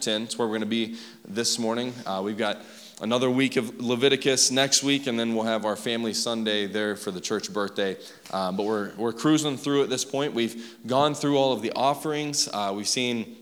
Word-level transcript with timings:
10. 0.00 0.22
It's 0.22 0.38
where 0.38 0.46
we're 0.48 0.52
going 0.52 0.60
to 0.62 0.66
be 0.66 0.96
this 1.28 1.58
morning. 1.58 1.92
Uh, 2.06 2.22
we've 2.24 2.38
got 2.38 2.58
another 3.00 3.30
week 3.30 3.56
of 3.56 3.80
Leviticus 3.80 4.50
next 4.50 4.82
week, 4.82 5.06
and 5.06 5.18
then 5.18 5.34
we'll 5.34 5.44
have 5.44 5.64
our 5.64 5.76
family 5.76 6.12
Sunday 6.12 6.66
there 6.66 6.96
for 6.96 7.10
the 7.10 7.20
church 7.20 7.52
birthday. 7.52 7.96
Um, 8.32 8.56
but 8.56 8.66
we're, 8.66 8.94
we're 8.96 9.12
cruising 9.12 9.56
through 9.56 9.82
at 9.82 9.90
this 9.90 10.04
point. 10.04 10.34
We've 10.34 10.76
gone 10.86 11.14
through 11.14 11.36
all 11.36 11.52
of 11.52 11.62
the 11.62 11.72
offerings. 11.72 12.48
Uh, 12.52 12.72
we've 12.74 12.88
seen 12.88 13.36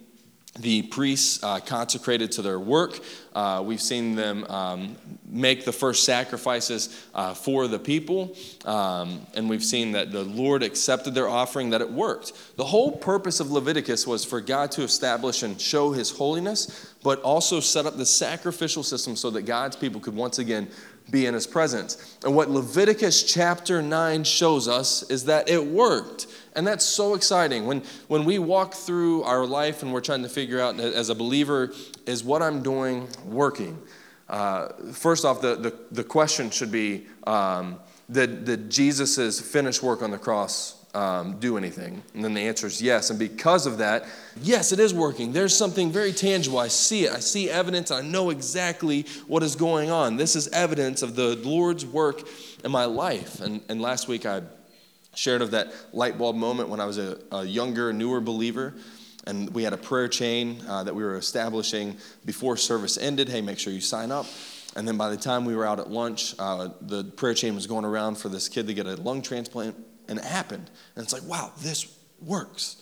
the 0.59 0.83
priests 0.83 1.43
uh, 1.43 1.61
consecrated 1.61 2.33
to 2.33 2.43
their 2.43 2.59
work. 2.59 2.99
Uh, 3.35 3.63
we've 3.65 3.81
seen 3.81 4.17
them 4.17 4.45
um, 4.49 4.97
make 5.27 5.65
the 5.65 5.73
first 5.73 6.05
sacrifices 6.05 7.07
uh, 7.15 7.35
for 7.35 7.69
the 7.69 7.79
people. 7.79 8.37
Um, 8.65 9.27
and 9.35 9.49
we've 9.49 9.65
seen 9.65 9.93
that 9.93 10.11
the 10.11 10.25
Lord 10.25 10.63
accepted 10.63 11.15
their 11.15 11.29
offering, 11.29 11.71
that 11.71 11.81
it 11.81 11.91
worked. 11.91 12.33
The 12.57 12.65
whole 12.65 12.93
purpose 12.93 13.41
of 13.41 13.51
Leviticus 13.51 14.07
was 14.07 14.25
for 14.25 14.41
God 14.41 14.73
to 14.73 14.83
establish 14.83 15.43
and 15.43 15.61
show 15.61 15.93
his 15.93 16.11
holiness, 16.11 16.95
but 17.03 17.21
also 17.23 17.61
set 17.61 17.87
up 17.87 17.97
the 17.97 18.07
sacrificial 18.07 18.83
system 18.83 19.15
so 19.15 19.31
that 19.31 19.43
God's 19.43 19.77
people 19.77 20.01
could 20.01 20.17
once 20.17 20.39
again 20.39 20.69
be 21.11 21.27
in 21.27 21.35
his 21.35 21.47
presence. 21.47 22.17
And 22.25 22.35
what 22.35 22.51
Leviticus 22.51 23.23
chapter 23.23 23.83
9 23.83 24.25
shows 24.25 24.69
us 24.69 25.09
is 25.11 25.25
that 25.25 25.49
it 25.49 25.65
worked. 25.65 26.27
And 26.55 26.67
that's 26.67 26.85
so 26.85 27.15
exciting. 27.15 27.67
When, 27.67 27.83
when 28.09 28.25
we 28.25 28.39
walk 28.39 28.75
through 28.75 29.23
our 29.23 29.47
life 29.47 29.83
and 29.83 29.93
we're 29.93 30.01
trying 30.01 30.23
to 30.23 30.29
figure 30.29 30.61
out, 30.61 30.79
as 30.79 31.09
a 31.09 31.15
believer, 31.15 31.73
is 32.07 32.25
what 32.25 32.43
I'm 32.43 32.63
doing 32.63 33.09
working? 33.25 33.81
Uh, 34.29 34.69
first 34.93 35.25
off, 35.25 35.41
the, 35.41 35.57
the, 35.57 35.75
the, 35.91 36.05
question 36.05 36.51
should 36.51 36.71
be 36.71 37.07
um, 37.27 37.79
did, 38.11 38.45
did 38.45 38.69
Jesus' 38.69 39.41
finished 39.41 39.83
work 39.83 40.03
on 40.03 40.11
the 40.11 40.19
cross 40.19 40.78
um, 40.95 41.39
do 41.39 41.57
anything? 41.57 42.03
And 42.15 42.25
then 42.25 42.35
the 42.35 42.41
answer 42.41 42.67
is 42.67 42.81
yes. 42.81 43.11
And 43.11 43.19
because 43.19 43.67
of 43.67 43.79
that, 43.79 44.07
yes, 44.43 44.73
it 44.73 44.79
is 44.79 44.95
working. 44.95 45.33
There's 45.33 45.55
something 45.55 45.93
very 45.93 46.13
tangible. 46.13 46.59
I 46.59 46.69
see 46.69 47.05
it. 47.05 47.13
I 47.13 47.21
see 47.21 47.51
evidence. 47.51 47.91
I 47.91 48.03
know 48.03 48.31
exactly 48.31 49.07
what 49.27 49.43
is 49.43 49.55
going 49.55 49.91
on. 49.91 50.17
This 50.17 50.35
is 50.37 50.49
evidence 50.49 51.03
of 51.03 51.15
the 51.15 51.37
Lord's 51.37 51.85
work 51.85 52.23
in 52.65 52.71
my 52.71 52.87
life. 52.87 53.41
And, 53.41 53.61
and 53.69 53.81
last 53.81 54.09
week 54.09 54.27
I 54.27 54.43
shared 55.15 55.43
of 55.43 55.51
that 55.53 55.73
light 55.93 56.17
bulb 56.17 56.37
moment 56.37 56.69
when 56.69 56.81
I 56.81 56.87
was 56.87 56.99
a, 56.99 57.19
a 57.33 57.45
younger, 57.45 57.93
newer 57.93 58.21
believer. 58.21 58.75
And 59.27 59.51
we 59.51 59.63
had 59.63 59.73
a 59.75 59.79
prayer 59.79 60.09
chain 60.09 60.63
uh, 60.67 60.85
that 60.85 60.95
we 60.95 61.03
were 61.03 61.17
establishing 61.17 61.97
before 62.25 62.57
service 62.57 62.97
ended. 62.97 63.29
Hey, 63.29 63.43
make 63.43 63.59
sure 63.59 63.73
you 63.73 63.81
sign 63.81 64.11
up. 64.11 64.27
And 64.77 64.87
then 64.87 64.97
by 64.97 65.11
the 65.11 65.17
time 65.17 65.45
we 65.45 65.57
were 65.57 65.67
out 65.67 65.81
at 65.81 65.91
lunch, 65.91 66.35
uh, 66.39 66.69
the 66.81 67.05
prayer 67.05 67.35
chain 67.35 67.55
was 67.55 67.67
going 67.67 67.85
around 67.85 68.17
for 68.17 68.29
this 68.29 68.49
kid 68.49 68.69
to 68.69 68.75
get 68.75 68.87
a 68.87 68.95
lung 68.97 69.23
transplant, 69.23 69.77
and 70.09 70.19
it 70.19 70.25
happened. 70.25 70.71
And 70.95 71.05
it's 71.05 71.13
like, 71.13 71.25
wow, 71.25 71.53
this 71.61 71.95
works. 72.21 72.77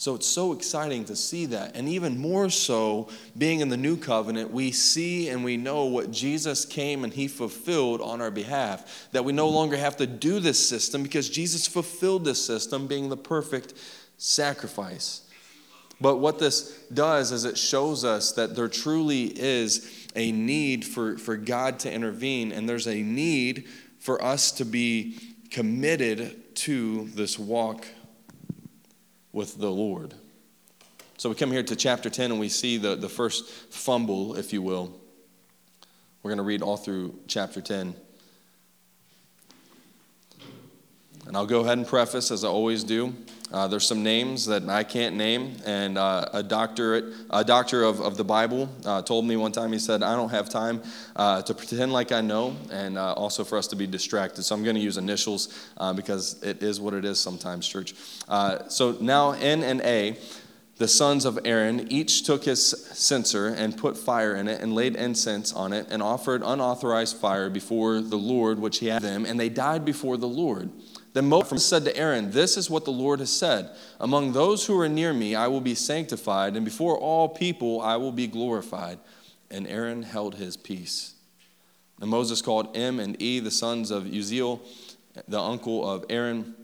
So 0.00 0.14
it's 0.14 0.26
so 0.26 0.54
exciting 0.54 1.04
to 1.04 1.14
see 1.14 1.44
that. 1.46 1.76
And 1.76 1.86
even 1.86 2.16
more 2.16 2.48
so, 2.48 3.10
being 3.36 3.60
in 3.60 3.68
the 3.68 3.76
new 3.76 3.98
covenant, 3.98 4.50
we 4.50 4.72
see 4.72 5.28
and 5.28 5.44
we 5.44 5.58
know 5.58 5.84
what 5.84 6.10
Jesus 6.10 6.64
came 6.64 7.04
and 7.04 7.12
he 7.12 7.28
fulfilled 7.28 8.00
on 8.00 8.22
our 8.22 8.30
behalf. 8.30 9.08
That 9.12 9.26
we 9.26 9.34
no 9.34 9.50
longer 9.50 9.76
have 9.76 9.98
to 9.98 10.06
do 10.06 10.40
this 10.40 10.66
system 10.66 11.02
because 11.02 11.28
Jesus 11.28 11.66
fulfilled 11.66 12.24
this 12.24 12.42
system, 12.42 12.86
being 12.86 13.10
the 13.10 13.16
perfect 13.18 13.74
sacrifice. 14.16 15.20
But 16.00 16.16
what 16.16 16.38
this 16.38 16.78
does 16.94 17.30
is 17.30 17.44
it 17.44 17.58
shows 17.58 18.02
us 18.02 18.32
that 18.32 18.56
there 18.56 18.68
truly 18.68 19.24
is 19.24 20.08
a 20.16 20.32
need 20.32 20.84
for, 20.86 21.18
for 21.18 21.36
God 21.36 21.78
to 21.80 21.92
intervene, 21.92 22.52
and 22.52 22.66
there's 22.66 22.88
a 22.88 23.02
need 23.02 23.68
for 23.98 24.24
us 24.24 24.50
to 24.52 24.64
be 24.64 25.18
committed 25.50 26.39
to 26.60 27.08
this 27.14 27.38
walk 27.38 27.86
with 29.32 29.58
the 29.58 29.70
Lord. 29.70 30.12
So 31.16 31.30
we 31.30 31.34
come 31.34 31.50
here 31.50 31.62
to 31.62 31.74
chapter 31.74 32.10
10 32.10 32.32
and 32.32 32.38
we 32.38 32.50
see 32.50 32.76
the, 32.76 32.96
the 32.96 33.08
first 33.08 33.48
fumble, 33.48 34.36
if 34.36 34.52
you 34.52 34.60
will. 34.60 34.94
We're 36.22 36.28
going 36.28 36.36
to 36.36 36.42
read 36.42 36.60
all 36.60 36.76
through 36.76 37.18
chapter 37.26 37.62
10. 37.62 37.94
And 41.26 41.36
I'll 41.36 41.46
go 41.46 41.60
ahead 41.60 41.78
and 41.78 41.86
preface, 41.86 42.30
as 42.30 42.44
I 42.44 42.48
always 42.48 42.84
do. 42.84 43.14
Uh, 43.52 43.66
there's 43.66 43.86
some 43.86 44.02
names 44.02 44.46
that 44.46 44.68
I 44.68 44.84
can't 44.84 45.16
name, 45.16 45.56
and 45.66 45.98
uh, 45.98 46.28
a 46.32 46.42
doctorate, 46.42 47.04
a 47.30 47.44
doctor 47.44 47.82
of, 47.82 48.00
of 48.00 48.16
the 48.16 48.24
Bible 48.24 48.68
uh, 48.84 49.02
told 49.02 49.24
me 49.24 49.36
one 49.36 49.50
time. 49.50 49.72
He 49.72 49.78
said, 49.80 50.04
"I 50.04 50.14
don't 50.14 50.30
have 50.30 50.48
time 50.48 50.80
uh, 51.16 51.42
to 51.42 51.54
pretend 51.54 51.92
like 51.92 52.12
I 52.12 52.20
know, 52.20 52.54
and 52.70 52.96
uh, 52.96 53.12
also 53.14 53.42
for 53.42 53.58
us 53.58 53.66
to 53.68 53.76
be 53.76 53.88
distracted." 53.88 54.44
So 54.44 54.54
I'm 54.54 54.62
going 54.62 54.76
to 54.76 54.82
use 54.82 54.98
initials 54.98 55.68
uh, 55.78 55.92
because 55.92 56.40
it 56.42 56.62
is 56.62 56.80
what 56.80 56.94
it 56.94 57.04
is 57.04 57.18
sometimes, 57.18 57.66
church. 57.66 57.94
so 58.68 58.96
now 59.00 59.32
N 59.32 59.64
and 59.64 59.80
A, 59.80 60.16
the 60.76 60.88
sons 60.88 61.24
of 61.24 61.38
Aaron, 61.44 61.92
each 61.92 62.22
took 62.22 62.44
his 62.44 62.64
censer 62.64 63.48
and 63.48 63.76
put 63.76 63.98
fire 63.98 64.36
in 64.36 64.46
it, 64.46 64.60
and 64.60 64.74
laid 64.74 64.94
incense 64.94 65.52
on 65.52 65.72
it, 65.72 65.88
and 65.90 66.02
offered 66.02 66.42
unauthorized 66.44 67.16
fire 67.16 67.50
before 67.50 68.00
the 68.00 68.16
Lord, 68.16 68.60
which 68.60 68.78
he 68.78 68.86
had 68.86 69.02
them, 69.02 69.26
and 69.26 69.40
they 69.40 69.48
died 69.48 69.84
before 69.84 70.16
the 70.16 70.28
Lord. 70.28 70.70
Then 71.12 71.28
Moses 71.28 71.64
said 71.66 71.84
to 71.84 71.96
Aaron, 71.96 72.30
This 72.30 72.56
is 72.56 72.70
what 72.70 72.84
the 72.84 72.92
Lord 72.92 73.20
has 73.20 73.32
said 73.32 73.70
Among 73.98 74.32
those 74.32 74.66
who 74.66 74.78
are 74.78 74.88
near 74.88 75.12
me, 75.12 75.34
I 75.34 75.48
will 75.48 75.60
be 75.60 75.74
sanctified, 75.74 76.56
and 76.56 76.64
before 76.64 76.96
all 76.96 77.28
people, 77.28 77.80
I 77.80 77.96
will 77.96 78.12
be 78.12 78.26
glorified. 78.26 78.98
And 79.50 79.66
Aaron 79.66 80.04
held 80.04 80.36
his 80.36 80.56
peace. 80.56 81.14
And 82.00 82.08
Moses 82.08 82.40
called 82.40 82.76
M 82.76 83.00
and 83.00 83.20
E, 83.20 83.40
the 83.40 83.50
sons 83.50 83.90
of 83.90 84.04
Uzziel, 84.04 84.60
the 85.26 85.40
uncle 85.40 85.88
of 85.88 86.04
Aaron, 86.08 86.54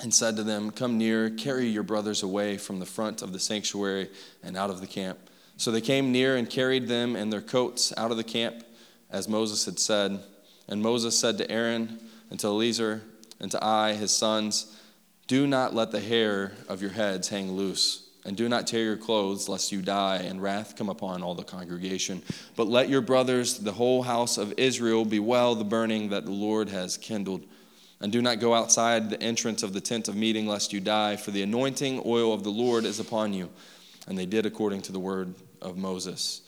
and 0.00 0.12
said 0.12 0.36
to 0.36 0.42
them, 0.42 0.70
Come 0.70 0.96
near, 0.96 1.28
carry 1.28 1.68
your 1.68 1.82
brothers 1.82 2.22
away 2.22 2.56
from 2.56 2.80
the 2.80 2.86
front 2.86 3.20
of 3.20 3.32
the 3.32 3.38
sanctuary 3.38 4.08
and 4.42 4.56
out 4.56 4.70
of 4.70 4.80
the 4.80 4.86
camp. 4.86 5.18
So 5.58 5.70
they 5.70 5.82
came 5.82 6.10
near 6.10 6.36
and 6.36 6.48
carried 6.48 6.88
them 6.88 7.16
and 7.16 7.30
their 7.30 7.42
coats 7.42 7.92
out 7.98 8.10
of 8.10 8.16
the 8.16 8.24
camp, 8.24 8.64
as 9.10 9.28
Moses 9.28 9.66
had 9.66 9.78
said. 9.78 10.20
And 10.66 10.80
Moses 10.80 11.18
said 11.18 11.36
to 11.38 11.50
Aaron 11.50 12.00
and 12.30 12.40
to 12.40 12.46
Eleazar, 12.46 13.02
and 13.40 13.50
to 13.50 13.64
I, 13.64 13.94
his 13.94 14.10
sons, 14.10 14.76
Do 15.26 15.46
not 15.46 15.74
let 15.74 15.90
the 15.90 16.00
hair 16.00 16.52
of 16.68 16.82
your 16.82 16.90
heads 16.90 17.28
hang 17.28 17.52
loose, 17.52 18.08
and 18.24 18.36
do 18.36 18.48
not 18.48 18.66
tear 18.66 18.84
your 18.84 18.96
clothes, 18.96 19.48
lest 19.48 19.72
you 19.72 19.80
die, 19.80 20.18
and 20.18 20.42
wrath 20.42 20.76
come 20.76 20.88
upon 20.88 21.22
all 21.22 21.34
the 21.34 21.42
congregation. 21.42 22.22
But 22.56 22.68
let 22.68 22.88
your 22.88 23.00
brothers, 23.00 23.58
the 23.58 23.72
whole 23.72 24.02
house 24.02 24.36
of 24.36 24.52
Israel, 24.56 25.04
bewail 25.04 25.54
the 25.54 25.64
burning 25.64 26.10
that 26.10 26.26
the 26.26 26.32
Lord 26.32 26.68
has 26.68 26.96
kindled. 26.96 27.44
And 28.02 28.10
do 28.10 28.22
not 28.22 28.40
go 28.40 28.54
outside 28.54 29.10
the 29.10 29.22
entrance 29.22 29.62
of 29.62 29.72
the 29.72 29.80
tent 29.80 30.08
of 30.08 30.16
meeting, 30.16 30.46
lest 30.46 30.72
you 30.72 30.80
die, 30.80 31.16
for 31.16 31.30
the 31.30 31.42
anointing 31.42 32.02
oil 32.04 32.32
of 32.32 32.44
the 32.44 32.50
Lord 32.50 32.84
is 32.84 33.00
upon 33.00 33.32
you. 33.32 33.50
And 34.06 34.18
they 34.18 34.26
did 34.26 34.46
according 34.46 34.82
to 34.82 34.92
the 34.92 34.98
word 34.98 35.34
of 35.60 35.76
Moses. 35.76 36.42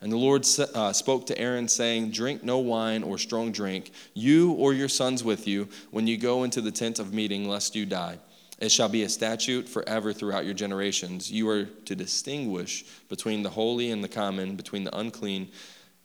And 0.00 0.12
the 0.12 0.16
Lord 0.16 0.46
uh, 0.74 0.92
spoke 0.92 1.26
to 1.26 1.38
Aaron, 1.38 1.66
saying, 1.66 2.12
Drink 2.12 2.44
no 2.44 2.58
wine 2.58 3.02
or 3.02 3.18
strong 3.18 3.50
drink, 3.50 3.90
you 4.14 4.52
or 4.52 4.72
your 4.72 4.88
sons 4.88 5.24
with 5.24 5.48
you, 5.48 5.68
when 5.90 6.06
you 6.06 6.16
go 6.16 6.44
into 6.44 6.60
the 6.60 6.70
tent 6.70 7.00
of 7.00 7.12
meeting, 7.12 7.48
lest 7.48 7.74
you 7.74 7.84
die. 7.84 8.18
It 8.60 8.70
shall 8.70 8.88
be 8.88 9.02
a 9.02 9.08
statute 9.08 9.68
forever 9.68 10.12
throughout 10.12 10.44
your 10.44 10.54
generations. 10.54 11.30
You 11.30 11.48
are 11.48 11.64
to 11.64 11.96
distinguish 11.96 12.84
between 13.08 13.42
the 13.42 13.50
holy 13.50 13.90
and 13.90 14.02
the 14.02 14.08
common, 14.08 14.56
between 14.56 14.84
the 14.84 14.96
unclean 14.96 15.48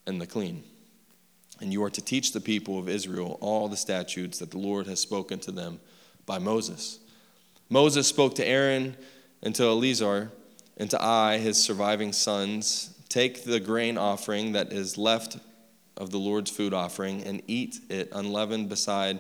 and 0.06 0.20
the 0.20 0.28
clean. 0.28 0.64
And 1.62 1.72
you 1.72 1.84
are 1.84 1.90
to 1.90 2.02
teach 2.02 2.32
the 2.32 2.42
people 2.42 2.78
of 2.78 2.90
Israel 2.90 3.38
all 3.42 3.68
the 3.68 3.78
statutes 3.78 4.40
that 4.40 4.52
the 4.52 4.58
Lord 4.58 4.88
has 4.88 5.00
spoken 5.00 5.40
to 5.40 5.52
them 5.52 5.80
by 6.26 6.40
Moses. 6.40 7.00
Moses 7.70 8.08
spoke 8.08 8.36
to 8.36 8.46
Aaron 8.46 8.98
and 9.42 9.54
to 9.56 9.64
Eleazar 9.64 10.32
and 10.78 10.90
to 10.90 11.02
I, 11.02 11.38
his 11.38 11.62
surviving 11.62 12.12
sons 12.12 12.93
Take 13.14 13.44
the 13.44 13.60
grain 13.60 14.00
offering 14.00 14.54
that 14.54 14.74
is 14.74 14.98
left 14.98 15.38
of 15.98 16.10
the 16.10 16.18
Lord's 16.18 16.50
food 16.50 16.74
offering 16.74 17.22
and 17.22 17.44
eat 17.46 17.80
it 17.88 18.10
unleavened 18.12 18.70
beside 18.70 19.20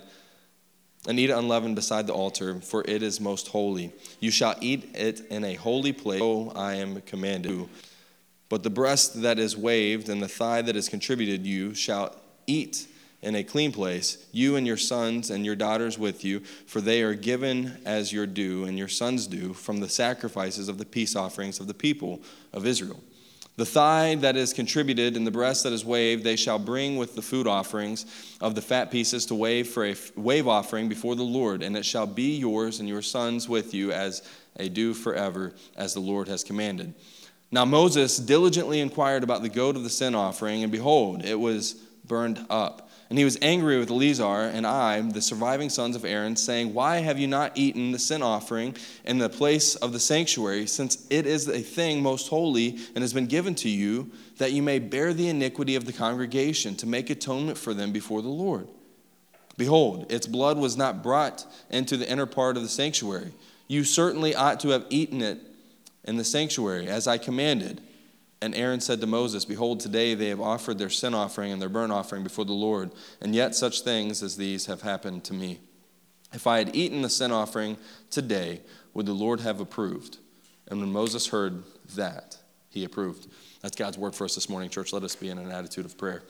and 1.08 1.20
eat 1.20 1.30
it 1.30 1.34
unleavened 1.34 1.76
beside 1.76 2.08
the 2.08 2.14
altar, 2.14 2.60
for 2.60 2.84
it 2.88 3.04
is 3.04 3.22
most 3.22 3.50
holy. 3.50 3.94
You 4.20 4.32
shall 4.32 4.56
eat 4.62 4.90
it 4.96 5.20
in 5.30 5.44
a 5.44 5.54
holy 5.54 5.94
place, 5.94 6.22
so 6.22 6.52
I 6.56 6.74
am 6.74 7.02
commanded. 7.02 7.70
But 8.50 8.64
the 8.64 8.72
breast 8.72 9.22
that 9.22 9.38
is 9.38 9.56
waved 9.56 10.10
and 10.10 10.24
the 10.24 10.28
thigh 10.28 10.64
that 10.64 10.76
is 10.76 10.90
contributed 10.90 11.46
you 11.46 11.76
shall 11.76 12.16
eat 12.48 12.88
in 13.22 13.36
a 13.36 13.44
clean 13.44 13.72
place, 13.72 14.26
you 14.32 14.56
and 14.56 14.66
your 14.66 14.76
sons 14.76 15.30
and 15.30 15.46
your 15.46 15.56
daughters 15.56 16.00
with 16.00 16.26
you, 16.26 16.40
for 16.40 16.82
they 16.82 17.04
are 17.04 17.14
given 17.14 17.78
as 17.86 18.12
your 18.12 18.26
due 18.26 18.66
and 18.66 18.76
your 18.76 18.88
sons' 18.88 19.28
due 19.28 19.54
from 19.54 19.82
the 19.82 19.88
sacrifices 19.88 20.68
of 20.68 20.80
the 20.80 20.86
peace 20.86 21.16
offerings 21.16 21.60
of 21.60 21.68
the 21.68 21.76
people 21.76 22.24
of 22.54 22.66
Israel. 22.66 23.00
The 23.56 23.66
thigh 23.66 24.16
that 24.16 24.36
is 24.36 24.52
contributed 24.52 25.16
and 25.16 25.28
the 25.28 25.32
breast 25.32 25.64
that 25.64 25.74
is 25.74 25.86
waved, 25.86 26.24
they 26.24 26.36
shall 26.36 26.58
bring 26.58 26.98
with 26.98 27.16
the 27.16 27.22
food 27.22 27.46
offerings 27.46 28.06
of 28.42 28.56
the 28.56 28.64
fat 28.64 28.90
pieces 28.90 29.28
to 29.28 29.36
wave 29.36 29.68
for 29.68 29.86
a 29.86 29.96
wave 30.16 30.48
offering 30.48 30.90
before 30.90 31.16
the 31.16 31.24
Lord, 31.24 31.62
and 31.62 31.78
it 31.78 31.86
shall 31.86 32.08
be 32.08 32.36
yours 32.36 32.80
and 32.80 32.90
your 32.90 33.04
sons 33.04 33.48
with 33.48 33.74
you 33.74 33.92
as 33.92 34.28
a 34.56 34.70
due 34.70 34.96
forever, 34.96 35.54
as 35.76 35.94
the 35.94 36.00
Lord 36.00 36.28
has 36.28 36.44
commanded. 36.44 36.96
Now 37.52 37.66
Moses 37.66 38.18
diligently 38.18 38.80
inquired 38.80 39.24
about 39.24 39.44
the 39.44 39.50
goat 39.50 39.76
of 39.76 39.84
the 39.84 39.90
sin 39.90 40.16
offering, 40.16 40.64
and 40.64 40.72
behold, 40.72 41.24
it 41.24 41.40
was 41.40 41.74
burned 42.06 42.44
up. 42.50 42.90
And 43.14 43.20
he 43.20 43.26
was 43.26 43.38
angry 43.44 43.78
with 43.78 43.92
Eleazar 43.92 44.50
and 44.56 44.66
I, 44.66 45.00
the 45.00 45.22
surviving 45.22 45.70
sons 45.70 45.96
of 45.96 46.04
Aaron, 46.04 46.36
saying, 46.36 46.74
Why 46.74 46.98
have 46.98 47.20
you 47.20 47.28
not 47.28 47.52
eaten 47.54 47.92
the 47.92 48.00
sin 48.00 48.24
offering 48.24 48.76
in 49.06 49.20
the 49.20 49.30
place 49.30 49.76
of 49.76 49.94
the 49.94 50.00
sanctuary, 50.00 50.66
since 50.66 51.06
it 51.12 51.28
is 51.28 51.48
a 51.48 51.60
thing 51.60 52.02
most 52.02 52.28
holy 52.30 52.70
and 52.96 53.04
has 53.04 53.14
been 53.14 53.28
given 53.28 53.54
to 53.54 53.70
you, 53.70 54.10
that 54.40 54.52
you 54.52 54.64
may 54.64 54.80
bear 54.80 55.14
the 55.14 55.30
iniquity 55.30 55.76
of 55.76 55.86
the 55.86 55.94
congregation, 55.94 56.74
to 56.78 56.88
make 56.88 57.12
atonement 57.12 57.60
for 57.60 57.76
them 57.76 57.92
before 57.92 58.24
the 58.24 58.30
Lord? 58.30 58.68
Behold, 59.58 60.12
its 60.12 60.26
blood 60.26 60.58
was 60.58 60.76
not 60.76 61.04
brought 61.04 61.46
into 61.70 61.98
the 61.98 62.10
inner 62.10 62.26
part 62.26 62.58
of 62.58 62.64
the 62.64 62.68
sanctuary. 62.68 63.32
You 63.68 63.84
certainly 63.84 64.34
ought 64.34 64.60
to 64.62 64.70
have 64.70 64.88
eaten 64.90 65.22
it 65.22 65.38
in 66.04 66.18
the 66.18 66.24
sanctuary, 66.24 66.88
as 66.88 67.06
I 67.06 67.20
commanded. 67.20 67.80
And 68.44 68.54
Aaron 68.56 68.82
said 68.82 69.00
to 69.00 69.08
Moses, 69.08 69.46
Behold, 69.46 69.80
today 69.80 70.16
they 70.16 70.28
have 70.28 70.42
offered 70.42 70.78
their 70.78 70.90
sin 70.90 71.14
offering 71.14 71.54
and 71.54 71.62
their 71.62 71.70
burnt 71.70 71.94
offering 71.94 72.24
before 72.24 72.44
the 72.44 72.52
Lord, 72.52 72.92
and 73.22 73.34
yet 73.34 73.56
such 73.56 73.84
things 73.84 74.22
as 74.22 74.36
these 74.36 74.66
have 74.66 74.82
happened 74.82 75.24
to 75.24 75.34
me. 75.34 75.62
If 76.34 76.46
I 76.46 76.58
had 76.58 76.76
eaten 76.76 77.04
the 77.04 77.10
sin 77.10 77.32
offering 77.32 77.78
today, 78.12 78.60
would 78.94 79.06
the 79.06 79.14
Lord 79.14 79.40
have 79.40 79.62
approved? 79.62 80.18
And 80.68 80.82
when 80.82 80.92
Moses 80.92 81.28
heard 81.28 81.64
that, 81.96 82.38
he 82.70 82.84
approved. 82.84 83.28
That's 83.62 83.78
God's 83.78 83.98
word 83.98 84.14
for 84.14 84.26
us 84.26 84.36
this 84.36 84.50
morning, 84.50 84.70
church. 84.70 84.92
Let 84.92 85.04
us 85.04 85.16
be 85.16 85.30
in 85.30 85.38
an 85.38 85.50
attitude 85.50 85.86
of 85.86 85.98
prayer. 85.98 86.22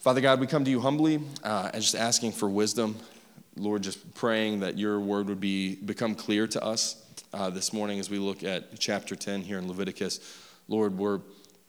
Father 0.00 0.20
God, 0.20 0.40
we 0.40 0.48
come 0.48 0.64
to 0.64 0.70
you 0.70 0.80
humbly 0.80 1.20
uh, 1.44 1.70
and 1.74 1.80
just 1.80 1.94
asking 1.94 2.32
for 2.32 2.48
wisdom. 2.48 2.96
Lord, 3.54 3.84
just 3.84 4.14
praying 4.14 4.58
that 4.60 4.76
your 4.76 4.98
word 4.98 5.28
would 5.28 5.40
be 5.40 5.76
become 5.76 6.16
clear 6.16 6.48
to 6.48 6.64
us 6.64 7.04
uh, 7.32 7.50
this 7.50 7.72
morning 7.72 8.00
as 8.00 8.10
we 8.10 8.18
look 8.18 8.42
at 8.42 8.76
chapter 8.80 9.14
10 9.14 9.42
here 9.42 9.58
in 9.58 9.68
Leviticus. 9.68 10.44
Lord, 10.68 10.98
we're, 10.98 11.20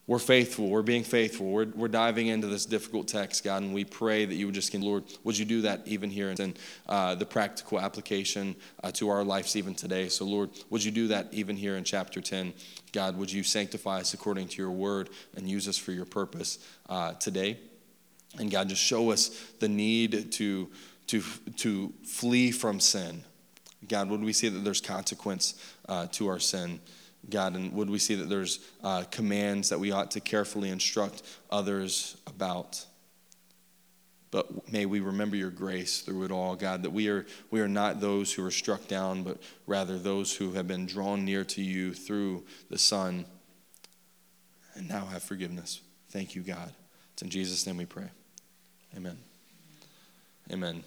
we're 0.07 0.19
faithful. 0.19 0.69
We're 0.69 0.81
being 0.81 1.03
faithful. 1.03 1.47
We're, 1.47 1.67
we're 1.75 1.89
diving 1.89 2.27
into 2.27 2.47
this 2.47 2.65
difficult 2.65 3.07
text, 3.07 3.43
God, 3.43 3.61
and 3.61 3.73
we 3.73 3.83
pray 3.83 4.25
that 4.25 4.33
you 4.33 4.45
would 4.45 4.55
just, 4.55 4.73
Lord, 4.73 5.03
would 5.23 5.37
you 5.37 5.45
do 5.45 5.61
that 5.61 5.81
even 5.85 6.09
here 6.09 6.29
and 6.29 6.57
uh, 6.87 7.15
the 7.15 7.25
practical 7.25 7.79
application 7.79 8.55
uh, 8.83 8.91
to 8.93 9.09
our 9.09 9.23
lives 9.23 9.55
even 9.55 9.75
today. 9.75 10.07
So, 10.07 10.25
Lord, 10.25 10.51
would 10.69 10.83
you 10.83 10.91
do 10.91 11.09
that 11.09 11.27
even 11.33 11.57
here 11.57 11.75
in 11.75 11.83
chapter 11.83 12.21
10? 12.21 12.53
God, 12.93 13.17
would 13.17 13.31
you 13.31 13.43
sanctify 13.43 13.99
us 13.99 14.13
according 14.13 14.47
to 14.49 14.61
your 14.61 14.71
word 14.71 15.09
and 15.35 15.47
use 15.47 15.67
us 15.67 15.77
for 15.77 15.91
your 15.91 16.05
purpose 16.05 16.59
uh, 16.87 17.13
today? 17.13 17.59
And 18.39 18.49
God, 18.49 18.69
just 18.69 18.81
show 18.81 19.11
us 19.11 19.29
the 19.59 19.67
need 19.67 20.31
to, 20.33 20.69
to, 21.07 21.21
to 21.57 21.93
flee 22.03 22.51
from 22.51 22.79
sin. 22.79 23.23
God, 23.87 24.09
would 24.09 24.23
we 24.23 24.33
see 24.33 24.49
that 24.49 24.59
there's 24.59 24.81
consequence 24.81 25.53
uh, 25.87 26.07
to 26.13 26.27
our 26.27 26.39
sin? 26.39 26.79
God, 27.29 27.55
and 27.55 27.73
would 27.73 27.89
we 27.89 27.99
see 27.99 28.15
that 28.15 28.29
there's 28.29 28.59
uh, 28.83 29.03
commands 29.11 29.69
that 29.69 29.79
we 29.79 29.91
ought 29.91 30.11
to 30.11 30.19
carefully 30.19 30.69
instruct 30.69 31.23
others 31.51 32.17
about? 32.25 32.85
But 34.31 34.71
may 34.71 34.85
we 34.85 34.99
remember 34.99 35.35
your 35.35 35.49
grace 35.49 36.01
through 36.01 36.23
it 36.23 36.31
all, 36.31 36.55
God, 36.55 36.83
that 36.83 36.91
we 36.91 37.07
are, 37.07 37.25
we 37.49 37.61
are 37.61 37.67
not 37.67 38.01
those 38.01 38.33
who 38.33 38.45
are 38.45 38.51
struck 38.51 38.87
down, 38.87 39.23
but 39.23 39.41
rather 39.65 39.97
those 39.97 40.35
who 40.35 40.53
have 40.53 40.67
been 40.67 40.85
drawn 40.85 41.23
near 41.23 41.43
to 41.45 41.61
you 41.61 41.93
through 41.93 42.45
the 42.69 42.77
Son 42.77 43.25
and 44.75 44.87
now 44.87 45.05
have 45.05 45.23
forgiveness. 45.23 45.81
Thank 46.09 46.35
you, 46.35 46.41
God. 46.41 46.71
It's 47.13 47.21
in 47.21 47.29
Jesus' 47.29 47.65
name 47.65 47.77
we 47.77 47.85
pray. 47.85 48.09
Amen. 48.95 49.17
Amen. 50.51 50.83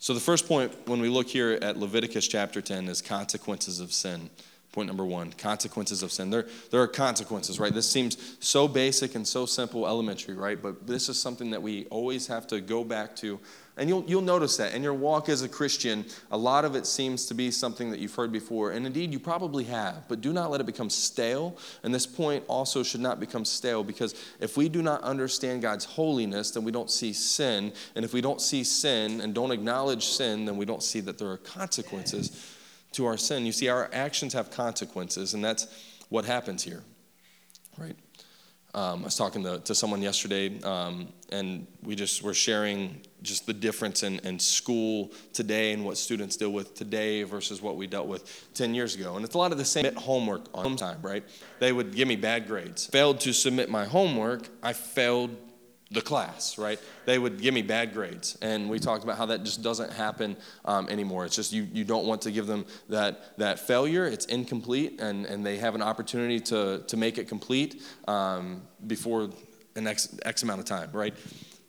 So, 0.00 0.14
the 0.14 0.20
first 0.20 0.46
point 0.46 0.72
when 0.86 1.00
we 1.00 1.08
look 1.08 1.26
here 1.26 1.58
at 1.60 1.76
Leviticus 1.76 2.28
chapter 2.28 2.60
10 2.60 2.88
is 2.88 3.02
consequences 3.02 3.80
of 3.80 3.92
sin. 3.92 4.30
Point 4.78 4.86
number 4.86 5.04
one 5.04 5.32
consequences 5.32 6.04
of 6.04 6.12
sin. 6.12 6.30
There, 6.30 6.46
there 6.70 6.80
are 6.80 6.86
consequences, 6.86 7.58
right? 7.58 7.74
This 7.74 7.90
seems 7.90 8.36
so 8.38 8.68
basic 8.68 9.16
and 9.16 9.26
so 9.26 9.44
simple, 9.44 9.88
elementary, 9.88 10.36
right? 10.36 10.62
But 10.62 10.86
this 10.86 11.08
is 11.08 11.20
something 11.20 11.50
that 11.50 11.60
we 11.60 11.86
always 11.86 12.28
have 12.28 12.46
to 12.46 12.60
go 12.60 12.84
back 12.84 13.16
to. 13.16 13.40
And 13.76 13.88
you'll, 13.88 14.04
you'll 14.06 14.22
notice 14.22 14.56
that 14.58 14.74
in 14.74 14.84
your 14.84 14.94
walk 14.94 15.28
as 15.28 15.42
a 15.42 15.48
Christian, 15.48 16.04
a 16.30 16.38
lot 16.38 16.64
of 16.64 16.76
it 16.76 16.86
seems 16.86 17.26
to 17.26 17.34
be 17.34 17.50
something 17.50 17.90
that 17.90 17.98
you've 17.98 18.14
heard 18.14 18.30
before. 18.30 18.70
And 18.70 18.86
indeed, 18.86 19.12
you 19.12 19.18
probably 19.18 19.64
have. 19.64 20.06
But 20.06 20.20
do 20.20 20.32
not 20.32 20.48
let 20.52 20.60
it 20.60 20.66
become 20.66 20.90
stale. 20.90 21.58
And 21.82 21.92
this 21.92 22.06
point 22.06 22.44
also 22.46 22.84
should 22.84 23.00
not 23.00 23.18
become 23.18 23.44
stale 23.44 23.82
because 23.82 24.14
if 24.38 24.56
we 24.56 24.68
do 24.68 24.80
not 24.80 25.02
understand 25.02 25.60
God's 25.60 25.86
holiness, 25.86 26.52
then 26.52 26.62
we 26.62 26.70
don't 26.70 26.88
see 26.88 27.12
sin. 27.12 27.72
And 27.96 28.04
if 28.04 28.12
we 28.12 28.20
don't 28.20 28.40
see 28.40 28.62
sin 28.62 29.22
and 29.22 29.34
don't 29.34 29.50
acknowledge 29.50 30.04
sin, 30.04 30.44
then 30.44 30.56
we 30.56 30.64
don't 30.64 30.84
see 30.84 31.00
that 31.00 31.18
there 31.18 31.30
are 31.30 31.38
consequences 31.38 32.54
to 32.98 33.06
our 33.06 33.16
sin. 33.16 33.46
You 33.46 33.52
see, 33.52 33.68
our 33.68 33.88
actions 33.92 34.32
have 34.34 34.50
consequences, 34.50 35.32
and 35.32 35.42
that's 35.42 35.68
what 36.08 36.24
happens 36.24 36.64
here, 36.64 36.82
right? 37.78 37.94
Um, 38.74 39.02
I 39.02 39.04
was 39.04 39.16
talking 39.16 39.44
to, 39.44 39.60
to 39.60 39.74
someone 39.74 40.02
yesterday, 40.02 40.60
um, 40.62 41.08
and 41.30 41.66
we 41.82 41.94
just 41.94 42.24
were 42.24 42.34
sharing 42.34 43.00
just 43.22 43.46
the 43.46 43.52
difference 43.52 44.02
in, 44.02 44.18
in 44.20 44.40
school 44.40 45.12
today 45.32 45.72
and 45.72 45.84
what 45.84 45.96
students 45.96 46.36
deal 46.36 46.50
with 46.50 46.74
today 46.74 47.22
versus 47.22 47.62
what 47.62 47.76
we 47.76 47.86
dealt 47.86 48.08
with 48.08 48.48
10 48.54 48.74
years 48.74 48.96
ago. 48.96 49.14
And 49.14 49.24
it's 49.24 49.36
a 49.36 49.38
lot 49.38 49.52
of 49.52 49.58
the 49.58 49.64
same 49.64 49.94
homework 49.94 50.46
on 50.52 50.74
time, 50.76 50.98
right? 51.00 51.24
They 51.60 51.72
would 51.72 51.94
give 51.94 52.08
me 52.08 52.16
bad 52.16 52.48
grades. 52.48 52.86
Failed 52.86 53.20
to 53.20 53.32
submit 53.32 53.70
my 53.70 53.84
homework, 53.84 54.48
I 54.60 54.72
failed 54.72 55.36
the 55.90 56.02
class, 56.02 56.58
right? 56.58 56.78
They 57.06 57.18
would 57.18 57.40
give 57.40 57.54
me 57.54 57.62
bad 57.62 57.94
grades. 57.94 58.36
And 58.42 58.68
we 58.68 58.78
talked 58.78 59.04
about 59.04 59.16
how 59.16 59.26
that 59.26 59.42
just 59.42 59.62
doesn't 59.62 59.90
happen 59.92 60.36
um, 60.66 60.88
anymore. 60.88 61.24
It's 61.24 61.36
just 61.36 61.52
you, 61.52 61.66
you 61.72 61.84
don't 61.84 62.06
want 62.06 62.20
to 62.22 62.30
give 62.30 62.46
them 62.46 62.66
that, 62.90 63.38
that 63.38 63.58
failure. 63.58 64.04
It's 64.04 64.26
incomplete, 64.26 65.00
and, 65.00 65.24
and 65.24 65.44
they 65.44 65.56
have 65.56 65.74
an 65.74 65.82
opportunity 65.82 66.40
to, 66.40 66.82
to 66.86 66.96
make 66.96 67.16
it 67.16 67.26
complete 67.26 67.82
um, 68.06 68.62
before 68.86 69.30
an 69.76 69.86
X, 69.86 70.14
X 70.24 70.42
amount 70.42 70.60
of 70.60 70.66
time, 70.66 70.90
right? 70.92 71.14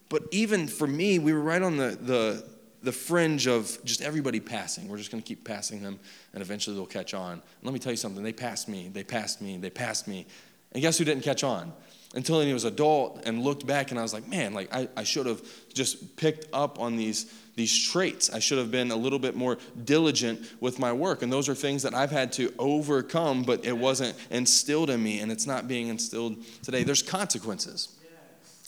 But 0.10 0.24
even 0.32 0.68
for 0.68 0.88
me, 0.88 1.20
we 1.20 1.32
were 1.32 1.40
right 1.40 1.62
on 1.62 1.78
the, 1.78 1.98
the, 2.02 2.46
the 2.82 2.92
fringe 2.92 3.48
of 3.48 3.78
just 3.86 4.02
everybody 4.02 4.42
passing. 4.42 4.90
We're 4.90 4.98
just 4.98 5.12
going 5.12 5.24
to 5.24 5.28
keep 5.28 5.46
passing 5.46 5.82
them, 5.82 5.98
and 6.34 6.42
eventually 6.42 6.76
they'll 6.76 6.86
catch 6.86 7.14
on. 7.14 7.34
And 7.34 7.42
let 7.64 7.74
me 7.74 7.80
tell 7.80 7.94
you 7.94 7.98
something 7.98 8.22
they 8.22 8.34
passed 8.34 8.68
me, 8.68 8.90
they 8.92 9.04
passed 9.04 9.42
me, 9.42 9.58
they 9.58 9.70
passed 9.70 10.10
me. 10.10 10.26
And 10.74 10.82
guess 10.82 10.98
who 10.98 11.06
didn't 11.06 11.24
catch 11.24 11.44
on? 11.44 11.72
Until 12.16 12.42
he 12.42 12.54
was 12.54 12.64
adult 12.64 13.22
and 13.26 13.44
looked 13.44 13.68
back 13.68 13.92
and 13.92 14.00
I 14.00 14.04
was 14.04 14.14
like, 14.14 14.28
man, 14.28 14.54
like 14.54 14.74
I, 14.74 14.88
I 14.98 15.04
should 15.04 15.28
have 15.28 15.42
just 15.74 16.18
picked 16.18 16.48
up 16.54 16.80
on 16.80 16.96
these, 16.96 17.32
these 17.56 17.88
traits. 17.88 18.32
I 18.32 18.40
should 18.40 18.58
have 18.58 18.72
been 18.72 18.90
a 18.90 18.96
little 18.96 19.20
bit 19.20 19.36
more 19.36 19.60
diligent 19.84 20.42
with 20.60 20.80
my 20.80 20.92
work. 20.92 21.22
And 21.22 21.32
those 21.32 21.48
are 21.50 21.56
things 21.56 21.84
that 21.84 21.94
I've 21.94 22.10
had 22.10 22.32
to 22.34 22.52
overcome, 22.58 23.44
but 23.44 23.64
it 23.64 23.78
wasn't 23.78 24.16
instilled 24.32 24.90
in 24.90 25.04
me 25.04 25.20
and 25.20 25.32
it's 25.32 25.46
not 25.46 25.68
being 25.68 25.88
instilled 25.88 26.38
today. 26.64 26.84
There's 26.84 27.04
consequences. 27.04 27.96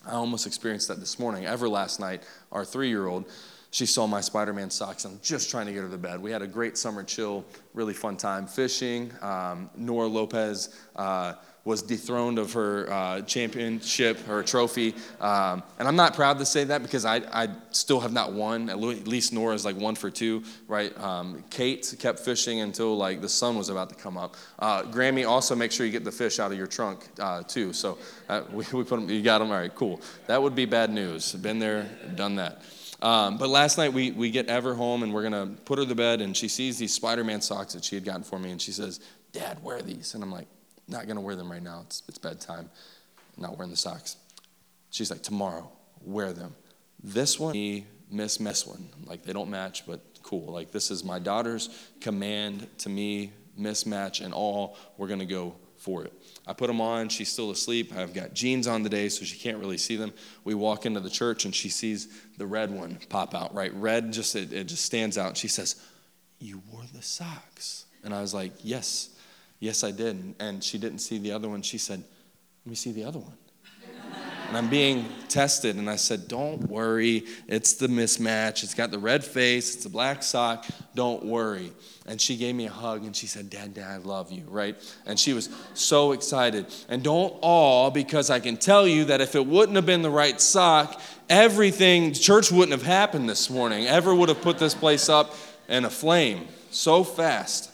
I 0.06 0.14
almost 0.14 0.48
experienced 0.48 0.88
that 0.88 1.00
this 1.00 1.20
morning. 1.20 1.46
Ever 1.46 1.70
last 1.70 2.00
night, 2.00 2.24
our 2.52 2.66
three 2.66 2.90
year 2.90 3.08
old, 3.08 3.26
she 3.72 3.86
saw 3.86 4.06
my 4.06 4.20
Spider 4.20 4.54
Man 4.54 4.70
socks. 4.70 5.06
And 5.06 5.16
I'm 5.16 5.20
just 5.22 5.50
trying 5.50 5.68
to 5.68 5.74
get 5.74 5.82
her 5.84 5.90
to 5.90 5.98
bed. 5.98 6.22
We 6.22 6.32
had 6.32 6.42
a 6.42 6.48
great 6.48 6.78
summer 6.78 7.04
chill, 7.04 7.46
really 7.74 7.94
fun 7.94 8.18
time 8.18 8.46
fishing. 8.48 9.12
Um, 9.22 9.70
Nora 9.76 10.08
Lopez. 10.08 10.76
Uh, 10.96 11.34
was 11.63 11.84
dethroned 11.84 12.40
of 12.40 12.54
her 12.54 12.92
uh, 12.92 13.22
championship, 13.22 14.19
her 14.25 14.42
trophy. 14.42 14.96
Um, 15.20 15.62
and 15.77 15.88
I'm 15.88 15.96
not 15.96 16.15
proud 16.15 16.39
to 16.39 16.46
say 16.46 16.63
that 16.63 16.82
because 16.82 17.06
I, 17.06 17.18
I 17.32 17.50
still 17.70 18.00
have 18.00 18.12
not 18.12 18.34
won. 18.34 18.70
At 18.70 18.80
least 18.80 19.32
Nora's 19.32 19.63
like 19.63 19.75
one 19.75 19.94
for 19.96 20.10
two, 20.10 20.44
right? 20.68 20.98
Um, 21.00 21.44
Kate 21.51 21.96
kept 22.00 22.20
fishing 22.20 22.62
until 22.62 22.98
like 22.98 23.22
the 23.22 23.30
sun 23.30 23.58
was 23.58 23.70
about 23.70 23.89
to 23.89 23.96
come 23.96 24.18
up. 24.18 24.36
Uh, 24.58 24.84
Grammy, 24.84 25.27
also 25.27 25.56
make 25.56 25.72
sure 25.72 25.86
you 25.86 25.91
get 25.91 26.03
the 26.03 26.12
fish 26.12 26.39
out 26.39 26.51
of 26.51 26.58
your 26.58 26.68
trunk 26.68 27.08
uh, 27.20 27.44
too. 27.44 27.74
So 27.74 28.00
uh, 28.27 28.41
we, 28.51 28.65
we 28.74 28.84
put 28.84 29.00
them, 29.00 29.10
you 29.10 29.22
got 29.22 29.39
them, 29.39 29.51
all 29.51 29.58
right, 29.58 29.74
cool. 29.75 30.01
That 30.25 30.41
would 30.41 30.56
be 30.56 30.65
bad 30.65 30.89
news. 30.89 31.34
Been 31.34 31.60
there, 31.60 31.88
done 32.15 32.38
that. 32.38 32.63
Um, 33.03 33.38
but 33.38 33.50
last 33.50 33.77
night 33.77 33.94
we, 33.94 34.12
we 34.12 34.30
get 34.30 34.48
Ever 34.48 34.74
home 34.74 35.03
and 35.03 35.13
we're 35.13 35.27
going 35.27 35.56
to 35.56 35.62
put 35.63 35.80
her 35.80 35.86
to 35.86 35.96
bed 35.96 36.22
and 36.22 36.36
she 36.38 36.48
sees 36.48 36.77
these 36.77 36.94
Spider 36.94 37.24
Man 37.24 37.41
socks 37.41 37.74
that 37.74 37.84
she 37.84 37.96
had 37.96 38.03
gotten 38.03 38.24
for 38.24 38.38
me 38.38 38.51
and 38.51 38.62
she 38.62 38.72
says, 38.72 39.00
Dad, 39.32 39.63
wear 39.63 39.82
these. 39.82 40.13
And 40.13 40.24
I'm 40.24 40.32
like, 40.32 40.48
not 40.88 41.06
going 41.06 41.16
to 41.16 41.22
wear 41.22 41.36
them 41.36 41.52
right 41.52 41.64
now. 41.64 41.82
It's, 41.86 42.04
it's 42.08 42.18
bedtime. 42.18 42.70
I'm 43.38 43.44
not 43.44 43.58
wearing 43.58 43.72
the 43.72 43.78
socks. 43.78 44.18
She's 44.90 45.10
like, 45.10 45.24
tomorrow, 45.24 45.72
wear 46.04 46.34
them. 46.34 46.56
This 47.04 47.40
one, 47.40 47.54
me, 47.54 47.86
miss, 48.10 48.40
miss 48.40 48.68
one. 48.68 48.90
Like, 49.06 49.24
they 49.24 49.34
don't 49.34 49.50
match, 49.50 49.86
but 49.88 50.02
cool. 50.24 50.52
Like, 50.52 50.72
this 50.72 50.92
is 50.92 51.04
my 51.04 51.20
daughter's 51.20 51.70
command 52.02 52.68
to 52.80 52.90
me, 52.90 53.32
mismatch 53.60 54.24
and 54.24 54.34
all. 54.34 54.78
We're 54.98 55.08
going 55.08 55.20
to 55.20 55.26
go 55.26 55.56
for 55.78 56.04
it. 56.04 56.14
I 56.46 56.54
put 56.54 56.68
them 56.68 56.80
on. 56.80 57.10
She's 57.10 57.32
still 57.32 57.50
asleep. 57.52 57.96
I've 57.96 58.14
got 58.14 58.34
jeans 58.34 58.68
on 58.68 58.84
today, 58.84 59.10
so 59.10 59.26
she 59.26 59.38
can't 59.38 59.58
really 59.58 59.78
see 59.78 59.96
them. 59.96 60.14
We 60.44 60.54
walk 60.54 60.86
into 60.86 61.00
the 61.00 61.10
church, 61.10 61.46
and 61.46 61.56
she 61.56 61.70
sees 61.70 62.08
the 62.38 62.46
red 62.46 62.72
one 62.72 63.00
pop 63.10 63.34
out, 63.34 63.54
right? 63.56 63.74
Red, 63.74 64.14
just 64.14 64.36
it, 64.36 64.54
it 64.54 64.66
just 64.66 64.86
stands 64.86 65.18
out. 65.18 65.38
She 65.38 65.48
says, 65.48 65.76
You 66.40 66.62
wore 66.72 66.84
the 66.94 67.02
socks. 67.02 67.86
And 68.04 68.14
I 68.14 68.22
was 68.22 68.34
like, 68.34 68.54
Yes. 68.64 69.10
Yes, 69.62 69.84
I 69.84 69.91
did. 69.91 70.36
And 70.39 70.62
she 70.62 70.80
didn't 70.80 71.00
see 71.00 71.20
the 71.20 71.32
other 71.32 71.48
one. 71.48 71.62
She 71.62 71.77
said, 71.77 72.03
Let 72.65 72.70
me 72.70 72.75
see 72.75 72.91
the 72.91 73.03
other 73.03 73.20
one. 73.20 73.38
and 74.48 74.58
I'm 74.58 74.70
being 74.70 75.06
tested. 75.30 75.75
And 75.75 75.88
I 75.88 75.98
said, 75.98 76.27
Don't 76.27 76.68
worry. 76.68 77.25
It's 77.48 77.74
the 77.74 77.86
mismatch. 77.86 78.63
It's 78.63 78.74
got 78.74 78.89
the 78.89 78.98
red 78.98 79.24
face, 79.24 79.75
it's 79.75 79.86
a 79.86 79.89
black 79.89 80.24
sock. 80.24 80.65
Don't 80.96 81.24
worry. 81.24 81.72
And 82.08 82.20
she 82.20 82.38
gave 82.38 82.56
me 82.56 82.65
a 82.65 82.72
hug 82.72 83.06
and 83.06 83.15
she 83.15 83.27
said, 83.27 83.51
Dad, 83.51 83.75
Dad, 83.75 83.88
I 83.88 83.98
love 83.98 84.32
you, 84.32 84.46
right? 84.50 84.75
And 85.06 85.20
she 85.20 85.34
was 85.34 85.50
so 85.75 86.13
excited. 86.13 86.65
And 86.89 87.03
don't 87.03 87.38
all, 87.41 87.91
because 87.91 88.32
I 88.32 88.39
can 88.39 88.58
tell 88.58 88.88
you 88.88 89.06
that 89.06 89.22
if 89.22 89.36
it 89.36 89.46
wouldn't 89.46 89.75
have 89.75 89.86
been 89.86 90.01
the 90.01 90.10
right 90.10 90.41
sock, 90.41 91.00
everything, 91.30 92.13
church 92.13 92.51
wouldn't 92.51 92.72
have 92.72 92.82
happened 92.82 93.30
this 93.30 93.48
morning. 93.48 93.86
Ever 93.86 94.15
would 94.15 94.30
have 94.30 94.41
put 94.41 94.58
this 94.58 94.74
place 94.74 95.08
up 95.08 95.36
in 95.70 95.86
a 95.86 95.89
flame 95.91 96.48
so 96.72 97.03
fast. 97.03 97.71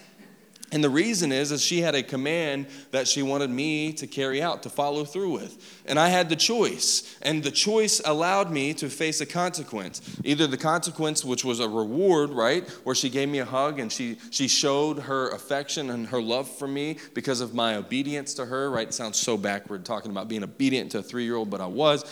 And 0.71 0.83
the 0.83 0.89
reason 0.89 1.31
is, 1.31 1.53
is 1.53 1.63
she 1.63 1.79
had 1.79 1.95
a 1.95 2.03
command 2.03 2.67
that 2.91 3.07
she 3.07 3.23
wanted 3.23 3.49
me 3.49 3.93
to 3.93 4.05
carry 4.05 4.41
out, 4.41 4.63
to 4.63 4.69
follow 4.69 5.05
through 5.05 5.31
with. 5.31 5.81
And 5.85 5.97
I 5.97 6.09
had 6.09 6.27
the 6.27 6.35
choice. 6.35 7.17
And 7.21 7.41
the 7.41 7.51
choice 7.51 8.01
allowed 8.03 8.51
me 8.51 8.73
to 8.75 8.89
face 8.89 9.21
a 9.21 9.25
consequence. 9.25 10.01
Either 10.25 10.45
the 10.45 10.57
consequence, 10.57 11.23
which 11.23 11.45
was 11.45 11.61
a 11.61 11.69
reward, 11.69 12.31
right? 12.31 12.67
Where 12.83 12.95
she 12.95 13.09
gave 13.09 13.29
me 13.29 13.39
a 13.39 13.45
hug 13.45 13.79
and 13.79 13.89
she, 13.89 14.17
she 14.29 14.49
showed 14.49 14.99
her 14.99 15.29
affection 15.29 15.89
and 15.89 16.05
her 16.07 16.21
love 16.21 16.49
for 16.49 16.67
me 16.67 16.97
because 17.13 17.39
of 17.39 17.53
my 17.53 17.75
obedience 17.75 18.33
to 18.33 18.45
her, 18.45 18.69
right? 18.69 18.89
It 18.89 18.93
sounds 18.93 19.17
so 19.17 19.37
backward 19.37 19.85
talking 19.85 20.11
about 20.11 20.27
being 20.27 20.43
obedient 20.43 20.91
to 20.91 20.99
a 20.99 21.03
three 21.03 21.23
year 21.23 21.37
old, 21.37 21.49
but 21.49 21.61
I 21.61 21.67
was 21.67 22.03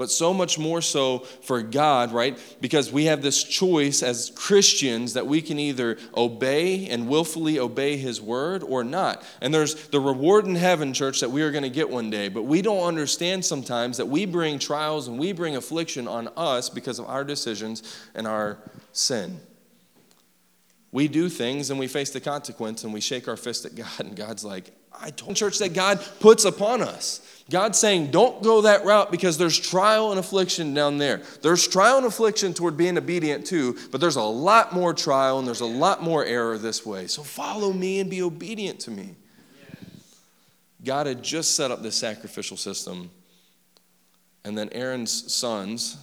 but 0.00 0.10
so 0.10 0.32
much 0.32 0.58
more 0.58 0.80
so 0.80 1.18
for 1.18 1.60
God, 1.60 2.10
right? 2.10 2.38
Because 2.58 2.90
we 2.90 3.04
have 3.04 3.20
this 3.20 3.44
choice 3.44 4.02
as 4.02 4.32
Christians 4.34 5.12
that 5.12 5.26
we 5.26 5.42
can 5.42 5.58
either 5.58 5.98
obey 6.16 6.88
and 6.88 7.06
willfully 7.06 7.58
obey 7.58 7.98
His 7.98 8.18
word 8.18 8.62
or 8.62 8.82
not. 8.82 9.22
And 9.42 9.52
there's 9.52 9.74
the 9.88 10.00
reward 10.00 10.46
in 10.46 10.54
heaven, 10.54 10.94
church, 10.94 11.20
that 11.20 11.30
we 11.30 11.42
are 11.42 11.50
going 11.50 11.64
to 11.64 11.68
get 11.68 11.90
one 11.90 12.08
day. 12.08 12.30
But 12.30 12.44
we 12.44 12.62
don't 12.62 12.82
understand 12.82 13.44
sometimes 13.44 13.98
that 13.98 14.06
we 14.06 14.24
bring 14.24 14.58
trials 14.58 15.06
and 15.06 15.18
we 15.18 15.32
bring 15.32 15.54
affliction 15.54 16.08
on 16.08 16.28
us 16.34 16.70
because 16.70 16.98
of 16.98 17.04
our 17.04 17.22
decisions 17.22 17.82
and 18.14 18.26
our 18.26 18.56
sin. 18.92 19.38
We 20.92 21.08
do 21.08 21.28
things 21.28 21.68
and 21.68 21.78
we 21.78 21.88
face 21.88 22.08
the 22.08 22.22
consequence 22.22 22.84
and 22.84 22.94
we 22.94 23.02
shake 23.02 23.28
our 23.28 23.36
fist 23.36 23.66
at 23.66 23.74
God, 23.76 24.00
and 24.00 24.16
God's 24.16 24.46
like, 24.46 24.72
I 24.98 25.10
told 25.10 25.36
church 25.36 25.58
that 25.58 25.74
God 25.74 26.00
puts 26.20 26.44
upon 26.44 26.82
us. 26.82 27.20
God's 27.50 27.78
saying, 27.78 28.12
don't 28.12 28.42
go 28.42 28.60
that 28.62 28.84
route 28.84 29.10
because 29.10 29.36
there's 29.36 29.58
trial 29.58 30.10
and 30.10 30.20
affliction 30.20 30.72
down 30.72 30.98
there. 30.98 31.22
There's 31.42 31.66
trial 31.66 31.96
and 31.96 32.06
affliction 32.06 32.54
toward 32.54 32.76
being 32.76 32.96
obedient 32.96 33.44
too, 33.44 33.76
but 33.90 34.00
there's 34.00 34.16
a 34.16 34.22
lot 34.22 34.72
more 34.72 34.94
trial 34.94 35.38
and 35.38 35.46
there's 35.46 35.60
a 35.60 35.66
lot 35.66 36.00
more 36.02 36.24
error 36.24 36.58
this 36.58 36.86
way. 36.86 37.08
So 37.08 37.22
follow 37.22 37.72
me 37.72 37.98
and 37.98 38.08
be 38.08 38.22
obedient 38.22 38.78
to 38.80 38.92
me. 38.92 39.16
God 40.84 41.06
had 41.06 41.22
just 41.22 41.56
set 41.56 41.70
up 41.70 41.82
this 41.82 41.96
sacrificial 41.96 42.56
system, 42.56 43.10
and 44.44 44.56
then 44.56 44.70
Aaron's 44.72 45.32
sons 45.32 45.98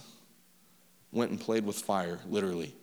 went 1.10 1.30
and 1.30 1.40
played 1.40 1.64
with 1.64 1.76
fire, 1.76 2.20
literally. 2.28 2.74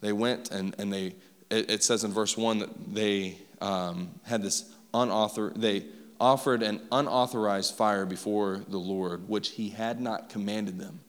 They 0.00 0.12
went 0.12 0.50
and, 0.50 0.74
and 0.78 0.92
they, 0.92 1.14
it, 1.50 1.70
it 1.70 1.84
says 1.84 2.02
in 2.02 2.12
verse 2.12 2.36
1 2.36 2.58
that 2.60 2.94
they 2.94 3.36
um, 3.60 4.10
had 4.24 4.42
this 4.42 4.72
unauthorized, 4.94 5.60
they 5.60 5.84
offered 6.20 6.62
an 6.62 6.80
unauthorized 6.92 7.74
fire 7.74 8.06
before 8.06 8.62
the 8.68 8.78
Lord, 8.78 9.28
which 9.28 9.50
he 9.50 9.70
had 9.70 10.00
not 10.00 10.28
commanded 10.28 10.78
them. 10.78 11.00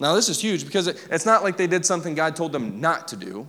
Now, 0.00 0.14
this 0.14 0.28
is 0.28 0.40
huge 0.40 0.64
because 0.64 0.86
it's 0.86 1.26
not 1.26 1.42
like 1.42 1.56
they 1.56 1.66
did 1.66 1.84
something 1.84 2.14
God 2.14 2.36
told 2.36 2.52
them 2.52 2.80
not 2.80 3.08
to 3.08 3.16
do. 3.16 3.48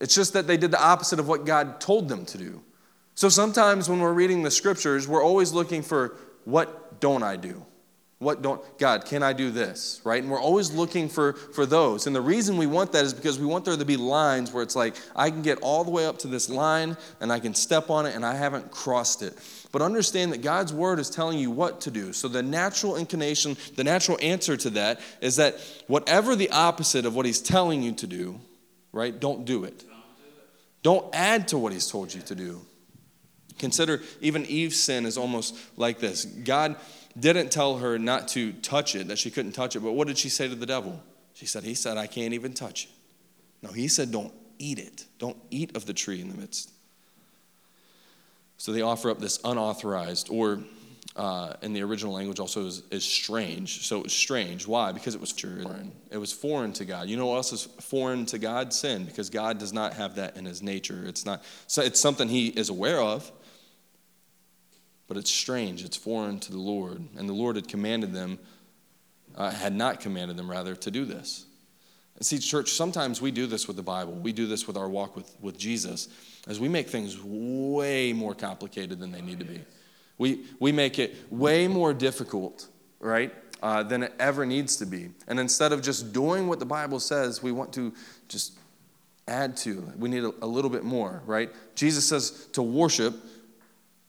It's 0.00 0.14
just 0.14 0.32
that 0.34 0.46
they 0.46 0.56
did 0.56 0.70
the 0.70 0.82
opposite 0.82 1.18
of 1.18 1.28
what 1.28 1.46
God 1.46 1.80
told 1.80 2.08
them 2.08 2.24
to 2.26 2.38
do. 2.38 2.62
So 3.14 3.28
sometimes 3.28 3.88
when 3.88 4.00
we're 4.00 4.12
reading 4.12 4.42
the 4.42 4.50
scriptures, 4.50 5.08
we're 5.08 5.24
always 5.24 5.52
looking 5.52 5.82
for 5.82 6.16
what 6.44 7.00
don't 7.00 7.22
I 7.22 7.36
do? 7.36 7.64
What 8.18 8.42
don't, 8.42 8.60
God, 8.78 9.04
can 9.04 9.22
I 9.22 9.32
do 9.32 9.50
this? 9.52 10.00
Right? 10.02 10.20
And 10.20 10.30
we're 10.30 10.40
always 10.40 10.72
looking 10.72 11.08
for, 11.08 11.34
for 11.34 11.66
those. 11.66 12.08
And 12.08 12.16
the 12.16 12.20
reason 12.20 12.56
we 12.56 12.66
want 12.66 12.90
that 12.92 13.04
is 13.04 13.14
because 13.14 13.38
we 13.38 13.46
want 13.46 13.64
there 13.64 13.76
to 13.76 13.84
be 13.84 13.96
lines 13.96 14.52
where 14.52 14.64
it's 14.64 14.74
like, 14.74 14.96
I 15.14 15.30
can 15.30 15.42
get 15.42 15.58
all 15.62 15.84
the 15.84 15.92
way 15.92 16.04
up 16.04 16.18
to 16.20 16.26
this 16.26 16.50
line 16.50 16.96
and 17.20 17.32
I 17.32 17.38
can 17.38 17.54
step 17.54 17.90
on 17.90 18.06
it 18.06 18.16
and 18.16 18.26
I 18.26 18.34
haven't 18.34 18.72
crossed 18.72 19.22
it. 19.22 19.38
But 19.70 19.82
understand 19.82 20.32
that 20.32 20.42
God's 20.42 20.72
word 20.72 20.98
is 20.98 21.10
telling 21.10 21.38
you 21.38 21.52
what 21.52 21.80
to 21.82 21.92
do. 21.92 22.12
So 22.12 22.26
the 22.26 22.42
natural 22.42 22.96
inclination, 22.96 23.56
the 23.76 23.84
natural 23.84 24.18
answer 24.20 24.56
to 24.56 24.70
that 24.70 25.00
is 25.20 25.36
that 25.36 25.60
whatever 25.86 26.34
the 26.34 26.50
opposite 26.50 27.06
of 27.06 27.14
what 27.14 27.24
he's 27.24 27.40
telling 27.40 27.82
you 27.82 27.92
to 27.92 28.06
do, 28.08 28.40
right, 28.90 29.18
don't 29.18 29.44
do 29.44 29.62
it. 29.62 29.84
Don't 30.82 31.14
add 31.14 31.48
to 31.48 31.58
what 31.58 31.72
he's 31.72 31.88
told 31.88 32.12
you 32.12 32.22
to 32.22 32.34
do. 32.34 32.62
Consider 33.58 34.02
even 34.20 34.44
Eve's 34.46 34.78
sin 34.78 35.04
is 35.06 35.18
almost 35.18 35.56
like 35.76 35.98
this. 35.98 36.24
God 36.24 36.76
didn't 37.18 37.50
tell 37.50 37.78
her 37.78 37.98
not 37.98 38.28
to 38.28 38.52
touch 38.52 38.94
it, 38.94 39.08
that 39.08 39.18
she 39.18 39.30
couldn't 39.30 39.52
touch 39.52 39.76
it. 39.76 39.80
But 39.80 39.92
what 39.92 40.08
did 40.08 40.18
she 40.18 40.28
say 40.28 40.48
to 40.48 40.54
the 40.54 40.66
devil? 40.66 41.02
She 41.34 41.46
said, 41.46 41.64
He 41.64 41.74
said, 41.74 41.96
I 41.96 42.06
can't 42.06 42.34
even 42.34 42.52
touch 42.52 42.84
it. 42.84 42.90
No, 43.62 43.72
he 43.72 43.88
said, 43.88 44.10
Don't 44.10 44.32
eat 44.58 44.78
it. 44.78 45.04
Don't 45.18 45.36
eat 45.50 45.76
of 45.76 45.86
the 45.86 45.92
tree 45.92 46.20
in 46.20 46.28
the 46.28 46.36
midst. 46.36 46.72
So 48.56 48.72
they 48.72 48.82
offer 48.82 49.10
up 49.10 49.20
this 49.20 49.38
unauthorized, 49.44 50.28
or 50.30 50.60
uh, 51.14 51.54
in 51.62 51.72
the 51.72 51.82
original 51.82 52.12
language 52.12 52.38
also 52.38 52.66
is, 52.66 52.82
is, 52.90 53.04
strange. 53.04 53.86
So 53.86 53.98
it 53.98 54.04
was 54.04 54.12
strange. 54.12 54.66
Why? 54.66 54.92
Because 54.92 55.14
it 55.14 55.20
was 55.20 55.32
foreign. 55.32 55.92
It 56.10 56.18
was 56.18 56.32
foreign 56.32 56.72
to 56.74 56.84
God. 56.84 57.08
You 57.08 57.16
know 57.16 57.26
what 57.26 57.36
else 57.36 57.52
is 57.52 57.64
foreign 57.80 58.26
to 58.26 58.38
God? 58.38 58.72
Sin, 58.72 59.04
because 59.04 59.30
God 59.30 59.58
does 59.58 59.72
not 59.72 59.94
have 59.94 60.16
that 60.16 60.36
in 60.36 60.44
his 60.44 60.62
nature. 60.62 61.04
It's 61.06 61.24
not 61.24 61.42
so 61.66 61.82
it's 61.82 62.00
something 62.00 62.28
he 62.28 62.48
is 62.48 62.68
aware 62.68 63.00
of, 63.00 63.30
but 65.08 65.16
it's 65.16 65.30
strange, 65.30 65.84
it's 65.84 65.96
foreign 65.96 66.38
to 66.40 66.52
the 66.52 66.58
Lord. 66.58 67.02
And 67.16 67.28
the 67.28 67.32
Lord 67.32 67.56
had 67.56 67.66
commanded 67.66 68.12
them, 68.12 68.38
uh, 69.34 69.50
had 69.50 69.74
not 69.74 70.00
commanded 70.00 70.36
them, 70.36 70.50
rather, 70.50 70.76
to 70.76 70.90
do 70.90 71.04
this. 71.06 71.46
And 72.16 72.26
see, 72.26 72.38
church, 72.38 72.70
sometimes 72.70 73.22
we 73.22 73.30
do 73.30 73.46
this 73.46 73.66
with 73.66 73.76
the 73.76 73.82
Bible. 73.82 74.12
We 74.12 74.32
do 74.32 74.46
this 74.46 74.66
with 74.66 74.76
our 74.76 74.88
walk 74.88 75.16
with, 75.16 75.34
with 75.40 75.56
Jesus, 75.56 76.08
as 76.46 76.60
we 76.60 76.68
make 76.68 76.88
things 76.88 77.16
way 77.22 78.12
more 78.12 78.34
complicated 78.34 78.98
than 78.98 79.10
they 79.10 79.22
need 79.22 79.38
to 79.38 79.44
be. 79.46 79.60
We, 80.18 80.44
we 80.60 80.72
make 80.72 80.98
it 80.98 81.16
way 81.30 81.68
more 81.68 81.94
difficult, 81.94 82.66
right, 83.00 83.32
uh, 83.62 83.84
than 83.84 84.02
it 84.02 84.12
ever 84.18 84.44
needs 84.44 84.76
to 84.76 84.86
be. 84.86 85.10
And 85.26 85.40
instead 85.40 85.72
of 85.72 85.80
just 85.80 86.12
doing 86.12 86.48
what 86.48 86.58
the 86.58 86.66
Bible 86.66 87.00
says, 87.00 87.42
we 87.42 87.52
want 87.52 87.72
to 87.74 87.94
just 88.28 88.58
add 89.28 89.56
to. 89.58 89.92
We 89.96 90.08
need 90.08 90.24
a, 90.24 90.32
a 90.42 90.46
little 90.46 90.70
bit 90.70 90.84
more, 90.84 91.22
right? 91.24 91.50
Jesus 91.76 92.06
says 92.06 92.48
to 92.52 92.62
worship 92.62 93.14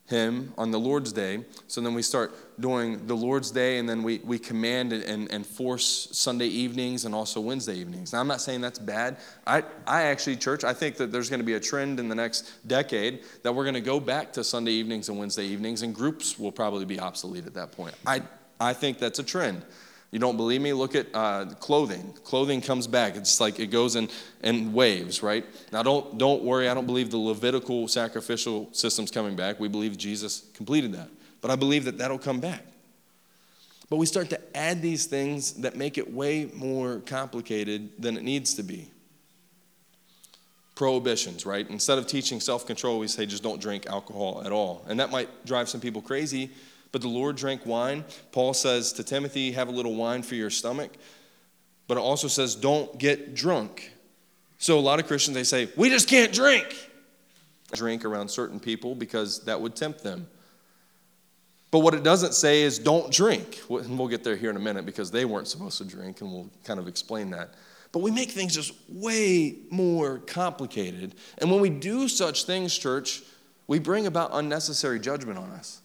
him 0.10 0.54
on 0.58 0.72
the 0.72 0.80
Lord's 0.80 1.12
Day. 1.14 1.46
So 1.68 1.82
then 1.82 1.94
we 1.94 2.02
start 2.02 2.34
doing 2.60 3.06
the 3.08 3.16
Lord's 3.16 3.52
Day, 3.52 3.78
and 3.78 3.88
then 3.88 4.04
we, 4.04 4.20
we 4.20 4.38
command 4.38 4.92
and, 4.92 5.32
and 5.32 5.46
force 5.46 6.10
Sunday 6.12 6.48
evenings 6.48 7.06
and 7.06 7.16
also 7.16 7.40
Wednesday 7.40 7.76
evenings. 7.76 8.12
Now, 8.12 8.20
I'm 8.20 8.28
not 8.28 8.42
saying 8.42 8.62
that's 8.62 8.80
bad. 8.80 9.18
I, 9.48 9.64
I 9.88 10.04
actually, 10.04 10.36
church, 10.36 10.64
I 10.64 10.74
think 10.74 10.98
that 10.98 11.12
there's 11.12 11.30
going 11.30 11.40
to 11.40 11.46
be 11.46 11.54
a 11.54 11.60
trend 11.60 12.00
in 12.00 12.10
the 12.10 12.16
next 12.16 12.68
decade 12.68 13.24
that 13.44 13.54
we're 13.54 13.64
going 13.64 13.76
to 13.76 13.82
go 13.82 14.00
back 14.00 14.34
to 14.34 14.44
Sunday 14.44 14.72
evenings 14.72 15.10
and 15.10 15.18
Wednesday 15.18 15.46
evenings, 15.46 15.84
and 15.84 15.94
groups 15.94 16.38
will 16.38 16.52
probably 16.52 16.86
be 16.86 17.00
obsolete 17.00 17.46
at 17.46 17.54
that 17.54 17.72
point. 17.72 17.96
I, 18.06 18.24
I 18.60 18.74
think 18.74 18.98
that's 18.98 19.20
a 19.20 19.24
trend. 19.24 19.64
You 20.12 20.18
don't 20.18 20.38
believe 20.38 20.62
me? 20.62 20.74
Look 20.74 20.96
at 20.96 21.08
uh, 21.14 21.46
clothing. 21.60 22.14
Clothing 22.24 22.62
comes 22.62 22.88
back. 22.88 23.16
It's 23.16 23.40
like 23.40 23.60
it 23.60 23.68
goes 23.68 23.96
in, 23.96 24.10
in 24.44 24.74
waves, 24.74 25.22
right? 25.22 25.46
Now, 25.72 25.84
don't, 25.84 26.18
don't 26.18 26.44
worry. 26.44 26.68
I 26.68 26.74
don't 26.74 26.88
believe 26.88 27.12
the 27.12 27.18
Levitical 27.18 27.88
sacrificial 27.88 28.70
system's 28.72 29.12
coming 29.12 29.36
back. 29.36 29.60
We 29.60 29.68
believe 29.68 29.98
Jesus 29.98 30.46
completed 30.56 30.94
that. 30.94 31.10
But 31.42 31.52
I 31.52 31.56
believe 31.56 31.86
that 31.86 32.00
that'll 32.00 32.18
come 32.18 32.40
back. 32.40 32.66
But 33.90 33.98
we 33.98 34.06
start 34.08 34.30
to 34.32 34.58
add 34.58 34.82
these 34.82 35.06
things 35.06 35.54
that 35.54 35.76
make 35.76 35.98
it 35.98 36.12
way 36.12 36.50
more 36.54 37.00
complicated 37.06 37.90
than 38.00 38.18
it 38.18 38.24
needs 38.24 38.56
to 38.56 38.64
be. 38.64 38.90
Prohibitions, 40.76 41.46
right? 41.46 41.70
Instead 41.70 41.98
of 41.98 42.08
teaching 42.08 42.40
self 42.40 42.66
control, 42.66 43.00
we 43.00 43.08
say 43.08 43.26
just 43.26 43.44
don't 43.44 43.62
drink 43.62 43.86
alcohol 43.88 44.42
at 44.46 44.52
all. 44.52 44.86
And 44.88 45.00
that 45.00 45.12
might 45.12 45.46
drive 45.46 45.70
some 45.70 45.82
people 45.82 46.02
crazy 46.02 46.52
but 46.92 47.02
the 47.02 47.08
Lord 47.08 47.36
drank 47.36 47.66
wine. 47.66 48.04
Paul 48.32 48.54
says 48.54 48.94
to 48.94 49.04
Timothy, 49.04 49.52
have 49.52 49.68
a 49.68 49.72
little 49.72 49.96
wine 49.96 50.24
for 50.24 50.36
your 50.36 50.50
stomach. 50.50 50.92
But 51.88 51.98
it 51.98 52.02
also 52.02 52.28
says, 52.28 52.56
don't 52.56 52.98
get 52.98 53.34
drunk. 53.34 53.92
So 54.58 54.78
a 54.78 54.82
lot 54.82 55.00
of 55.00 55.08
Christians, 55.08 55.36
they 55.36 55.44
say, 55.44 55.70
we 55.76 55.90
just 55.90 56.08
can't 56.08 56.34
drink. 56.34 56.66
Drink 57.74 58.06
around 58.06 58.30
certain 58.30 58.60
people 58.60 58.96
because 58.96 59.44
that 59.46 59.60
would 59.60 59.76
tempt 59.76 60.04
them. 60.04 60.28
But 61.72 61.80
what 61.80 61.94
it 61.94 62.04
doesn't 62.04 62.34
say 62.34 62.64
is 62.64 62.80
don't 62.80 63.12
drink. 63.12 63.62
And 63.70 63.98
we'll 63.98 64.08
get 64.08 64.24
there 64.24 64.36
here 64.36 64.50
in 64.50 64.56
a 64.56 64.60
minute 64.60 64.86
because 64.86 65.12
they 65.12 65.26
weren't 65.26 65.48
supposed 65.48 65.78
to 65.78 65.86
drink, 65.86 66.22
and 66.22 66.32
we'll 66.32 66.50
kind 66.64 66.80
of 66.80 66.88
explain 66.88 67.30
that. 67.32 67.54
But 67.92 68.00
we 68.00 68.12
make 68.12 68.32
things 68.32 68.54
just 68.56 68.74
way 68.88 69.58
more 69.70 70.20
complicated. 70.20 71.16
And 71.38 71.52
when 71.52 71.62
we 71.62 71.70
do 71.70 72.08
such 72.08 72.46
things, 72.46 72.76
church, 72.78 73.22
we 73.68 73.80
bring 73.80 74.08
about 74.08 74.32
unnecessary 74.34 75.00
judgment 75.00 75.38
on 75.38 75.52
us. 75.52 75.82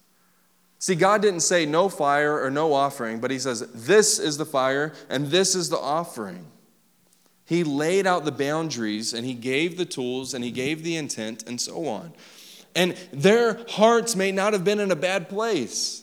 See, 0.84 0.96
God 0.96 1.22
didn't 1.22 1.40
say 1.40 1.64
no 1.64 1.88
fire 1.88 2.38
or 2.38 2.50
no 2.50 2.74
offering, 2.74 3.18
but 3.18 3.30
He 3.30 3.38
says, 3.38 3.66
this 3.72 4.18
is 4.18 4.36
the 4.36 4.44
fire 4.44 4.92
and 5.08 5.28
this 5.28 5.54
is 5.54 5.70
the 5.70 5.78
offering. 5.78 6.44
He 7.46 7.64
laid 7.64 8.06
out 8.06 8.26
the 8.26 8.30
boundaries 8.30 9.14
and 9.14 9.24
He 9.24 9.32
gave 9.32 9.78
the 9.78 9.86
tools 9.86 10.34
and 10.34 10.44
He 10.44 10.50
gave 10.50 10.82
the 10.84 10.96
intent 10.96 11.42
and 11.48 11.58
so 11.58 11.86
on. 11.86 12.12
And 12.76 12.98
their 13.14 13.64
hearts 13.70 14.14
may 14.14 14.30
not 14.30 14.52
have 14.52 14.62
been 14.62 14.78
in 14.78 14.90
a 14.90 14.94
bad 14.94 15.30
place. 15.30 16.02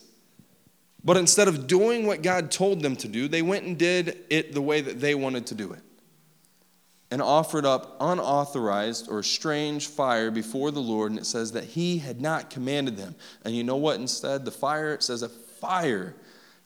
But 1.03 1.15
instead 1.15 1.47
of 1.47 1.67
doing 1.67 2.07
what 2.07 2.23
God 2.23 2.49
told 2.49 2.81
them 2.81 2.95
to 2.95 3.07
do, 3.07 3.27
they 3.27 3.43
went 3.43 3.65
and 3.65 3.77
did 3.77 4.17
it 4.31 4.51
the 4.51 4.63
way 4.63 4.81
that 4.81 4.99
they 4.99 5.13
wanted 5.13 5.45
to 5.45 5.53
do 5.53 5.73
it 5.73 5.83
and 7.11 7.21
offered 7.21 7.65
up 7.65 7.97
unauthorized 7.99 9.09
or 9.09 9.21
strange 9.21 9.87
fire 9.87 10.31
before 10.31 10.71
the 10.71 10.79
Lord. 10.79 11.11
And 11.11 11.19
it 11.19 11.25
says 11.25 11.51
that 11.51 11.65
he 11.65 11.97
had 11.97 12.21
not 12.21 12.49
commanded 12.49 12.95
them. 12.95 13.15
And 13.43 13.53
you 13.53 13.65
know 13.65 13.75
what? 13.75 13.99
Instead, 13.99 14.45
the 14.45 14.51
fire, 14.51 14.93
it 14.93 15.03
says 15.03 15.21
a 15.21 15.29
fire 15.29 16.15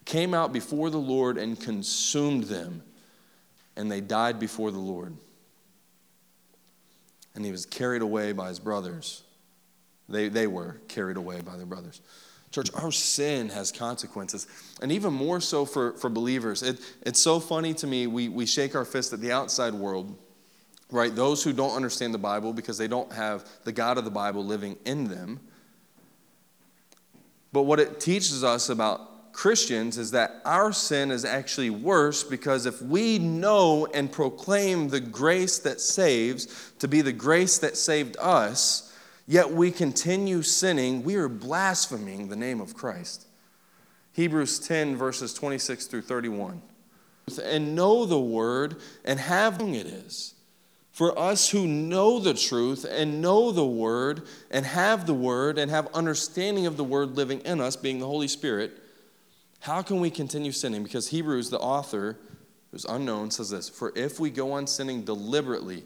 came 0.05 0.35
out 0.35 0.53
before 0.53 0.91
the 0.91 0.99
Lord 0.99 1.39
and 1.39 1.59
consumed 1.59 2.43
them. 2.43 2.83
And 3.75 3.91
they 3.91 4.01
died 4.01 4.39
before 4.39 4.69
the 4.69 4.79
Lord. 4.79 5.17
And 7.33 7.43
he 7.43 7.51
was 7.51 7.65
carried 7.65 8.03
away 8.03 8.31
by 8.31 8.49
his 8.49 8.59
brothers. 8.59 9.23
They, 10.07 10.29
they 10.29 10.45
were 10.45 10.77
carried 10.87 11.17
away 11.17 11.41
by 11.41 11.57
their 11.57 11.65
brothers. 11.65 12.01
Church, 12.51 12.69
our 12.75 12.91
sin 12.91 13.49
has 13.49 13.71
consequences, 13.71 14.47
and 14.81 14.89
even 14.89 15.11
more 15.11 15.41
so 15.41 15.65
for, 15.65 15.91
for 15.93 16.09
believers. 16.09 16.63
It, 16.63 16.79
it's 17.01 17.19
so 17.19 17.41
funny 17.41 17.73
to 17.73 17.87
me, 17.87 18.07
we, 18.07 18.29
we 18.29 18.45
shake 18.45 18.75
our 18.75 18.85
fist 18.85 19.11
at 19.11 19.19
the 19.19 19.33
outside 19.33 19.73
world, 19.73 20.15
right? 20.91 21.15
Those 21.15 21.43
who 21.43 21.53
don't 21.53 21.75
understand 21.75 22.13
the 22.13 22.19
Bible 22.19 22.53
because 22.53 22.77
they 22.77 22.87
don't 22.87 23.11
have 23.11 23.47
the 23.63 23.71
God 23.71 23.97
of 23.97 24.05
the 24.05 24.11
Bible 24.11 24.43
living 24.43 24.77
in 24.85 25.07
them. 25.07 25.39
But 27.51 27.63
what 27.63 27.79
it 27.79 27.99
teaches 27.99 28.43
us 28.43 28.69
about 28.69 29.33
Christians 29.35 29.97
is 29.97 30.11
that 30.11 30.41
our 30.45 30.71
sin 30.71 31.11
is 31.11 31.25
actually 31.25 31.69
worse 31.69 32.23
because 32.23 32.65
if 32.65 32.81
we 32.81 33.19
know 33.19 33.85
and 33.93 34.11
proclaim 34.11 34.87
the 34.87 35.01
grace 35.01 35.59
that 35.59 35.81
saves 35.81 36.73
to 36.79 36.87
be 36.87 37.01
the 37.01 37.11
grace 37.11 37.57
that 37.57 37.75
saved 37.75 38.15
us, 38.19 38.93
yet 39.27 39.51
we 39.51 39.71
continue 39.71 40.41
sinning, 40.41 41.03
we 41.03 41.15
are 41.15 41.27
blaspheming 41.27 42.29
the 42.29 42.35
name 42.35 42.61
of 42.61 42.73
Christ. 42.73 43.25
Hebrews 44.13 44.59
10, 44.59 44.95
verses 44.95 45.33
26 45.33 45.87
through 45.87 46.03
31. 46.03 46.61
And 47.43 47.75
know 47.75 48.05
the 48.05 48.19
word 48.19 48.77
and 49.03 49.19
have 49.19 49.59
it 49.59 49.85
is. 49.85 50.34
For 50.95 51.19
us 51.19 51.49
who 51.49 51.67
know 51.67 52.19
the 52.19 52.33
truth 52.33 52.85
and 52.89 53.21
know 53.21 53.51
the 53.51 53.65
word 53.65 54.21
and 54.49 54.65
have 54.65 55.05
the 55.05 55.13
word 55.13 55.57
and 55.57 55.69
have 55.69 55.93
understanding 55.93 56.67
of 56.67 56.77
the 56.77 56.85
word 56.85 57.17
living 57.17 57.41
in 57.41 57.59
us, 57.59 57.75
being 57.75 57.99
the 57.99 58.05
Holy 58.05 58.29
Spirit, 58.29 58.71
how 59.59 59.81
can 59.81 59.99
we 59.99 60.09
continue 60.09 60.53
sinning? 60.53 60.83
Because 60.83 61.09
Hebrews, 61.09 61.49
the 61.49 61.59
author, 61.59 62.17
who's 62.71 62.85
unknown, 62.85 63.29
says 63.29 63.49
this 63.49 63.67
For 63.67 63.91
if 63.93 64.21
we 64.21 64.29
go 64.29 64.53
on 64.53 64.67
sinning 64.67 65.03
deliberately, 65.03 65.83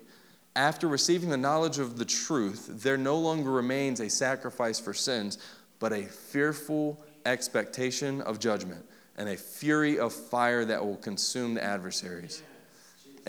after 0.55 0.87
receiving 0.87 1.29
the 1.29 1.37
knowledge 1.37 1.79
of 1.79 1.97
the 1.97 2.05
truth, 2.05 2.69
there 2.71 2.95
no 2.95 3.17
longer 3.17 3.49
remains 3.49 4.01
a 4.01 4.11
sacrifice 4.11 4.79
for 4.79 4.93
sins, 4.93 5.39
but 5.79 5.91
a 5.91 6.03
fearful 6.03 7.03
expectation 7.25 8.21
of 8.21 8.37
judgment 8.37 8.85
and 9.17 9.27
a 9.27 9.37
fury 9.37 9.97
of 9.97 10.13
fire 10.13 10.65
that 10.65 10.85
will 10.85 10.97
consume 10.97 11.55
the 11.55 11.63
adversaries. 11.63 12.43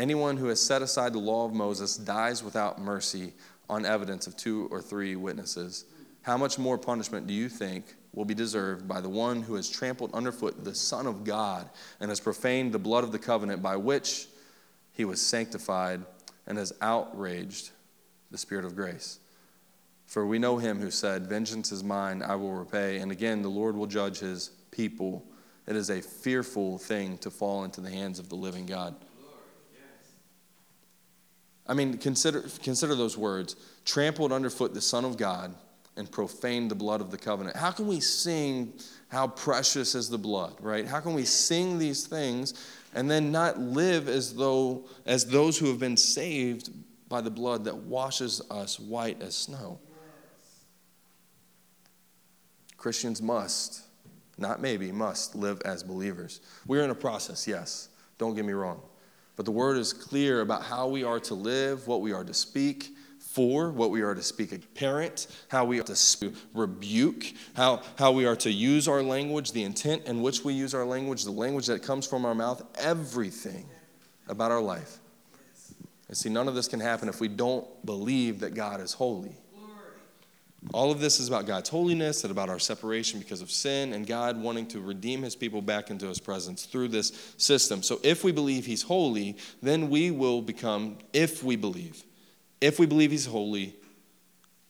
Anyone 0.01 0.39
who 0.39 0.47
has 0.47 0.61
set 0.61 0.81
aside 0.81 1.13
the 1.13 1.19
law 1.19 1.45
of 1.45 1.53
Moses 1.53 1.97
dies 1.97 2.43
without 2.43 2.81
mercy 2.81 3.35
on 3.69 3.85
evidence 3.85 4.27
of 4.27 4.35
two 4.35 4.67
or 4.71 4.81
three 4.81 5.15
witnesses. 5.15 5.85
How 6.23 6.37
much 6.37 6.59
more 6.59 6.79
punishment 6.79 7.27
do 7.27 7.35
you 7.35 7.51
think 7.51 7.97
will 8.15 8.25
be 8.25 8.35
deserved 8.35 8.89
by 8.89 9.03
the 9.03 9.11
one 9.11 9.43
who 9.43 9.55
has 9.55 9.69
trampled 9.69 10.15
underfoot 10.15 10.65
the 10.65 10.75
Son 10.75 11.07
of 11.07 11.23
God 11.23 11.69
and 12.01 12.09
has 12.09 12.19
profaned 12.19 12.73
the 12.73 12.79
blood 12.79 13.05
of 13.05 13.13
the 13.13 13.19
covenant 13.19 13.63
by 13.63 13.77
which 13.77 14.27
he 14.93 15.05
was 15.05 15.21
sanctified? 15.21 16.03
and 16.51 16.59
has 16.59 16.73
outraged 16.81 17.71
the 18.33 18.39
Spirit 18.39 18.65
of 18.65 18.75
grace. 18.75 19.21
For 20.07 20.27
we 20.27 20.41
know 20.41 20.59
him 20.59 20.81
who 20.81 20.91
said, 20.91 21.29
Vengeance 21.29 21.71
is 21.71 21.85
mine, 21.85 22.23
I 22.23 22.35
will 22.35 22.53
repay. 22.53 22.99
And 22.99 23.13
again, 23.13 23.41
the 23.41 23.49
Lord 23.49 23.77
will 23.77 23.87
judge 23.87 24.19
his 24.19 24.51
people. 24.73 25.25
It 25.69 25.77
is 25.77 25.91
a 25.91 26.03
fearful 26.03 26.79
thing 26.79 27.19
to 27.19 27.31
fall 27.31 27.63
into 27.63 27.81
the 27.81 27.91
hands 27.91 28.19
of 28.19 28.29
the 28.29 28.35
living 28.35 28.67
God. 28.67 28.97
I 31.71 31.75
mean, 31.75 31.97
consider, 31.99 32.45
consider 32.63 32.95
those 32.95 33.17
words 33.17 33.55
trampled 33.85 34.33
underfoot 34.33 34.75
the 34.75 34.81
Son 34.81 35.05
of 35.05 35.17
God 35.17 35.55
and 35.97 36.11
profaned 36.11 36.71
the 36.71 36.75
blood 36.75 37.01
of 37.01 37.11
the 37.11 37.17
covenant. 37.17 37.57
How 37.57 37.71
can 37.71 37.87
we 37.87 38.01
sing 38.01 38.73
how 39.09 39.29
precious 39.29 39.95
is 39.95 40.09
the 40.09 40.19
blood, 40.19 40.57
right? 40.61 40.87
How 40.87 41.01
can 41.01 41.15
we 41.15 41.25
sing 41.25 41.79
these 41.79 42.07
things 42.07 42.55
and 42.95 43.09
then 43.09 43.31
not 43.31 43.61
live 43.61 44.09
as 44.09 44.35
though 44.35 44.87
as 45.07 45.27
those 45.27 45.59
who 45.59 45.67
have 45.67 45.79
been 45.79 45.97
saved 45.97 46.71
by 47.09 47.21
the 47.21 47.31
blood 47.31 47.65
that 47.65 47.77
washes 47.77 48.41
us 48.51 48.81
white 48.81 49.21
as 49.21 49.35
snow. 49.37 49.79
Christians 52.79 53.21
must, 53.21 53.83
not 54.39 54.63
maybe, 54.63 54.91
must 54.91 55.35
live 55.35 55.61
as 55.65 55.83
believers. 55.83 56.41
We're 56.67 56.85
in 56.85 56.91
a 56.91 56.95
process, 56.95 57.47
yes. 57.47 57.91
Don't 58.17 58.35
get 58.35 58.45
me 58.45 58.55
wrong. 58.55 58.81
But 59.37 59.45
the 59.45 59.53
word 59.53 59.79
is 59.79 59.93
clear 59.93 60.41
about 60.41 60.63
how 60.63 60.89
we 60.89 61.05
are 61.05 61.21
to 61.21 61.35
live, 61.35 61.87
what 61.87 62.01
we 62.01 62.13
are 62.13 62.25
to 62.25 62.35
speak, 62.35 62.95
for, 63.31 63.71
what 63.71 63.91
we 63.91 64.03
are 64.03 64.15
to 64.15 64.23
speak 64.23 64.53
a 64.53 64.59
parent, 64.59 65.29
how 65.49 65.65
we 65.65 65.79
are 65.79 65.85
to 65.85 66.33
rebuke, 66.53 67.33
how, 67.55 67.81
how 67.97 68.11
we 68.11 68.27
are 68.27 68.35
to 68.37 68.51
use 68.51 68.89
our 68.89 69.03
language, 69.03 69.53
the 69.53 69.63
intent 69.63 70.07
in 70.07 70.21
which 70.21 70.43
we 70.43 70.53
use 70.53 70.75
our 70.75 70.85
language, 70.85 71.23
the 71.23 71.31
language 71.31 71.67
that 71.67 71.83
comes 71.83 72.07
from 72.07 72.25
our 72.25 72.35
mouth, 72.35 72.63
everything 72.77 73.67
about 74.29 74.51
our 74.51 74.61
life. 74.61 74.99
And 76.09 76.17
see, 76.17 76.29
none 76.29 76.49
of 76.49 76.57
this 76.57 76.67
can 76.67 76.81
happen 76.81 77.09
if 77.09 77.21
we 77.21 77.29
don't 77.29 77.67
believe 77.87 78.41
that 78.41 78.55
God 78.55 78.81
is 78.81 78.95
holy. 78.95 79.37
All 80.75 80.91
of 80.91 81.01
this 81.01 81.21
is 81.21 81.29
about 81.29 81.47
God's 81.47 81.71
holiness 81.71 82.23
and 82.23 82.31
about 82.31 82.51
our 82.51 82.59
separation 82.59 83.19
because 83.19 83.41
of 83.41 83.51
sin 83.51 83.95
and 83.95 84.07
God 84.07 84.37
wanting 84.37 84.67
to 84.69 84.81
redeem 84.81 85.23
his 85.23 85.35
people 85.35 85.63
back 85.63 85.91
into 85.91 86.07
his 86.07 86.21
presence 86.21 86.67
through 86.67 86.89
this 86.89 87.35
system. 87.39 87.83
So 87.83 87.99
if 88.03 88.23
we 88.23 88.31
believe 88.31 88.67
he's 88.67 88.83
holy, 88.83 89.39
then 89.63 89.89
we 89.89 90.11
will 90.11 90.43
become, 90.43 90.99
if 91.15 91.43
we 91.43 91.57
believe, 91.57 92.05
if 92.61 92.79
we 92.79 92.85
believe 92.85 93.11
he's 93.11 93.27
holy, 93.27 93.75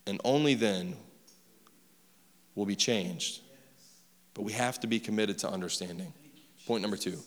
and 0.06 0.20
only 0.24 0.54
then 0.54 0.96
will 2.54 2.66
be 2.66 2.76
changed. 2.76 3.40
But 4.34 4.42
we 4.42 4.52
have 4.52 4.78
to 4.80 4.86
be 4.86 5.00
committed 5.00 5.38
to 5.38 5.50
understanding. 5.50 6.12
Point 6.66 6.82
number 6.82 6.96
two 6.96 7.18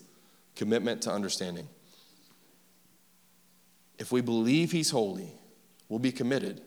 commitment 0.56 1.02
to 1.02 1.12
understanding. 1.12 1.68
If 3.98 4.12
we 4.12 4.22
believe 4.22 4.72
he's 4.72 4.90
holy, 4.90 5.32
we'll 5.90 6.00
be 6.00 6.12
committed. 6.12 6.62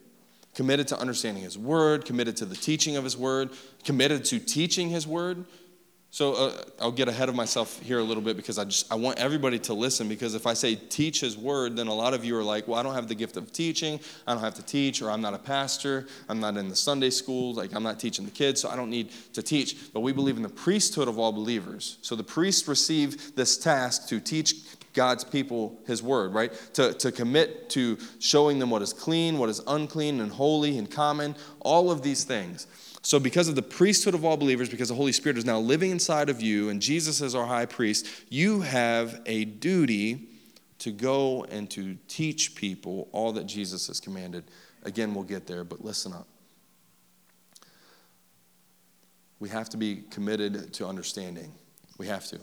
Committed 0.56 0.88
to 0.88 0.98
understanding 0.98 1.44
his 1.44 1.56
word, 1.56 2.04
committed 2.04 2.36
to 2.38 2.44
the 2.44 2.56
teaching 2.56 2.96
of 2.96 3.04
his 3.04 3.16
word, 3.16 3.50
committed 3.84 4.24
to 4.24 4.40
teaching 4.40 4.88
his 4.88 5.06
word, 5.06 5.44
so 6.16 6.32
uh, 6.32 6.64
I'll 6.80 6.92
get 6.92 7.08
ahead 7.08 7.28
of 7.28 7.34
myself 7.34 7.78
here 7.82 7.98
a 7.98 8.02
little 8.02 8.22
bit 8.22 8.36
because 8.36 8.58
I 8.58 8.64
just 8.64 8.90
I 8.90 8.94
want 8.94 9.18
everybody 9.18 9.58
to 9.58 9.74
listen 9.74 10.08
because 10.08 10.34
if 10.34 10.46
I 10.46 10.54
say 10.54 10.74
teach 10.74 11.20
his 11.20 11.36
word 11.36 11.76
then 11.76 11.88
a 11.88 11.94
lot 11.94 12.14
of 12.14 12.24
you 12.24 12.34
are 12.38 12.42
like, 12.42 12.66
"Well, 12.66 12.80
I 12.80 12.82
don't 12.82 12.94
have 12.94 13.06
the 13.06 13.14
gift 13.14 13.36
of 13.36 13.52
teaching. 13.52 14.00
I 14.26 14.32
don't 14.32 14.42
have 14.42 14.54
to 14.54 14.62
teach 14.62 15.02
or 15.02 15.10
I'm 15.10 15.20
not 15.20 15.34
a 15.34 15.38
pastor. 15.38 16.06
I'm 16.30 16.40
not 16.40 16.56
in 16.56 16.70
the 16.70 16.74
Sunday 16.74 17.10
school, 17.10 17.52
like 17.52 17.74
I'm 17.74 17.82
not 17.82 18.00
teaching 18.00 18.24
the 18.24 18.30
kids, 18.30 18.62
so 18.62 18.70
I 18.70 18.76
don't 18.76 18.88
need 18.88 19.10
to 19.34 19.42
teach." 19.42 19.92
But 19.92 20.00
we 20.00 20.12
believe 20.12 20.38
in 20.38 20.42
the 20.42 20.48
priesthood 20.48 21.06
of 21.06 21.18
all 21.18 21.32
believers. 21.32 21.98
So 22.00 22.16
the 22.16 22.24
priests 22.24 22.66
receive 22.66 23.34
this 23.34 23.58
task 23.58 24.08
to 24.08 24.18
teach 24.18 24.54
God's 24.96 25.22
people 25.22 25.78
his 25.87 26.02
word, 26.02 26.35
right? 26.35 26.52
To, 26.72 26.92
to 26.94 27.12
commit 27.12 27.68
to 27.70 27.98
showing 28.18 28.59
them 28.59 28.70
what 28.70 28.82
is 28.82 28.92
clean, 28.92 29.38
what 29.38 29.48
is 29.48 29.61
unclean 29.68 30.20
and 30.20 30.32
holy 30.32 30.78
and 30.78 30.90
common, 30.90 31.37
all 31.61 31.92
of 31.92 32.02
these 32.02 32.24
things. 32.24 32.66
So, 33.02 33.20
because 33.20 33.46
of 33.46 33.54
the 33.54 33.62
priesthood 33.62 34.14
of 34.14 34.24
all 34.24 34.37
believers, 34.37 34.68
because 34.68 34.88
the 34.88 34.96
Holy 34.96 35.12
Spirit 35.12 35.38
is 35.38 35.44
now 35.44 35.61
living 35.61 35.92
inside 35.92 36.28
of 36.28 36.42
you 36.42 36.70
and 36.70 36.82
Jesus 36.82 37.20
is 37.20 37.37
our 37.37 37.46
high 37.46 37.66
priest, 37.66 38.09
you 38.30 38.62
have 38.62 39.20
a 39.26 39.44
duty 39.44 40.26
to 40.80 40.90
go 40.90 41.44
and 41.44 41.70
to 41.70 41.96
teach 42.09 42.56
people 42.56 43.09
all 43.12 43.32
that 43.32 43.46
Jesus 43.46 43.87
has 43.87 44.00
commanded. 44.00 44.44
Again, 44.82 45.14
we'll 45.14 45.24
get 45.24 45.46
there, 45.46 45.62
but 45.62 45.85
listen 45.85 46.12
up. 46.12 46.26
We 49.38 49.50
have 49.50 49.68
to 49.68 49.76
be 49.76 50.02
committed 50.11 50.72
to 50.74 50.87
understanding. 50.87 51.52
We 51.98 52.06
have 52.06 52.26
to 52.28 52.40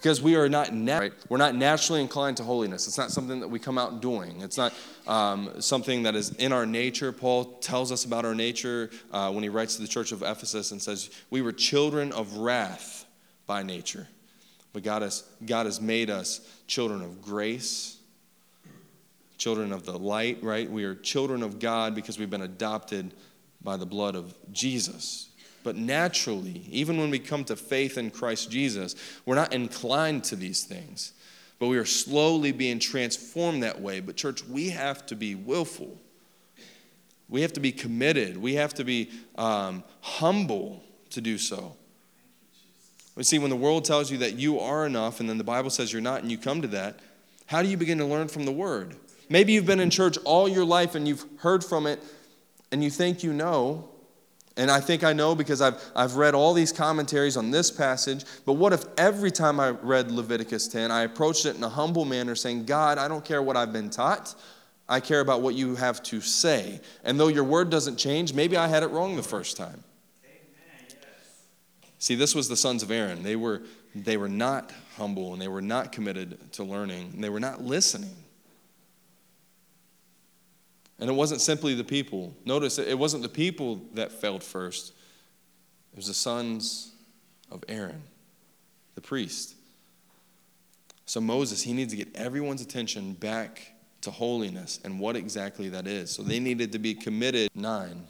because 0.00 0.22
we 0.22 0.34
are 0.34 0.48
not 0.48 0.72
nat- 0.72 1.10
we're 1.28 1.36
not 1.36 1.54
naturally 1.54 2.00
inclined 2.00 2.38
to 2.38 2.42
holiness. 2.42 2.88
It's 2.88 2.96
not 2.96 3.10
something 3.10 3.38
that 3.40 3.48
we 3.48 3.58
come 3.58 3.76
out 3.76 4.00
doing. 4.00 4.40
It's 4.40 4.56
not 4.56 4.72
um, 5.06 5.60
something 5.60 6.04
that 6.04 6.14
is 6.14 6.30
in 6.36 6.52
our 6.52 6.64
nature. 6.64 7.12
Paul 7.12 7.44
tells 7.58 7.92
us 7.92 8.06
about 8.06 8.24
our 8.24 8.34
nature 8.34 8.88
uh, 9.12 9.30
when 9.30 9.42
he 9.42 9.50
writes 9.50 9.76
to 9.76 9.82
the 9.82 9.88
church 9.88 10.10
of 10.10 10.22
Ephesus 10.22 10.72
and 10.72 10.80
says, 10.80 11.10
"We 11.28 11.42
were 11.42 11.52
children 11.52 12.12
of 12.12 12.38
wrath 12.38 13.04
by 13.46 13.62
nature, 13.62 14.08
but 14.72 14.82
God 14.82 15.02
has 15.02 15.24
God 15.44 15.66
has 15.66 15.82
made 15.82 16.08
us 16.08 16.40
children 16.66 17.02
of 17.02 17.20
grace." 17.20 17.98
Children 19.36 19.72
of 19.72 19.86
the 19.86 19.98
light, 19.98 20.42
right? 20.42 20.70
We 20.70 20.84
are 20.84 20.94
children 20.94 21.42
of 21.42 21.58
God 21.58 21.94
because 21.94 22.18
we've 22.18 22.28
been 22.28 22.42
adopted 22.42 23.14
by 23.62 23.78
the 23.78 23.86
blood 23.86 24.14
of 24.14 24.34
Jesus. 24.52 25.29
But 25.62 25.76
naturally, 25.76 26.62
even 26.70 26.98
when 26.98 27.10
we 27.10 27.18
come 27.18 27.44
to 27.44 27.56
faith 27.56 27.98
in 27.98 28.10
Christ 28.10 28.50
Jesus, 28.50 28.94
we're 29.26 29.34
not 29.34 29.52
inclined 29.52 30.24
to 30.24 30.36
these 30.36 30.64
things. 30.64 31.12
But 31.58 31.68
we 31.68 31.76
are 31.76 31.84
slowly 31.84 32.52
being 32.52 32.78
transformed 32.78 33.62
that 33.62 33.80
way. 33.80 34.00
But, 34.00 34.16
church, 34.16 34.42
we 34.44 34.70
have 34.70 35.04
to 35.06 35.16
be 35.16 35.34
willful. 35.34 35.98
We 37.28 37.42
have 37.42 37.52
to 37.52 37.60
be 37.60 37.70
committed. 37.70 38.38
We 38.38 38.54
have 38.54 38.72
to 38.74 38.84
be 38.84 39.10
um, 39.36 39.84
humble 40.00 40.82
to 41.10 41.20
do 41.20 41.36
so. 41.36 41.76
We 43.14 43.24
see 43.24 43.38
when 43.38 43.50
the 43.50 43.56
world 43.56 43.84
tells 43.84 44.10
you 44.10 44.18
that 44.18 44.36
you 44.38 44.58
are 44.60 44.86
enough 44.86 45.20
and 45.20 45.28
then 45.28 45.36
the 45.36 45.44
Bible 45.44 45.68
says 45.68 45.92
you're 45.92 46.00
not 46.00 46.22
and 46.22 46.30
you 46.30 46.38
come 46.38 46.62
to 46.62 46.68
that, 46.68 47.00
how 47.44 47.62
do 47.62 47.68
you 47.68 47.76
begin 47.76 47.98
to 47.98 48.06
learn 48.06 48.28
from 48.28 48.46
the 48.46 48.52
Word? 48.52 48.96
Maybe 49.28 49.52
you've 49.52 49.66
been 49.66 49.80
in 49.80 49.90
church 49.90 50.16
all 50.24 50.48
your 50.48 50.64
life 50.64 50.94
and 50.94 51.06
you've 51.06 51.24
heard 51.38 51.62
from 51.62 51.86
it 51.86 52.02
and 52.72 52.82
you 52.82 52.88
think 52.88 53.22
you 53.22 53.34
know. 53.34 53.89
And 54.56 54.70
I 54.70 54.80
think 54.80 55.04
I 55.04 55.12
know 55.12 55.34
because 55.34 55.60
I've, 55.60 55.80
I've 55.94 56.16
read 56.16 56.34
all 56.34 56.52
these 56.52 56.72
commentaries 56.72 57.36
on 57.36 57.50
this 57.50 57.70
passage. 57.70 58.24
But 58.44 58.54
what 58.54 58.72
if 58.72 58.84
every 58.98 59.30
time 59.30 59.60
I 59.60 59.70
read 59.70 60.10
Leviticus 60.10 60.68
10, 60.68 60.90
I 60.90 61.02
approached 61.02 61.46
it 61.46 61.56
in 61.56 61.62
a 61.62 61.68
humble 61.68 62.04
manner, 62.04 62.34
saying, 62.34 62.66
God, 62.66 62.98
I 62.98 63.08
don't 63.08 63.24
care 63.24 63.42
what 63.42 63.56
I've 63.56 63.72
been 63.72 63.90
taught. 63.90 64.34
I 64.88 64.98
care 64.98 65.20
about 65.20 65.40
what 65.40 65.54
you 65.54 65.76
have 65.76 66.02
to 66.04 66.20
say. 66.20 66.80
And 67.04 67.18
though 67.18 67.28
your 67.28 67.44
word 67.44 67.70
doesn't 67.70 67.96
change, 67.96 68.34
maybe 68.34 68.56
I 68.56 68.66
had 68.66 68.82
it 68.82 68.88
wrong 68.88 69.14
the 69.14 69.22
first 69.22 69.56
time. 69.56 69.84
See, 71.98 72.14
this 72.14 72.34
was 72.34 72.48
the 72.48 72.56
sons 72.56 72.82
of 72.82 72.90
Aaron. 72.90 73.22
They 73.22 73.36
were, 73.36 73.62
they 73.94 74.16
were 74.16 74.28
not 74.28 74.72
humble 74.96 75.32
and 75.32 75.40
they 75.40 75.48
were 75.48 75.62
not 75.62 75.92
committed 75.92 76.52
to 76.54 76.64
learning 76.64 77.12
and 77.14 77.22
they 77.22 77.28
were 77.28 77.40
not 77.40 77.62
listening. 77.62 78.16
And 81.00 81.08
it 81.08 81.14
wasn't 81.14 81.40
simply 81.40 81.74
the 81.74 81.84
people. 81.84 82.34
Notice 82.44 82.78
it 82.78 82.98
wasn't 82.98 83.22
the 83.22 83.28
people 83.28 83.80
that 83.94 84.12
failed 84.12 84.44
first, 84.44 84.92
it 85.92 85.96
was 85.96 86.06
the 86.06 86.14
sons 86.14 86.92
of 87.50 87.64
Aaron, 87.68 88.02
the 88.94 89.00
priest. 89.00 89.56
So 91.06 91.20
Moses, 91.20 91.62
he 91.62 91.72
needs 91.72 91.92
to 91.92 91.96
get 91.96 92.14
everyone's 92.14 92.62
attention 92.62 93.14
back 93.14 93.72
to 94.02 94.12
holiness 94.12 94.78
and 94.84 95.00
what 95.00 95.16
exactly 95.16 95.68
that 95.70 95.88
is. 95.88 96.10
So 96.10 96.22
they 96.22 96.38
needed 96.38 96.70
to 96.72 96.78
be 96.78 96.94
committed. 96.94 97.50
Nine 97.54 98.06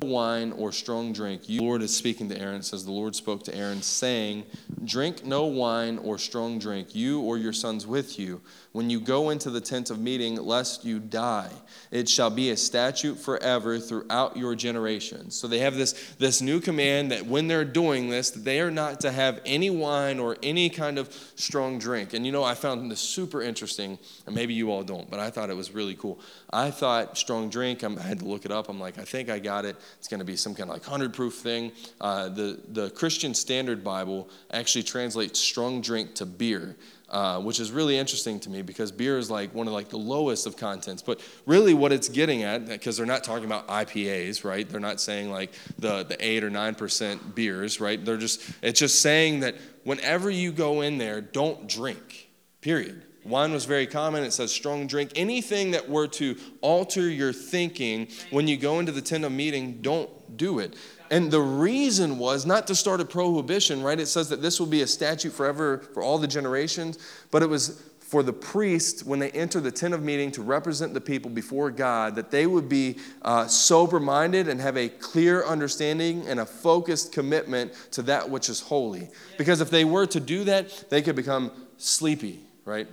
wine 0.00 0.52
or 0.52 0.72
strong 0.72 1.12
drink. 1.12 1.48
You, 1.48 1.60
the 1.60 1.64
Lord 1.64 1.82
is 1.82 1.96
speaking 1.96 2.28
to 2.30 2.38
Aaron. 2.38 2.56
It 2.56 2.64
says, 2.64 2.84
The 2.84 2.92
Lord 2.92 3.14
spoke 3.14 3.44
to 3.44 3.54
Aaron, 3.54 3.82
saying, 3.82 4.44
Drink 4.84 5.24
no 5.24 5.46
wine 5.46 5.98
or 5.98 6.18
strong 6.18 6.58
drink, 6.58 6.94
you 6.94 7.20
or 7.20 7.38
your 7.38 7.52
sons 7.52 7.86
with 7.86 8.18
you, 8.18 8.40
when 8.74 8.90
you 8.90 8.98
go 8.98 9.30
into 9.30 9.50
the 9.50 9.60
tent 9.60 9.88
of 9.88 10.00
meeting, 10.00 10.34
lest 10.34 10.84
you 10.84 10.98
die. 10.98 11.52
It 11.92 12.08
shall 12.08 12.28
be 12.28 12.50
a 12.50 12.56
statute 12.56 13.16
forever 13.16 13.78
throughout 13.78 14.36
your 14.36 14.56
generations. 14.56 15.36
So 15.36 15.46
they 15.46 15.60
have 15.60 15.76
this, 15.76 15.92
this 16.18 16.42
new 16.42 16.58
command 16.58 17.12
that 17.12 17.24
when 17.24 17.46
they're 17.46 17.64
doing 17.64 18.10
this, 18.10 18.32
they 18.32 18.60
are 18.60 18.72
not 18.72 18.98
to 19.02 19.12
have 19.12 19.40
any 19.46 19.70
wine 19.70 20.18
or 20.18 20.36
any 20.42 20.68
kind 20.70 20.98
of 20.98 21.08
strong 21.36 21.78
drink. 21.78 22.14
And 22.14 22.26
you 22.26 22.32
know, 22.32 22.42
I 22.42 22.56
found 22.56 22.90
this 22.90 22.98
super 22.98 23.42
interesting, 23.42 23.96
and 24.26 24.34
maybe 24.34 24.54
you 24.54 24.72
all 24.72 24.82
don't, 24.82 25.08
but 25.08 25.20
I 25.20 25.30
thought 25.30 25.50
it 25.50 25.56
was 25.56 25.70
really 25.70 25.94
cool. 25.94 26.18
I 26.52 26.72
thought 26.72 27.16
strong 27.16 27.50
drink, 27.50 27.84
I 27.84 27.90
had 28.02 28.18
to 28.18 28.24
look 28.24 28.44
it 28.44 28.50
up. 28.50 28.68
I'm 28.68 28.80
like, 28.80 28.98
I 28.98 29.04
think 29.04 29.30
I 29.30 29.38
got 29.38 29.64
it. 29.64 29.76
It's 30.00 30.08
going 30.08 30.18
to 30.18 30.26
be 30.26 30.34
some 30.34 30.52
kind 30.52 30.68
of 30.68 30.74
like 30.74 30.82
100 30.82 31.14
proof 31.14 31.34
thing. 31.34 31.70
Uh, 32.00 32.28
the, 32.28 32.58
the 32.70 32.90
Christian 32.90 33.34
Standard 33.34 33.84
Bible 33.84 34.28
actually 34.50 34.82
translates 34.82 35.38
strong 35.38 35.80
drink 35.80 36.16
to 36.16 36.26
beer. 36.26 36.74
Uh, 37.10 37.38
which 37.38 37.60
is 37.60 37.70
really 37.70 37.98
interesting 37.98 38.40
to 38.40 38.48
me 38.48 38.62
because 38.62 38.90
beer 38.90 39.18
is 39.18 39.30
like 39.30 39.54
one 39.54 39.66
of 39.66 39.74
like 39.74 39.90
the 39.90 39.96
lowest 39.96 40.46
of 40.46 40.56
contents. 40.56 41.02
But 41.02 41.20
really 41.44 41.74
what 41.74 41.92
it's 41.92 42.08
getting 42.08 42.44
at 42.44 42.66
because 42.66 42.96
they're 42.96 43.04
not 43.04 43.22
talking 43.22 43.44
about 43.44 43.68
ipas 43.68 44.42
right? 44.42 44.66
They're 44.66 44.80
not 44.80 45.02
saying 45.02 45.30
like 45.30 45.52
the, 45.78 46.04
the 46.04 46.16
8 46.18 46.44
or 46.44 46.50
9% 46.50 47.34
beers 47.34 47.78
right? 47.78 48.02
They're 48.02 48.16
just 48.16 48.42
it's 48.62 48.80
just 48.80 49.02
saying 49.02 49.40
that 49.40 49.54
whenever 49.84 50.30
you 50.30 50.50
go 50.50 50.80
in 50.80 50.96
there 50.96 51.20
don't 51.20 51.68
drink 51.68 52.30
period. 52.62 53.02
Wine 53.24 53.52
was 53.52 53.66
very 53.66 53.86
common. 53.86 54.24
It 54.24 54.32
says 54.32 54.50
strong 54.50 54.86
drink. 54.86 55.12
Anything 55.14 55.70
that 55.72 55.88
were 55.88 56.06
to 56.08 56.36
alter 56.62 57.08
your 57.08 57.32
thinking 57.32 58.08
when 58.30 58.48
you 58.48 58.56
go 58.56 58.80
into 58.80 58.92
the 58.92 59.02
tent 59.02 59.24
of 59.24 59.32
meeting 59.32 59.80
don't 59.82 60.10
do 60.36 60.58
it 60.58 60.74
and 61.10 61.30
the 61.30 61.40
reason 61.40 62.18
was 62.18 62.46
not 62.46 62.66
to 62.68 62.74
start 62.74 63.00
a 63.00 63.04
prohibition, 63.04 63.82
right? 63.82 63.98
It 64.00 64.06
says 64.06 64.28
that 64.30 64.42
this 64.42 64.58
will 64.58 64.66
be 64.66 64.82
a 64.82 64.86
statute 64.86 65.32
forever 65.32 65.78
for 65.92 66.02
all 66.02 66.18
the 66.18 66.26
generations, 66.26 66.98
but 67.30 67.42
it 67.42 67.48
was 67.48 67.82
for 68.00 68.22
the 68.22 68.32
priest 68.32 69.06
when 69.06 69.18
they 69.18 69.30
enter 69.30 69.60
the 69.60 69.70
tent 69.72 69.92
of 69.92 70.02
meeting 70.02 70.30
to 70.30 70.42
represent 70.42 70.94
the 70.94 71.00
people 71.00 71.30
before 71.30 71.70
God, 71.70 72.14
that 72.14 72.30
they 72.30 72.46
would 72.46 72.68
be 72.68 72.96
uh, 73.22 73.46
sober 73.46 73.98
minded 73.98 74.46
and 74.46 74.60
have 74.60 74.76
a 74.76 74.88
clear 74.88 75.44
understanding 75.44 76.26
and 76.28 76.38
a 76.38 76.46
focused 76.46 77.12
commitment 77.12 77.72
to 77.92 78.02
that 78.02 78.28
which 78.28 78.48
is 78.48 78.60
holy. 78.60 79.08
Because 79.36 79.60
if 79.60 79.70
they 79.70 79.84
were 79.84 80.06
to 80.06 80.20
do 80.20 80.44
that, 80.44 80.90
they 80.90 81.02
could 81.02 81.16
become 81.16 81.50
sleepy, 81.78 82.40
right? 82.64 82.86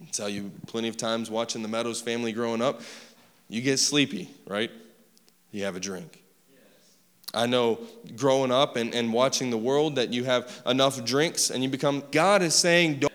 I 0.00 0.06
tell 0.10 0.28
you 0.28 0.52
plenty 0.66 0.88
of 0.88 0.96
times 0.96 1.30
watching 1.30 1.62
the 1.62 1.68
Meadows 1.68 2.00
family 2.00 2.32
growing 2.32 2.62
up, 2.62 2.80
you 3.48 3.60
get 3.60 3.78
sleepy, 3.78 4.30
right? 4.46 4.70
You 5.50 5.64
have 5.64 5.76
a 5.76 5.80
drink. 5.80 6.22
I 7.36 7.46
know 7.46 7.78
growing 8.16 8.50
up 8.50 8.76
and, 8.76 8.94
and 8.94 9.12
watching 9.12 9.50
the 9.50 9.58
world 9.58 9.96
that 9.96 10.12
you 10.12 10.24
have 10.24 10.62
enough 10.66 11.04
drinks 11.04 11.50
and 11.50 11.62
you 11.62 11.68
become, 11.68 12.02
God 12.10 12.42
is 12.42 12.54
saying, 12.54 13.00
don't. 13.00 13.12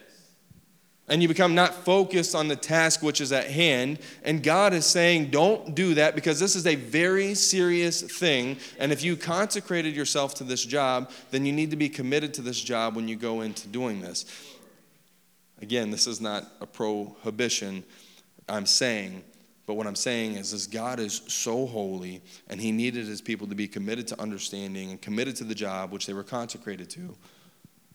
And 1.08 1.22
you 1.22 1.28
become 1.28 1.56
not 1.56 1.74
focused 1.74 2.36
on 2.36 2.48
the 2.48 2.56
task 2.56 3.04
which 3.04 3.20
is 3.20 3.34
at 3.34 3.48
hand. 3.48 4.00
And 4.24 4.42
God 4.42 4.74
is 4.74 4.86
saying, 4.86 5.32
don't 5.32 5.76
do 5.76 5.96
that 5.96 6.16
because 6.16 6.40
this 6.40 6.56
is 6.56 6.66
a 6.66 6.76
very 6.76 7.34
serious 7.34 8.02
thing. 8.02 8.58
And 8.80 8.94
if 8.94 9.04
you 9.04 9.18
consecrated 9.18 9.94
yourself 9.94 10.36
to 10.36 10.46
this 10.46 10.64
job, 10.64 11.12
then 11.32 11.46
you 11.46 11.52
need 11.52 11.72
to 11.72 11.76
be 11.76 11.90
committed 11.90 12.34
to 12.36 12.42
this 12.42 12.62
job 12.62 12.96
when 12.96 13.10
you 13.10 13.18
go 13.18 13.42
into 13.42 13.68
doing 13.68 14.00
this. 14.00 14.26
Again, 15.62 15.92
this 15.92 16.08
is 16.08 16.22
not 16.22 16.46
a 16.62 16.66
prohibition. 16.66 17.84
I'm 18.48 18.66
saying 18.66 19.24
but 19.65 19.76
what 19.76 19.88
I'm 19.88 19.95
saying 19.95 20.34
is, 20.34 20.54
is 20.54 20.67
God 20.67 21.00
is 21.00 21.21
so 21.28 21.65
holy, 21.65 22.21
and 22.47 22.60
He 22.60 22.71
needed 22.71 23.06
His 23.06 23.21
people 23.21 23.47
to 23.47 23.56
be 23.56 23.67
committed 23.67 24.08
to 24.08 24.19
understanding 24.19 24.91
and 24.91 25.02
committed 25.02 25.36
to 25.38 25.43
the 25.43 25.56
job 25.56 25.91
which 25.91 26.06
they 26.06 26.13
were 26.13 26.24
consecrated 26.24 26.89
to, 26.91 27.15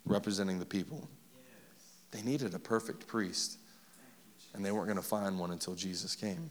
representing 0.04 0.58
the 0.58 0.66
people. 0.66 1.08
They 2.12 2.22
needed 2.22 2.54
a 2.54 2.58
perfect 2.58 3.06
priest, 3.06 3.58
and 4.54 4.64
they 4.64 4.72
weren't 4.72 4.86
going 4.86 4.96
to 4.96 5.02
find 5.02 5.38
one 5.38 5.50
until 5.50 5.74
Jesus 5.74 6.14
came. 6.14 6.50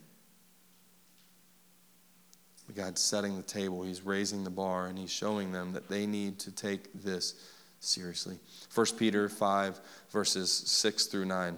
God's 2.75 3.01
setting 3.01 3.37
the 3.37 3.43
table, 3.43 3.83
He's 3.83 4.01
raising 4.01 4.43
the 4.43 4.49
bar, 4.49 4.87
and 4.87 4.97
He's 4.97 5.11
showing 5.11 5.51
them 5.51 5.71
that 5.73 5.87
they 5.87 6.05
need 6.05 6.39
to 6.39 6.51
take 6.51 6.91
this 6.93 7.35
seriously. 7.79 8.37
1 8.73 8.85
Peter 8.97 9.29
5, 9.29 9.79
verses 10.11 10.51
6 10.51 11.05
through 11.05 11.25
9. 11.25 11.57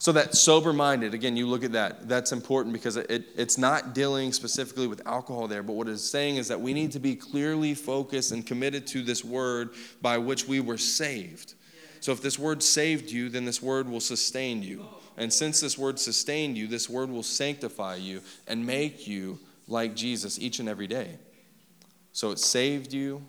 So 0.00 0.12
that 0.12 0.36
sober 0.36 0.72
minded, 0.72 1.12
again, 1.12 1.36
you 1.36 1.48
look 1.48 1.64
at 1.64 1.72
that. 1.72 2.08
That's 2.08 2.30
important 2.30 2.72
because 2.72 2.96
it, 2.96 3.26
it's 3.36 3.58
not 3.58 3.94
dealing 3.94 4.32
specifically 4.32 4.86
with 4.86 5.04
alcohol 5.06 5.48
there, 5.48 5.64
but 5.64 5.72
what 5.72 5.88
it's 5.88 6.08
saying 6.08 6.36
is 6.36 6.46
that 6.48 6.60
we 6.60 6.72
need 6.72 6.92
to 6.92 7.00
be 7.00 7.16
clearly 7.16 7.74
focused 7.74 8.30
and 8.30 8.46
committed 8.46 8.86
to 8.88 9.02
this 9.02 9.24
word 9.24 9.70
by 10.00 10.16
which 10.16 10.46
we 10.46 10.60
were 10.60 10.78
saved. 10.78 11.54
So 12.00 12.12
if 12.12 12.22
this 12.22 12.38
word 12.38 12.62
saved 12.62 13.10
you, 13.10 13.28
then 13.28 13.44
this 13.44 13.60
word 13.60 13.88
will 13.88 14.00
sustain 14.00 14.62
you. 14.62 14.86
And 15.16 15.32
since 15.32 15.60
this 15.60 15.76
word 15.76 15.98
sustained 15.98 16.56
you, 16.56 16.68
this 16.68 16.88
word 16.88 17.10
will 17.10 17.24
sanctify 17.24 17.96
you 17.96 18.20
and 18.46 18.64
make 18.64 19.08
you 19.08 19.40
like 19.66 19.96
Jesus 19.96 20.38
each 20.38 20.60
and 20.60 20.68
every 20.68 20.86
day. 20.86 21.18
So 22.12 22.30
it 22.30 22.38
saved 22.38 22.92
you, 22.92 23.20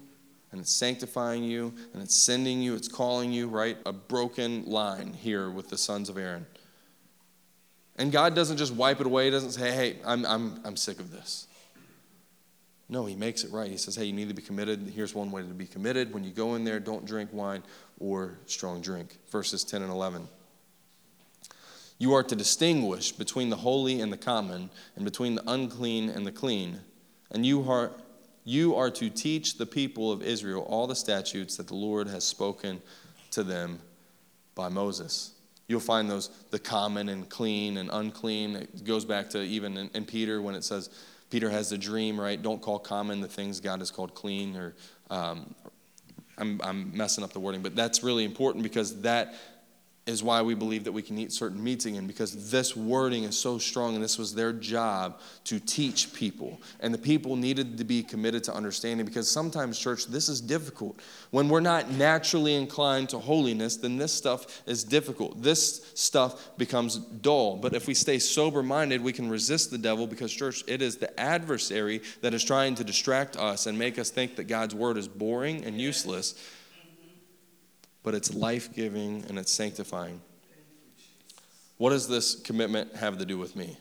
and 0.52 0.62
it's 0.62 0.72
sanctifying 0.72 1.44
you, 1.44 1.74
and 1.94 2.04
it's 2.04 2.16
sending 2.16 2.62
you, 2.62 2.76
it's 2.76 2.88
calling 2.88 3.32
you, 3.32 3.48
right? 3.48 3.78
A 3.88 3.94
broken 3.94 4.66
line 4.66 5.14
here 5.14 5.50
with 5.50 5.70
the 5.70 5.78
sons 5.78 6.10
of 6.10 6.18
Aaron. 6.18 6.46
And 8.00 8.14
God 8.14 8.34
doesn't 8.34 8.56
just 8.56 8.74
wipe 8.74 9.02
it 9.02 9.06
away. 9.06 9.26
He 9.26 9.32
doesn't 9.32 9.52
say, 9.52 9.72
hey, 9.72 9.98
I'm, 10.06 10.26
I'm, 10.26 10.62
I'm 10.64 10.78
sick 10.78 11.02
of 11.02 11.12
this. 11.12 11.48
No, 12.88 13.06
He 13.06 13.14
makes 13.14 13.44
it 13.44 13.52
right. 13.52 13.70
He 13.70 13.76
says, 13.76 13.98
hey, 13.98 14.06
you 14.06 14.14
need 14.14 14.30
to 14.30 14.34
be 14.34 14.42
committed. 14.42 14.92
Here's 14.96 15.14
one 15.14 15.32
way 15.32 15.42
to 15.42 15.48
be 15.50 15.68
committed. 15.68 16.14
When 16.14 16.24
you 16.24 16.32
go 16.32 16.56
in 16.56 16.64
there, 16.64 16.80
don't 16.80 17.06
drink 17.06 17.30
wine 17.34 17.62
or 18.00 18.40
strong 18.46 18.80
drink. 18.80 19.18
Verses 19.30 19.66
10 19.66 19.82
and 19.82 19.92
11. 19.92 20.30
You 21.98 22.14
are 22.14 22.24
to 22.24 22.36
distinguish 22.38 23.12
between 23.12 23.50
the 23.50 23.58
holy 23.58 24.00
and 24.00 24.14
the 24.14 24.18
common, 24.18 24.70
and 24.96 25.04
between 25.04 25.36
the 25.36 25.44
unclean 25.46 26.10
and 26.10 26.26
the 26.26 26.32
clean. 26.32 26.80
And 27.32 27.46
you 27.46 27.70
are, 27.70 27.92
you 28.46 28.78
are 28.78 28.90
to 28.92 29.10
teach 29.10 29.58
the 29.58 29.66
people 29.66 30.10
of 30.10 30.24
Israel 30.24 30.66
all 30.70 30.88
the 30.88 30.96
statutes 30.96 31.58
that 31.58 31.68
the 31.68 31.76
Lord 31.76 32.08
has 32.08 32.24
spoken 32.24 32.82
to 33.32 33.44
them 33.44 33.82
by 34.56 34.70
Moses. 34.70 35.34
You'll 35.70 35.80
find 35.80 36.10
those, 36.10 36.30
the 36.50 36.58
common 36.58 37.10
and 37.10 37.30
clean 37.30 37.78
and 37.78 37.92
unclean. 37.94 38.56
It 38.56 38.84
goes 38.84 39.06
back 39.06 39.30
to 39.30 39.42
even 39.44 39.78
in, 39.78 39.90
in 39.94 40.04
Peter 40.04 40.42
when 40.42 40.56
it 40.56 40.64
says, 40.64 40.90
Peter 41.30 41.48
has 41.48 41.70
the 41.70 41.78
dream, 41.78 42.20
right? 42.20 42.42
Don't 42.42 42.60
call 42.60 42.80
common 42.80 43.22
the 43.22 43.28
things 43.28 43.60
God 43.60 43.78
has 43.80 43.92
called 43.92 44.16
clean, 44.16 44.58
or 44.58 44.74
um, 45.12 45.54
I'm, 46.40 46.60
I'm 46.64 46.98
messing 46.98 47.24
up 47.24 47.34
the 47.34 47.40
wording, 47.40 47.62
but 47.62 47.76
that's 47.76 48.04
really 48.04 48.26
important 48.26 48.64
because 48.64 49.02
that 49.02 49.36
is 50.10 50.24
why 50.24 50.42
we 50.42 50.56
believe 50.56 50.84
that 50.86 50.92
we 50.92 51.04
can 51.04 51.20
eat 51.20 51.32
certain 51.32 51.64
meats 51.64 51.86
again 51.86 52.08
because 52.08 52.50
this 52.50 52.76
wording 52.76 53.26
is 53.26 53.38
so 53.38 53.60
strong 53.60 53.94
and 53.94 54.04
this 54.04 54.18
was 54.18 54.34
their 54.34 54.52
job 54.52 55.20
to 55.44 55.60
teach 55.60 56.12
people. 56.14 56.60
And 56.80 56.92
the 56.92 56.98
people 56.98 57.36
needed 57.36 57.78
to 57.78 57.84
be 57.84 58.02
committed 58.02 58.44
to 58.46 58.54
understanding 58.54 59.06
because 59.06 59.30
sometimes 59.30 59.78
church 59.78 60.08
this 60.08 60.28
is 60.28 60.42
difficult. 60.42 61.00
When 61.30 61.48
we're 61.48 61.60
not 61.60 61.92
naturally 61.92 62.56
inclined 62.56 63.10
to 63.10 63.20
holiness 63.20 63.78
then 63.78 63.98
this 63.98 64.12
stuff 64.12 64.64
is 64.66 64.84
difficult. 64.84 65.44
This 65.44 65.92
stuff 65.94 66.58
becomes 66.58 66.98
dull. 66.98 67.58
But 67.58 67.76
if 67.76 67.88
we 67.88 67.94
stay 67.94 68.18
sober 68.18 68.64
minded 68.64 69.02
we 69.02 69.14
can 69.14 69.30
resist 69.30 69.70
the 69.70 69.78
devil 69.78 70.08
because 70.08 70.34
church 70.34 70.64
it 70.66 70.82
is 70.82 70.98
the 70.98 71.18
adversary 71.20 72.02
that 72.22 72.34
is 72.34 72.44
trying 72.44 72.74
to 72.76 72.84
distract 72.84 73.38
us 73.38 73.68
and 73.68 73.78
make 73.78 74.00
us 74.00 74.10
think 74.10 74.38
that 74.38 74.46
God's 74.46 74.74
word 74.74 74.98
is 74.98 75.08
boring 75.08 75.64
and 75.66 75.80
useless 75.80 76.34
but 78.10 78.16
it's 78.16 78.34
life 78.34 78.74
giving 78.74 79.24
and 79.30 79.38
it's 79.38 79.52
sanctifying. 79.52 80.20
What 81.78 81.92
does 81.92 82.08
this 82.08 82.34
commitment 82.34 82.96
have 82.96 83.20
to 83.20 83.24
do 83.24 83.38
with 83.38 83.56
me? 83.56 83.78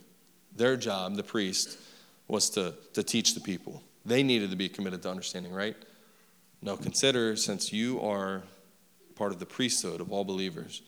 Their 0.54 0.76
job, 0.76 1.16
the 1.16 1.22
priest, 1.22 1.78
was 2.26 2.50
to, 2.50 2.74
to 2.92 3.02
teach 3.02 3.32
the 3.32 3.40
people. 3.40 3.82
They 4.04 4.22
needed 4.22 4.50
to 4.50 4.56
be 4.56 4.68
committed 4.68 5.00
to 5.04 5.10
understanding, 5.10 5.50
right? 5.50 5.76
Now, 6.60 6.76
consider 6.76 7.36
since 7.36 7.72
you 7.72 8.02
are 8.02 8.42
part 9.14 9.32
of 9.32 9.38
the 9.38 9.46
priesthood 9.46 9.98
of 10.02 10.12
all 10.12 10.24
believers, 10.24 10.82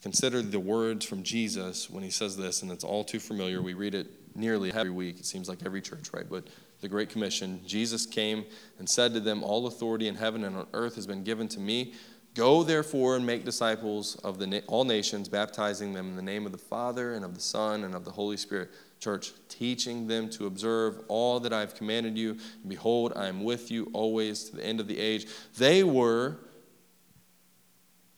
consider 0.00 0.40
the 0.40 0.58
words 0.58 1.04
from 1.04 1.24
Jesus 1.24 1.90
when 1.90 2.02
he 2.02 2.08
says 2.08 2.34
this, 2.34 2.62
and 2.62 2.72
it's 2.72 2.82
all 2.82 3.04
too 3.04 3.20
familiar. 3.20 3.60
We 3.60 3.74
read 3.74 3.94
it 3.94 4.06
nearly 4.34 4.72
every 4.72 4.88
week, 4.88 5.18
it 5.18 5.26
seems 5.26 5.50
like 5.50 5.66
every 5.66 5.82
church, 5.82 6.14
right? 6.14 6.26
But 6.26 6.46
the 6.80 6.88
Great 6.88 7.10
Commission, 7.10 7.60
Jesus 7.66 8.06
came 8.06 8.46
and 8.78 8.88
said 8.88 9.12
to 9.12 9.20
them, 9.20 9.44
All 9.44 9.66
authority 9.66 10.08
in 10.08 10.14
heaven 10.14 10.44
and 10.44 10.56
on 10.56 10.66
earth 10.72 10.94
has 10.94 11.06
been 11.06 11.24
given 11.24 11.46
to 11.48 11.60
me. 11.60 11.92
Go 12.34 12.62
therefore 12.62 13.16
and 13.16 13.26
make 13.26 13.44
disciples 13.44 14.16
of 14.16 14.38
the, 14.38 14.62
all 14.66 14.84
nations, 14.84 15.28
baptizing 15.28 15.92
them 15.92 16.08
in 16.10 16.16
the 16.16 16.22
name 16.22 16.46
of 16.46 16.52
the 16.52 16.58
Father 16.58 17.14
and 17.14 17.24
of 17.24 17.34
the 17.34 17.40
Son 17.40 17.84
and 17.84 17.94
of 17.94 18.04
the 18.04 18.10
Holy 18.10 18.36
Spirit. 18.36 18.70
Church, 19.00 19.32
teaching 19.48 20.06
them 20.06 20.28
to 20.30 20.46
observe 20.46 21.00
all 21.08 21.40
that 21.40 21.52
I 21.52 21.60
have 21.60 21.74
commanded 21.74 22.16
you. 22.16 22.30
And 22.32 22.68
behold, 22.68 23.12
I 23.16 23.28
am 23.28 23.44
with 23.44 23.70
you 23.70 23.90
always 23.92 24.44
to 24.44 24.56
the 24.56 24.64
end 24.64 24.80
of 24.80 24.88
the 24.88 24.98
age. 24.98 25.26
They 25.56 25.84
were 25.84 26.38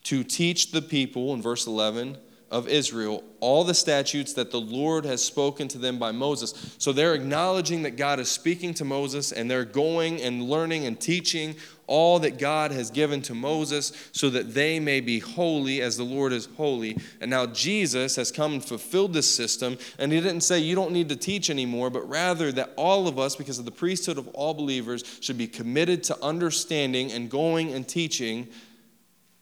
to 0.05 0.23
teach 0.23 0.71
the 0.71 0.81
people, 0.81 1.33
in 1.33 1.41
verse 1.41 1.67
11, 1.67 2.17
of 2.51 2.67
Israel 2.67 3.23
all 3.41 3.63
the 3.63 3.73
statutes 3.73 4.33
that 4.33 4.51
the 4.51 4.61
Lord 4.61 5.03
has 5.03 5.23
spoken 5.23 5.67
to 5.69 5.79
them 5.79 5.97
by 5.97 6.11
Moses. 6.11 6.75
So 6.77 6.93
they're 6.93 7.15
acknowledging 7.15 7.81
that 7.83 7.97
God 7.97 8.19
is 8.19 8.29
speaking 8.29 8.73
to 8.75 8.85
Moses 8.85 9.31
and 9.31 9.49
they're 9.49 9.65
going 9.65 10.21
and 10.21 10.43
learning 10.43 10.85
and 10.85 10.99
teaching 10.99 11.55
all 11.87 12.19
that 12.19 12.37
God 12.37 12.71
has 12.71 12.91
given 12.91 13.21
to 13.23 13.33
Moses 13.33 13.91
so 14.11 14.29
that 14.29 14.53
they 14.53 14.79
may 14.79 15.01
be 15.01 15.19
holy 15.19 15.81
as 15.81 15.97
the 15.97 16.03
Lord 16.03 16.33
is 16.33 16.47
holy. 16.55 16.97
And 17.19 17.31
now 17.31 17.47
Jesus 17.47 18.15
has 18.15 18.31
come 18.31 18.53
and 18.53 18.63
fulfilled 18.63 19.13
this 19.13 19.33
system. 19.33 19.77
And 19.97 20.11
he 20.11 20.21
didn't 20.21 20.41
say 20.41 20.59
you 20.59 20.75
don't 20.75 20.93
need 20.93 21.09
to 21.09 21.15
teach 21.15 21.49
anymore, 21.49 21.89
but 21.89 22.07
rather 22.07 22.51
that 22.51 22.73
all 22.77 23.07
of 23.07 23.17
us, 23.17 23.35
because 23.35 23.59
of 23.59 23.65
the 23.65 23.71
priesthood 23.71 24.19
of 24.19 24.27
all 24.29 24.53
believers, 24.53 25.03
should 25.19 25.37
be 25.37 25.47
committed 25.47 26.03
to 26.03 26.23
understanding 26.23 27.11
and 27.11 27.29
going 27.29 27.73
and 27.73 27.87
teaching 27.87 28.47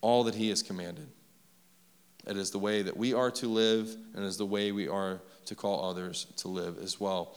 all 0.01 0.23
that 0.23 0.35
he 0.35 0.49
has 0.49 0.63
commanded. 0.63 1.07
It 2.29 2.37
is 2.37 2.51
the 2.51 2.59
way 2.59 2.83
that 2.83 2.95
we 2.95 3.13
are 3.15 3.31
to 3.31 3.47
live, 3.47 3.95
and 4.13 4.23
it 4.23 4.27
is 4.27 4.37
the 4.37 4.45
way 4.45 4.71
we 4.71 4.87
are 4.87 5.19
to 5.45 5.55
call 5.55 5.89
others 5.89 6.27
to 6.37 6.47
live 6.47 6.77
as 6.77 6.99
well. 6.99 7.35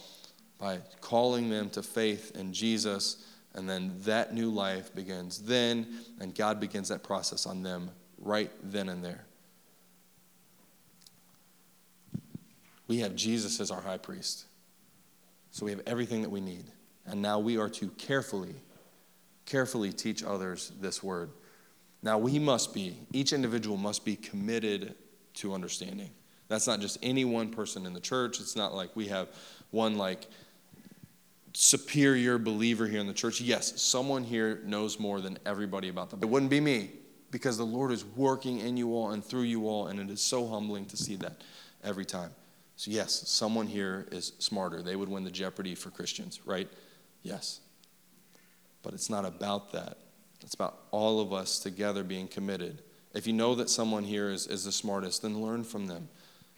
By 0.59 0.81
calling 1.01 1.49
them 1.49 1.71
to 1.71 1.81
faith 1.81 2.35
in 2.35 2.53
Jesus, 2.53 3.25
and 3.55 3.67
then 3.67 3.91
that 4.03 4.35
new 4.35 4.51
life 4.51 4.93
begins 4.93 5.39
then, 5.39 5.87
and 6.19 6.35
God 6.35 6.59
begins 6.59 6.89
that 6.89 7.01
process 7.01 7.47
on 7.47 7.63
them 7.63 7.89
right 8.19 8.51
then 8.61 8.87
and 8.87 9.03
there. 9.03 9.25
We 12.87 12.99
have 12.99 13.15
Jesus 13.15 13.59
as 13.59 13.71
our 13.71 13.81
high 13.81 13.97
priest. 13.97 14.45
So 15.49 15.65
we 15.65 15.71
have 15.71 15.81
everything 15.87 16.21
that 16.21 16.29
we 16.29 16.39
need. 16.41 16.65
And 17.07 17.19
now 17.19 17.39
we 17.39 17.57
are 17.57 17.69
to 17.69 17.87
carefully, 17.89 18.53
carefully 19.45 19.91
teach 19.91 20.23
others 20.23 20.71
this 20.79 21.01
word. 21.01 21.31
Now, 22.03 22.17
we 22.17 22.37
must 22.37 22.73
be, 22.73 22.97
each 23.13 23.31
individual 23.31 23.77
must 23.77 24.03
be 24.03 24.17
committed 24.17 24.93
to 25.35 25.53
understanding. 25.53 26.11
That's 26.49 26.67
not 26.67 26.81
just 26.81 26.97
any 27.01 27.23
one 27.23 27.49
person 27.49 27.85
in 27.85 27.93
the 27.93 28.01
church. 28.01 28.41
It's 28.41 28.57
not 28.57 28.75
like 28.75 28.93
we 28.95 29.07
have 29.07 29.29
one 29.71 29.97
like 29.97 30.27
superior 31.53 32.37
believer 32.37 32.87
here 32.87 32.99
in 32.99 33.07
the 33.07 33.13
church. 33.13 33.39
Yes, 33.39 33.81
someone 33.81 34.23
here 34.23 34.61
knows 34.65 34.99
more 34.99 35.21
than 35.21 35.39
everybody 35.45 35.87
about 35.87 36.09
them. 36.09 36.19
It 36.21 36.27
wouldn't 36.27 36.51
be 36.51 36.59
me 36.59 36.91
because 37.31 37.57
the 37.57 37.65
Lord 37.65 37.91
is 37.91 38.03
working 38.03 38.59
in 38.59 38.75
you 38.75 38.93
all 38.93 39.11
and 39.11 39.23
through 39.23 39.43
you 39.43 39.67
all, 39.67 39.87
and 39.87 39.99
it 39.99 40.09
is 40.09 40.21
so 40.21 40.45
humbling 40.45 40.85
to 40.87 40.97
see 40.97 41.15
that 41.15 41.41
every 41.83 42.05
time. 42.05 42.31
So, 42.75 42.91
yes, 42.91 43.29
someone 43.29 43.67
here 43.67 44.07
is 44.11 44.33
smarter. 44.39 44.81
They 44.81 44.95
would 44.95 45.09
win 45.09 45.23
the 45.23 45.31
Jeopardy 45.31 45.73
for 45.73 45.89
Christians, 45.89 46.41
right? 46.45 46.67
Yes. 47.21 47.61
But 48.81 48.93
it's 48.93 49.09
not 49.09 49.25
about 49.25 49.71
that. 49.71 49.97
It's 50.43 50.53
about 50.53 50.79
all 50.91 51.19
of 51.19 51.33
us 51.33 51.59
together 51.59 52.03
being 52.03 52.27
committed. 52.27 52.81
If 53.13 53.27
you 53.27 53.33
know 53.33 53.55
that 53.55 53.69
someone 53.69 54.03
here 54.03 54.29
is, 54.29 54.47
is 54.47 54.65
the 54.65 54.71
smartest, 54.71 55.21
then 55.21 55.41
learn 55.41 55.63
from 55.63 55.87
them. 55.87 56.09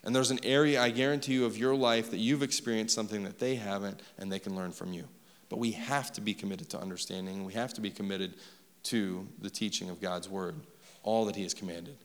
And 0.04 0.15
there's 0.15 0.32
an 0.32 0.39
area, 0.43 0.82
I 0.82 0.91
guarantee 0.91 1.34
you, 1.34 1.45
of 1.45 1.58
your 1.58 1.76
life 1.76 2.12
that 2.12 2.17
you've 2.17 2.43
experienced 2.43 2.93
something 2.93 3.24
that 3.24 3.39
they 3.39 3.56
haven't, 3.56 4.02
and 4.17 4.32
they 4.32 4.39
can 4.39 4.56
learn 4.56 4.71
from 4.71 4.93
you. 4.93 5.08
But 5.50 5.58
we 5.58 5.71
have 5.71 6.13
to 6.13 6.21
be 6.21 6.34
committed 6.34 6.69
to 6.71 6.80
understanding. 6.80 7.43
We 7.43 7.54
have 7.54 7.74
to 7.74 7.82
be 7.82 7.89
committed 7.89 8.36
to 8.84 9.28
the 9.41 9.50
teaching 9.50 9.89
of 9.89 10.00
God's 10.00 10.30
word, 10.30 10.56
all 11.04 11.26
that 11.26 11.36
He 11.36 11.43
has 11.43 11.54
commanded. 11.54 11.98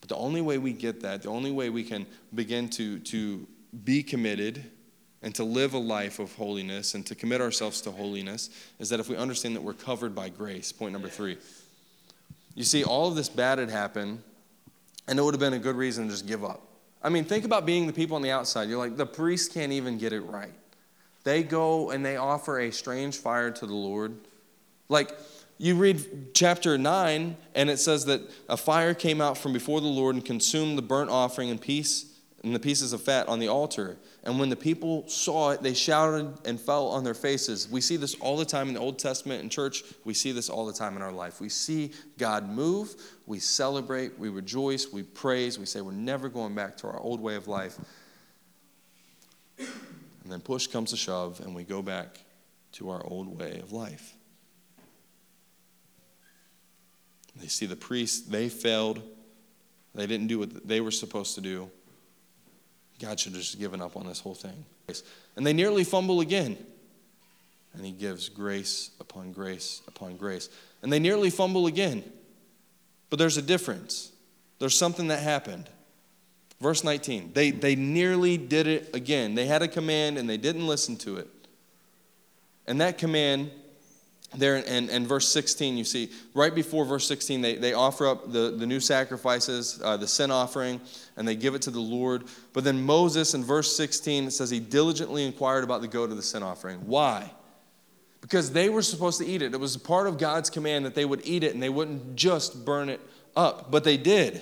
But 0.00 0.08
the 0.08 0.16
only 0.16 0.40
way 0.40 0.58
we 0.58 0.72
get 0.72 1.00
that, 1.02 1.22
the 1.22 1.28
only 1.28 1.52
way 1.52 1.70
we 1.70 1.84
can 1.84 2.06
begin 2.34 2.68
to, 2.70 2.98
to 2.98 3.46
be 3.84 4.02
committed 4.02 4.64
and 5.22 5.34
to 5.34 5.44
live 5.44 5.74
a 5.74 5.78
life 5.78 6.18
of 6.18 6.34
holiness 6.34 6.94
and 6.94 7.06
to 7.06 7.14
commit 7.14 7.40
ourselves 7.40 7.80
to 7.82 7.90
holiness 7.90 8.50
is 8.78 8.88
that 8.88 9.00
if 9.00 9.08
we 9.08 9.16
understand 9.16 9.54
that 9.54 9.62
we're 9.62 9.72
covered 9.72 10.14
by 10.14 10.28
grace. 10.28 10.72
Point 10.72 10.92
number 10.92 11.08
three. 11.08 11.38
You 12.54 12.64
see, 12.64 12.84
all 12.84 13.08
of 13.08 13.16
this 13.16 13.28
bad 13.28 13.58
had 13.58 13.70
happened, 13.70 14.22
and 15.08 15.18
it 15.18 15.22
would 15.22 15.34
have 15.34 15.40
been 15.40 15.54
a 15.54 15.58
good 15.58 15.76
reason 15.76 16.04
to 16.06 16.10
just 16.10 16.26
give 16.26 16.44
up. 16.44 16.60
I 17.02 17.08
mean, 17.08 17.24
think 17.24 17.44
about 17.44 17.66
being 17.66 17.86
the 17.86 17.92
people 17.92 18.16
on 18.16 18.22
the 18.22 18.30
outside. 18.30 18.68
You're 18.68 18.78
like, 18.78 18.96
the 18.96 19.06
priest 19.06 19.52
can't 19.54 19.72
even 19.72 19.98
get 19.98 20.12
it 20.12 20.20
right. 20.20 20.52
They 21.24 21.42
go 21.42 21.90
and 21.90 22.04
they 22.04 22.16
offer 22.16 22.60
a 22.60 22.70
strange 22.70 23.16
fire 23.16 23.50
to 23.50 23.66
the 23.66 23.74
Lord. 23.74 24.16
Like, 24.88 25.16
you 25.58 25.76
read 25.76 26.34
chapter 26.34 26.76
9, 26.76 27.36
and 27.54 27.70
it 27.70 27.78
says 27.78 28.04
that 28.06 28.20
a 28.48 28.56
fire 28.56 28.94
came 28.94 29.20
out 29.20 29.38
from 29.38 29.52
before 29.52 29.80
the 29.80 29.86
Lord 29.86 30.16
and 30.16 30.24
consumed 30.24 30.76
the 30.76 30.82
burnt 30.82 31.10
offering 31.10 31.50
and 31.50 31.60
peace 31.60 32.06
and 32.42 32.54
the 32.54 32.58
pieces 32.58 32.92
of 32.92 33.00
fat 33.00 33.28
on 33.28 33.38
the 33.38 33.48
altar. 33.48 33.96
And 34.24 34.38
when 34.38 34.50
the 34.50 34.56
people 34.56 35.08
saw 35.08 35.50
it, 35.50 35.62
they 35.62 35.74
shouted 35.74 36.32
and 36.44 36.60
fell 36.60 36.86
on 36.88 37.02
their 37.02 37.14
faces. 37.14 37.68
We 37.68 37.80
see 37.80 37.96
this 37.96 38.14
all 38.14 38.36
the 38.36 38.44
time 38.44 38.68
in 38.68 38.74
the 38.74 38.80
Old 38.80 38.98
Testament 38.98 39.42
in 39.42 39.48
church. 39.48 39.82
We 40.04 40.14
see 40.14 40.30
this 40.30 40.48
all 40.48 40.64
the 40.64 40.72
time 40.72 40.94
in 40.94 41.02
our 41.02 41.10
life. 41.10 41.40
We 41.40 41.48
see 41.48 41.90
God 42.18 42.48
move, 42.48 42.94
we 43.26 43.40
celebrate, 43.40 44.16
we 44.18 44.28
rejoice, 44.28 44.92
we 44.92 45.02
praise, 45.02 45.58
we 45.58 45.66
say 45.66 45.80
we're 45.80 45.90
never 45.90 46.28
going 46.28 46.54
back 46.54 46.76
to 46.78 46.86
our 46.86 47.00
old 47.00 47.20
way 47.20 47.34
of 47.34 47.48
life. 47.48 47.76
And 49.58 50.30
then 50.30 50.40
push 50.40 50.68
comes 50.68 50.90
to 50.90 50.96
shove, 50.96 51.40
and 51.40 51.52
we 51.52 51.64
go 51.64 51.82
back 51.82 52.20
to 52.72 52.90
our 52.90 53.04
old 53.04 53.40
way 53.40 53.58
of 53.58 53.72
life. 53.72 54.14
They 57.34 57.48
see 57.48 57.66
the 57.66 57.76
priests, 57.76 58.20
they 58.20 58.48
failed. 58.48 59.02
They 59.94 60.06
didn't 60.06 60.28
do 60.28 60.38
what 60.38 60.66
they 60.66 60.80
were 60.80 60.90
supposed 60.90 61.34
to 61.34 61.40
do. 61.40 61.70
God 63.02 63.18
should 63.18 63.32
have 63.32 63.42
just 63.42 63.58
given 63.58 63.82
up 63.82 63.96
on 63.96 64.06
this 64.06 64.20
whole 64.20 64.34
thing. 64.34 64.64
And 65.36 65.44
they 65.44 65.52
nearly 65.52 65.82
fumble 65.82 66.20
again. 66.20 66.56
And 67.74 67.84
he 67.84 67.90
gives 67.90 68.28
grace 68.28 68.90
upon 69.00 69.32
grace 69.32 69.82
upon 69.88 70.16
grace. 70.16 70.48
And 70.82 70.92
they 70.92 71.00
nearly 71.00 71.28
fumble 71.28 71.66
again. 71.66 72.04
But 73.10 73.18
there's 73.18 73.36
a 73.36 73.42
difference. 73.42 74.12
There's 74.60 74.76
something 74.78 75.08
that 75.08 75.18
happened. 75.18 75.68
Verse 76.60 76.84
19. 76.84 77.32
They, 77.32 77.50
they 77.50 77.74
nearly 77.74 78.36
did 78.36 78.68
it 78.68 78.94
again. 78.94 79.34
They 79.34 79.46
had 79.46 79.62
a 79.62 79.68
command 79.68 80.16
and 80.16 80.30
they 80.30 80.36
didn't 80.36 80.66
listen 80.66 80.96
to 80.98 81.16
it. 81.16 81.28
And 82.68 82.80
that 82.80 82.98
command 82.98 83.50
there 84.34 84.56
in, 84.56 84.88
in, 84.88 85.06
verse 85.06 85.28
16, 85.28 85.76
you 85.76 85.84
see, 85.84 86.10
right 86.34 86.54
before 86.54 86.84
verse 86.84 87.06
16, 87.06 87.40
they, 87.40 87.56
they 87.56 87.74
offer 87.74 88.06
up 88.06 88.32
the, 88.32 88.54
the 88.56 88.66
new 88.66 88.80
sacrifices, 88.80 89.80
uh, 89.84 89.96
the 89.96 90.06
sin 90.06 90.30
offering, 90.30 90.80
and 91.16 91.28
they 91.28 91.36
give 91.36 91.54
it 91.54 91.62
to 91.62 91.70
the 91.70 91.80
Lord. 91.80 92.24
But 92.52 92.64
then 92.64 92.82
Moses, 92.82 93.34
in 93.34 93.44
verse 93.44 93.76
16, 93.76 94.24
it 94.24 94.30
says 94.30 94.50
he 94.50 94.60
diligently 94.60 95.26
inquired 95.26 95.64
about 95.64 95.82
the 95.82 95.88
goat 95.88 96.10
of 96.10 96.16
the 96.16 96.22
sin 96.22 96.42
offering. 96.42 96.86
Why? 96.86 97.30
Because 98.20 98.52
they 98.52 98.68
were 98.68 98.82
supposed 98.82 99.18
to 99.20 99.26
eat 99.26 99.42
it. 99.42 99.52
It 99.52 99.60
was 99.60 99.76
a 99.76 99.80
part 99.80 100.06
of 100.06 100.18
God's 100.18 100.48
command 100.48 100.86
that 100.86 100.94
they 100.94 101.04
would 101.04 101.20
eat 101.24 101.44
it 101.44 101.52
and 101.52 101.62
they 101.62 101.68
wouldn't 101.68 102.16
just 102.16 102.64
burn 102.64 102.88
it 102.88 103.00
up, 103.36 103.70
but 103.70 103.84
they 103.84 103.96
did. 103.96 104.40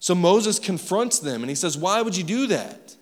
So 0.00 0.14
Moses 0.14 0.58
confronts 0.58 1.18
them 1.18 1.42
and 1.42 1.48
he 1.48 1.54
says, 1.54 1.78
Why 1.78 2.02
would 2.02 2.16
you 2.16 2.24
do 2.24 2.48
that? 2.48 2.96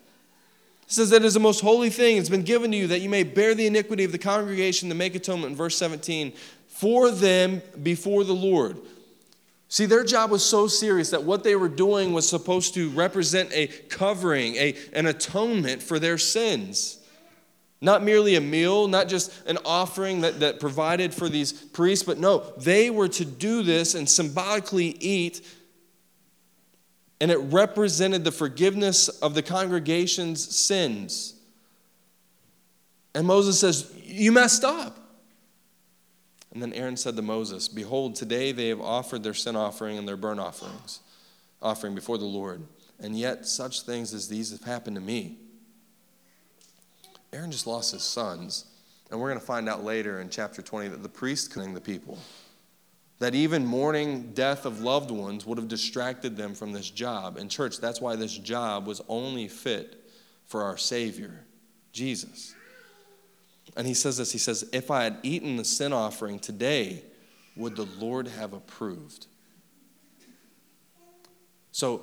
It 0.85 0.93
says 0.93 1.11
that 1.11 1.23
is 1.23 1.35
the 1.35 1.41
most 1.41 1.61
holy 1.61 1.91
thing. 1.91 2.17
It's 2.17 2.29
been 2.29 2.43
given 2.43 2.71
to 2.73 2.77
you 2.77 2.87
that 2.89 3.01
you 3.01 3.09
may 3.09 3.23
bear 3.23 3.55
the 3.55 3.67
iniquity 3.67 4.05
of 4.05 4.13
the 4.13 4.19
congregation 4.19 4.89
to 4.89 4.95
make 4.95 5.15
atonement 5.15 5.53
in 5.53 5.57
verse 5.57 5.77
17 5.77 6.33
for 6.69 7.11
them 7.11 7.63
before 7.83 8.25
the 8.25 8.35
Lord. 8.35 8.79
See, 9.69 9.87
their 9.87 10.05
job 10.05 10.31
was 10.31 10.45
so 10.45 10.67
serious 10.67 11.09
that 11.11 11.23
what 11.23 11.45
they 11.45 11.57
were 11.57 11.69
doing 11.69 12.13
was 12.13 12.29
supposed 12.29 12.75
to 12.75 12.91
represent 12.91 13.51
a 13.55 13.69
covering, 13.69 14.55
a, 14.57 14.77
an 14.93 15.07
atonement 15.07 15.83
for 15.83 15.99
their 15.99 16.19
sins. 16.19 16.99
Not 17.81 18.03
merely 18.03 18.35
a 18.35 18.41
meal, 18.43 18.87
not 18.87 19.09
just 19.09 19.33
an 19.47 19.57
offering 19.65 20.21
that, 20.21 20.41
that 20.41 20.61
provided 20.61 21.15
for 21.15 21.29
these 21.29 21.53
priests, 21.53 22.05
but 22.05 22.19
no, 22.19 22.53
they 22.59 22.91
were 22.91 23.09
to 23.09 23.25
do 23.25 23.63
this 23.63 23.95
and 23.95 24.07
symbolically 24.07 24.89
eat. 25.01 25.41
And 27.23 27.31
it 27.31 27.39
represented 27.39 28.25
the 28.25 28.33
forgiveness 28.33 29.09
of 29.09 29.35
the 29.35 29.45
congregation's 29.45 30.45
sins. 30.45 31.37
And 33.15 33.29
Moses 33.29 33.61
says, 33.61 33.93
You 34.03 34.33
messed 34.33 34.65
up. 34.65 34.99
And 36.53 36.61
then 36.61 36.73
Aaron 36.73 36.97
said 36.97 37.15
to 37.15 37.23
Moses, 37.23 37.69
Behold, 37.69 38.17
today 38.17 38.51
they 38.51 38.71
have 38.71 38.81
offered 38.81 39.23
their 39.23 39.35
sin 39.35 39.55
offering 39.55 39.99
and 39.99 40.09
their 40.09 40.17
burnt 40.17 40.41
offerings, 40.41 40.99
offering 41.63 41.95
before 41.95 42.19
the 42.19 42.25
Lord. 42.25 42.61
And 42.99 43.17
yet 43.17 43.47
such 43.47 43.83
things 43.83 44.13
as 44.13 44.27
these 44.27 44.51
have 44.51 44.65
happened 44.65 44.97
to 44.97 45.03
me. 45.03 45.37
Aaron 47.33 47.53
just 47.53 47.69
lost 47.69 47.93
his 47.93 48.03
sons. 48.03 48.65
And 49.13 49.21
we're 49.21 49.29
going 49.29 49.39
to 49.39 49.47
find 49.47 49.69
out 49.69 49.85
later 49.85 50.21
in 50.21 50.29
chapter 50.29 50.61
20 50.61 50.89
that 50.89 51.05
the 51.05 51.09
priest 51.09 51.55
killing 51.55 51.73
the 51.73 51.81
people. 51.81 52.19
That 53.23 53.37
even 53.37 53.65
mourning 53.65 54.33
death 54.33 54.67
of 54.67 54.81
loved 54.81 55.13
ones 55.13 55.47
would 55.47 55.57
have 55.57 55.69
distracted 55.69 56.37
them 56.37 56.57
from 56.57 56.73
this 56.73 56.91
job. 56.91 57.37
And, 57.37 57.49
church, 57.49 57.79
that's 57.79 58.01
why 58.01 58.17
this 58.17 58.37
job 58.37 58.85
was 58.85 59.01
only 59.07 59.47
fit 59.47 60.11
for 60.45 60.65
our 60.65 60.77
Savior, 60.77 61.45
Jesus. 61.93 62.53
And 63.77 63.87
he 63.87 63.95
says 63.95 64.17
this 64.17 64.33
He 64.33 64.39
says, 64.39 64.69
If 64.73 64.91
I 64.91 65.05
had 65.05 65.19
eaten 65.23 65.55
the 65.55 65.65
sin 65.65 65.93
offering 65.93 66.41
today, 66.41 67.05
would 67.55 67.77
the 67.77 67.87
Lord 68.01 68.27
have 68.27 68.55
approved? 68.55 69.29
So, 71.71 72.03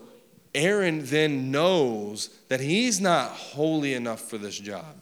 Aaron 0.56 1.04
then 1.04 1.52
knows 1.52 2.30
that 2.48 2.62
he's 2.62 3.02
not 3.02 3.32
holy 3.32 3.94
enough 3.94 4.22
for 4.22 4.38
this 4.38 4.58
job. 4.58 4.96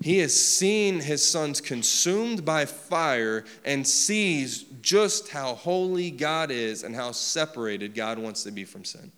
He 0.00 0.18
has 0.18 0.34
seen 0.34 1.00
his 1.00 1.26
sons 1.26 1.60
consumed 1.60 2.44
by 2.44 2.64
fire 2.64 3.44
and 3.64 3.86
sees 3.86 4.64
just 4.80 5.28
how 5.28 5.54
holy 5.54 6.10
God 6.10 6.50
is 6.50 6.82
and 6.82 6.94
how 6.94 7.12
separated 7.12 7.94
God 7.94 8.18
wants 8.18 8.42
to 8.44 8.50
be 8.50 8.64
from 8.64 8.84
sin. 8.84 9.12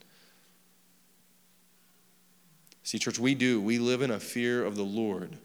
See, 2.83 2.99
church, 2.99 3.19
we 3.19 3.35
do. 3.35 3.61
We 3.61 3.79
live 3.79 4.03
in 4.03 4.11
a 4.11 4.21
fear 4.21 4.65
of 4.65 4.77
the 4.77 4.83
Lord, 4.85 5.37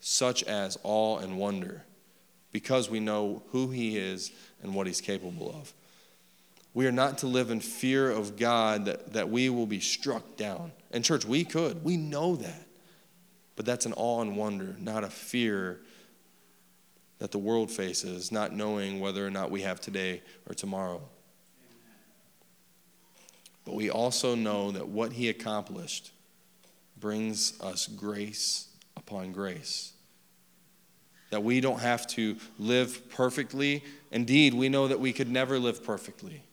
such 0.00 0.42
as 0.44 0.78
awe 0.82 1.18
and 1.18 1.38
wonder, 1.38 1.84
because 2.50 2.90
we 2.90 2.98
know 2.98 3.42
who 3.50 3.70
He 3.70 3.98
is 3.98 4.32
and 4.62 4.74
what 4.74 4.86
He's 4.86 5.00
capable 5.00 5.50
of. 5.50 5.72
We 6.74 6.86
are 6.86 6.92
not 6.92 7.18
to 7.18 7.26
live 7.26 7.50
in 7.50 7.60
fear 7.60 8.10
of 8.10 8.36
God 8.36 8.86
that, 8.86 9.12
that 9.12 9.28
we 9.28 9.48
will 9.48 9.66
be 9.66 9.80
struck 9.80 10.36
down. 10.36 10.72
And, 10.90 11.04
church, 11.04 11.24
we 11.24 11.44
could. 11.44 11.84
We 11.84 11.96
know 11.96 12.36
that. 12.36 12.67
But 13.58 13.66
that's 13.66 13.86
an 13.86 13.94
awe 13.96 14.22
and 14.22 14.36
wonder, 14.36 14.76
not 14.78 15.02
a 15.02 15.10
fear 15.10 15.80
that 17.18 17.32
the 17.32 17.40
world 17.40 17.72
faces, 17.72 18.30
not 18.30 18.54
knowing 18.54 19.00
whether 19.00 19.26
or 19.26 19.30
not 19.30 19.50
we 19.50 19.62
have 19.62 19.80
today 19.80 20.22
or 20.48 20.54
tomorrow. 20.54 21.02
But 23.64 23.74
we 23.74 23.90
also 23.90 24.36
know 24.36 24.70
that 24.70 24.86
what 24.86 25.12
he 25.12 25.28
accomplished 25.28 26.12
brings 27.00 27.60
us 27.60 27.88
grace 27.88 28.68
upon 28.96 29.32
grace. 29.32 29.92
That 31.30 31.42
we 31.42 31.60
don't 31.60 31.80
have 31.80 32.06
to 32.10 32.36
live 32.60 33.10
perfectly. 33.10 33.82
Indeed, 34.12 34.54
we 34.54 34.68
know 34.68 34.86
that 34.86 35.00
we 35.00 35.12
could 35.12 35.28
never 35.28 35.58
live 35.58 35.82
perfectly. 35.82 36.44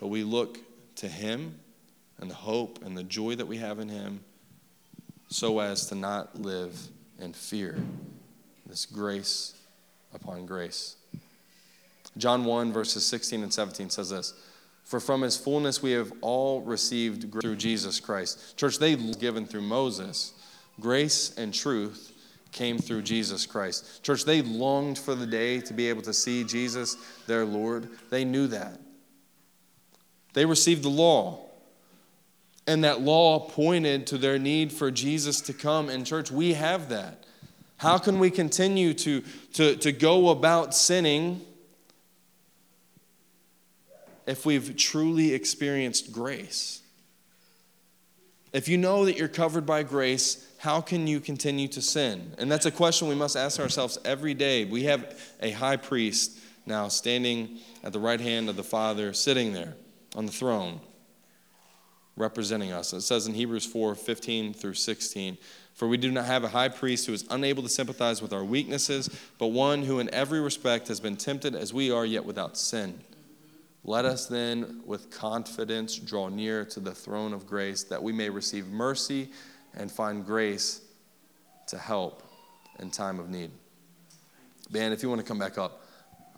But 0.00 0.06
we 0.06 0.24
look 0.24 0.58
to 0.94 1.06
him 1.06 1.60
and 2.18 2.30
the 2.30 2.34
hope 2.34 2.82
and 2.82 2.96
the 2.96 3.04
joy 3.04 3.34
that 3.34 3.46
we 3.46 3.58
have 3.58 3.78
in 3.78 3.90
him 3.90 4.20
so 5.28 5.60
as 5.60 5.86
to 5.86 5.94
not 5.94 6.40
live 6.40 6.76
in 7.18 7.32
fear. 7.32 7.78
This 8.66 8.86
grace 8.86 9.54
upon 10.14 10.46
grace. 10.46 10.96
John 12.16 12.44
1, 12.44 12.72
verses 12.72 13.04
16 13.06 13.42
and 13.42 13.52
17 13.52 13.90
says 13.90 14.10
this 14.10 14.34
For 14.84 15.00
from 15.00 15.22
his 15.22 15.36
fullness 15.36 15.82
we 15.82 15.92
have 15.92 16.12
all 16.20 16.62
received 16.62 17.32
through 17.40 17.56
Jesus 17.56 18.00
Christ. 18.00 18.56
Church, 18.56 18.78
they 18.78 18.96
given 18.96 19.46
through 19.46 19.62
Moses. 19.62 20.34
Grace 20.80 21.36
and 21.36 21.52
truth 21.52 22.12
came 22.52 22.78
through 22.78 23.02
Jesus 23.02 23.46
Christ. 23.46 24.02
Church, 24.02 24.24
they 24.24 24.42
longed 24.42 24.98
for 24.98 25.14
the 25.14 25.26
day 25.26 25.60
to 25.60 25.74
be 25.74 25.88
able 25.88 26.02
to 26.02 26.14
see 26.14 26.44
Jesus, 26.44 26.96
their 27.26 27.44
Lord. 27.44 27.88
They 28.10 28.24
knew 28.24 28.46
that. 28.48 28.80
They 30.34 30.44
received 30.44 30.82
the 30.82 30.88
law 30.88 31.47
and 32.68 32.84
that 32.84 33.00
law 33.00 33.40
pointed 33.40 34.06
to 34.08 34.18
their 34.18 34.38
need 34.38 34.70
for 34.70 34.90
Jesus 34.90 35.40
to 35.40 35.54
come. 35.54 35.88
And, 35.88 36.06
church, 36.06 36.30
we 36.30 36.52
have 36.52 36.90
that. 36.90 37.24
How 37.78 37.96
can 37.96 38.18
we 38.18 38.30
continue 38.30 38.92
to, 38.92 39.22
to, 39.54 39.76
to 39.76 39.90
go 39.90 40.28
about 40.28 40.74
sinning 40.74 41.40
if 44.26 44.44
we've 44.44 44.76
truly 44.76 45.32
experienced 45.32 46.12
grace? 46.12 46.82
If 48.52 48.68
you 48.68 48.76
know 48.76 49.06
that 49.06 49.16
you're 49.16 49.28
covered 49.28 49.64
by 49.64 49.82
grace, 49.82 50.46
how 50.58 50.82
can 50.82 51.06
you 51.06 51.20
continue 51.20 51.68
to 51.68 51.80
sin? 51.80 52.34
And 52.36 52.52
that's 52.52 52.66
a 52.66 52.70
question 52.70 53.08
we 53.08 53.14
must 53.14 53.34
ask 53.34 53.58
ourselves 53.58 53.96
every 54.04 54.34
day. 54.34 54.66
We 54.66 54.84
have 54.84 55.18
a 55.40 55.52
high 55.52 55.76
priest 55.76 56.38
now 56.66 56.88
standing 56.88 57.60
at 57.82 57.94
the 57.94 58.00
right 58.00 58.20
hand 58.20 58.50
of 58.50 58.56
the 58.56 58.62
Father, 58.62 59.14
sitting 59.14 59.54
there 59.54 59.74
on 60.14 60.26
the 60.26 60.32
throne 60.32 60.80
representing 62.18 62.72
us. 62.72 62.92
It 62.92 63.02
says 63.02 63.26
in 63.26 63.34
Hebrews 63.34 63.64
4 63.64 63.94
15 63.94 64.52
through 64.52 64.74
16, 64.74 65.38
For 65.74 65.88
we 65.88 65.96
do 65.96 66.10
not 66.10 66.26
have 66.26 66.44
a 66.44 66.48
high 66.48 66.68
priest 66.68 67.06
who 67.06 67.12
is 67.12 67.24
unable 67.30 67.62
to 67.62 67.68
sympathize 67.68 68.20
with 68.20 68.32
our 68.32 68.44
weaknesses, 68.44 69.08
but 69.38 69.48
one 69.48 69.84
who 69.84 70.00
in 70.00 70.12
every 70.12 70.40
respect 70.40 70.88
has 70.88 71.00
been 71.00 71.16
tempted 71.16 71.54
as 71.54 71.72
we 71.72 71.90
are, 71.90 72.04
yet 72.04 72.24
without 72.24 72.58
sin. 72.58 73.00
Let 73.84 74.04
us 74.04 74.26
then 74.26 74.82
with 74.84 75.10
confidence 75.10 75.96
draw 75.96 76.28
near 76.28 76.64
to 76.66 76.80
the 76.80 76.94
throne 76.94 77.32
of 77.32 77.46
grace 77.46 77.84
that 77.84 78.02
we 78.02 78.12
may 78.12 78.28
receive 78.28 78.66
mercy 78.66 79.30
and 79.74 79.90
find 79.90 80.26
grace 80.26 80.82
to 81.68 81.78
help 81.78 82.22
in 82.80 82.90
time 82.90 83.18
of 83.18 83.30
need. 83.30 83.50
Ben, 84.70 84.92
if 84.92 85.02
you 85.02 85.08
want 85.08 85.20
to 85.20 85.26
come 85.26 85.38
back 85.38 85.56
up, 85.56 85.84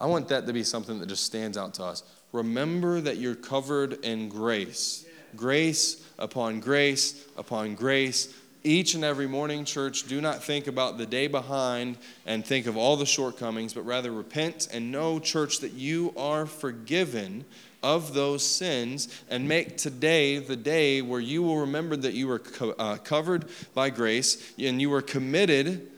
I 0.00 0.06
want 0.06 0.28
that 0.28 0.46
to 0.46 0.52
be 0.52 0.62
something 0.62 0.98
that 1.00 1.08
just 1.08 1.24
stands 1.24 1.58
out 1.58 1.74
to 1.74 1.84
us. 1.84 2.04
Remember 2.32 3.00
that 3.00 3.16
you're 3.16 3.34
covered 3.34 4.04
in 4.04 4.28
grace 4.28 5.04
grace 5.36 6.04
upon 6.18 6.60
grace 6.60 7.26
upon 7.36 7.74
grace. 7.74 8.34
Each 8.62 8.94
and 8.94 9.04
every 9.04 9.26
morning, 9.26 9.64
church, 9.64 10.06
do 10.06 10.20
not 10.20 10.44
think 10.44 10.66
about 10.66 10.98
the 10.98 11.06
day 11.06 11.28
behind 11.28 11.96
and 12.26 12.44
think 12.44 12.66
of 12.66 12.76
all 12.76 12.96
the 12.96 13.06
shortcomings, 13.06 13.72
but 13.72 13.86
rather 13.86 14.12
repent 14.12 14.68
and 14.70 14.92
know, 14.92 15.18
church, 15.18 15.60
that 15.60 15.72
you 15.72 16.12
are 16.14 16.44
forgiven 16.44 17.46
of 17.82 18.12
those 18.12 18.46
sins 18.46 19.22
and 19.30 19.48
make 19.48 19.78
today 19.78 20.38
the 20.38 20.56
day 20.56 21.00
where 21.00 21.20
you 21.20 21.42
will 21.42 21.60
remember 21.60 21.96
that 21.96 22.12
you 22.12 22.28
were 22.28 22.38
co- 22.38 22.74
uh, 22.78 22.96
covered 22.98 23.46
by 23.72 23.88
grace 23.88 24.52
and 24.58 24.80
you 24.80 24.90
were 24.90 25.00
committed 25.00 25.90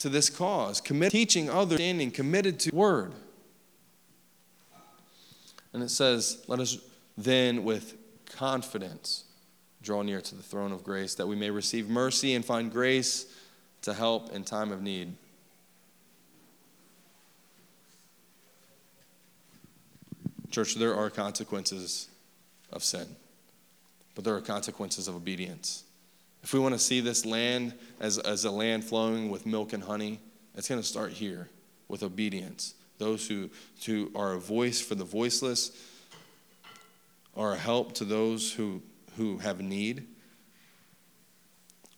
to 0.00 0.08
this 0.08 0.30
cause, 0.30 0.80
committed 0.80 1.12
teaching 1.12 1.48
others, 1.48 1.78
standing, 1.78 2.10
committed 2.10 2.58
to 2.58 2.74
word. 2.74 3.12
And 5.72 5.82
it 5.82 5.90
says, 5.90 6.42
let 6.48 6.60
us 6.60 6.78
then 7.16 7.64
with 7.64 7.94
confidence 8.38 9.24
draw 9.82 10.00
near 10.02 10.20
to 10.20 10.36
the 10.36 10.42
throne 10.42 10.70
of 10.70 10.84
grace 10.84 11.16
that 11.16 11.26
we 11.26 11.34
may 11.34 11.50
receive 11.50 11.88
mercy 11.88 12.34
and 12.34 12.44
find 12.44 12.70
grace 12.70 13.26
to 13.82 13.92
help 13.92 14.30
in 14.32 14.44
time 14.44 14.70
of 14.70 14.80
need. 14.80 15.12
Church, 20.52 20.76
there 20.76 20.94
are 20.94 21.10
consequences 21.10 22.08
of 22.72 22.84
sin, 22.84 23.06
but 24.14 24.24
there 24.24 24.36
are 24.36 24.40
consequences 24.40 25.08
of 25.08 25.16
obedience. 25.16 25.82
If 26.44 26.54
we 26.54 26.60
want 26.60 26.74
to 26.74 26.78
see 26.78 27.00
this 27.00 27.26
land 27.26 27.74
as, 27.98 28.18
as 28.18 28.44
a 28.44 28.52
land 28.52 28.84
flowing 28.84 29.30
with 29.30 29.46
milk 29.46 29.72
and 29.72 29.82
honey, 29.82 30.20
it's 30.54 30.68
going 30.68 30.80
to 30.80 30.86
start 30.86 31.10
here 31.10 31.48
with 31.88 32.04
obedience. 32.04 32.74
Those 32.98 33.26
who, 33.26 33.50
who 33.84 34.12
are 34.14 34.34
a 34.34 34.38
voice 34.38 34.80
for 34.80 34.94
the 34.94 35.04
voiceless, 35.04 35.72
are 37.38 37.54
a 37.54 37.56
help 37.56 37.94
to 37.94 38.04
those 38.04 38.52
who, 38.52 38.82
who 39.16 39.38
have 39.38 39.60
need, 39.60 40.06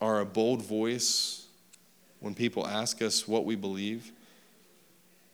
are 0.01 0.21
a 0.21 0.27
bold 0.27 0.63
voice 0.63 1.47
when 2.21 2.35
people 2.35 2.67
ask 2.67 3.03
us 3.03 3.27
what 3.27 3.47
we 3.47 3.57
believe, 3.57 4.13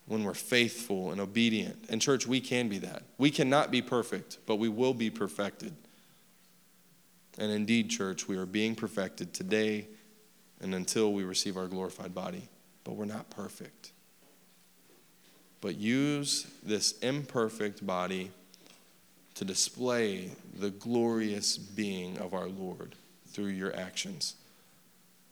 when 0.07 0.23
we're 0.23 0.33
faithful 0.33 1.11
and 1.11 1.21
obedient. 1.21 1.85
And, 1.89 2.01
church, 2.01 2.27
we 2.27 2.41
can 2.41 2.69
be 2.69 2.79
that. 2.79 3.03
We 3.19 3.31
cannot 3.31 3.73
be 3.73 3.83
perfect, 3.83 4.39
but 4.47 4.57
we 4.57 4.69
will 4.69 4.95
be 4.95 5.11
perfected. 5.11 5.75
And 7.39 7.51
indeed, 7.51 7.91
church, 7.91 8.29
we 8.29 8.37
are 8.37 8.47
being 8.47 8.77
perfected 8.77 9.35
today 9.35 9.89
and 10.61 10.75
until 10.75 11.13
we 11.13 11.25
receive 11.25 11.57
our 11.57 11.67
glorified 11.67 12.15
body. 12.15 12.49
But 12.85 12.95
we're 12.95 13.05
not 13.05 13.29
perfect. 13.29 13.91
but 15.61 15.77
use 15.77 16.47
this 16.63 16.93
imperfect 16.99 17.85
body 17.85 18.31
to 19.37 19.45
display 19.45 20.31
the 20.59 20.71
glorious 20.71 21.57
being 21.57 22.19
of 22.19 22.35
our 22.35 22.49
Lord 22.49 22.95
through 23.29 23.49
your 23.49 23.75
actions. 23.77 24.35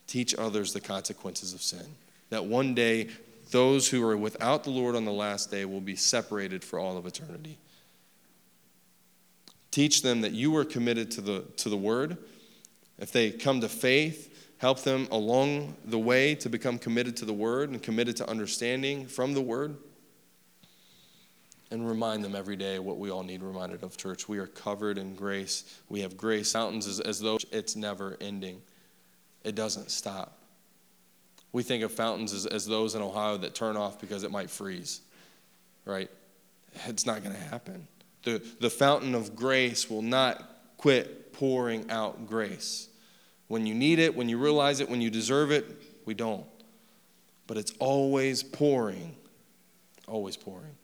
Teach 0.07 0.35
others 0.37 0.73
the 0.73 0.81
consequences 0.81 1.55
of 1.55 1.63
sin. 1.63 1.87
That 2.31 2.45
one 2.45 2.75
day, 2.75 3.09
those 3.51 3.89
who 3.89 4.07
are 4.07 4.17
without 4.17 4.65
the 4.65 4.71
Lord 4.71 4.95
on 4.95 5.05
the 5.05 5.13
last 5.13 5.51
day 5.51 5.65
will 5.65 5.81
be 5.81 5.97
separated 5.97 6.63
for 6.63 6.79
all 6.79 6.99
of 6.99 7.07
eternity. 7.07 7.59
Teach 9.71 10.03
them 10.03 10.21
that 10.21 10.33
you 10.33 10.55
are 10.57 10.65
committed 10.65 11.11
to 11.13 11.21
the, 11.21 11.41
to 11.57 11.69
the 11.69 11.77
word. 11.77 12.19
If 12.99 13.11
they 13.11 13.31
come 13.31 13.61
to 13.63 13.69
faith, 13.69 14.53
help 14.59 14.83
them 14.83 15.09
along 15.11 15.77
the 15.85 15.99
way 15.99 16.35
to 16.37 16.51
become 16.51 16.79
committed 16.79 17.17
to 17.19 17.25
the 17.25 17.33
word 17.33 17.71
and 17.71 17.83
committed 17.83 18.17
to 18.17 18.29
understanding 18.29 19.07
from 19.07 19.33
the 19.33 19.41
word. 19.41 19.77
And 21.71 21.89
remind 21.89 22.23
them 22.23 22.37
every 22.37 22.57
day 22.57 22.79
what 22.79 22.99
we 22.99 23.11
all 23.11 23.23
need 23.23 23.43
reminded 23.43 23.83
of, 23.83 23.97
church. 23.97 24.29
We 24.29 24.39
are 24.39 24.47
covered 24.47 24.99
in 24.99 25.15
grace. 25.15 25.81
We 25.89 26.01
have 26.03 26.17
grace 26.17 26.53
fountains 26.53 26.87
as, 26.87 27.01
as 27.01 27.21
though 27.21 27.39
it's 27.51 27.75
never 27.75 28.17
ending, 28.21 28.61
it 29.43 29.55
doesn't 29.55 29.91
stop. 29.91 30.39
We 31.53 31.63
think 31.63 31.85
of 31.85 31.93
fountains 31.93 32.33
as, 32.33 32.47
as 32.47 32.67
those 32.67 32.95
in 32.95 33.03
Ohio 33.03 33.37
that 33.39 33.55
turn 33.55 33.77
off 33.77 34.01
because 34.01 34.25
it 34.25 34.31
might 34.31 34.51
freeze, 34.51 35.01
right? 35.85 36.11
It's 36.87 37.07
not 37.07 37.23
going 37.23 37.35
to 37.35 37.43
happen. 37.43 37.87
The, 38.25 38.43
the 38.61 38.71
fountain 38.71 39.15
of 39.15 39.37
grace 39.37 39.89
will 39.89 40.03
not 40.03 40.43
quit 40.79 41.33
pouring 41.33 41.91
out 41.91 42.27
grace. 42.27 42.89
When 43.49 43.67
you 43.67 43.75
need 43.75 43.99
it, 43.99 44.15
when 44.15 44.29
you 44.29 44.39
realize 44.39 44.81
it, 44.81 44.89
when 44.89 45.01
you 45.01 45.11
deserve 45.11 45.51
it, 45.51 45.65
we 46.05 46.15
don't. 46.15 46.45
But 47.47 47.57
it's 47.57 47.73
always 47.79 48.43
pouring, 48.43 49.15
always 50.09 50.37
pouring. 50.37 50.75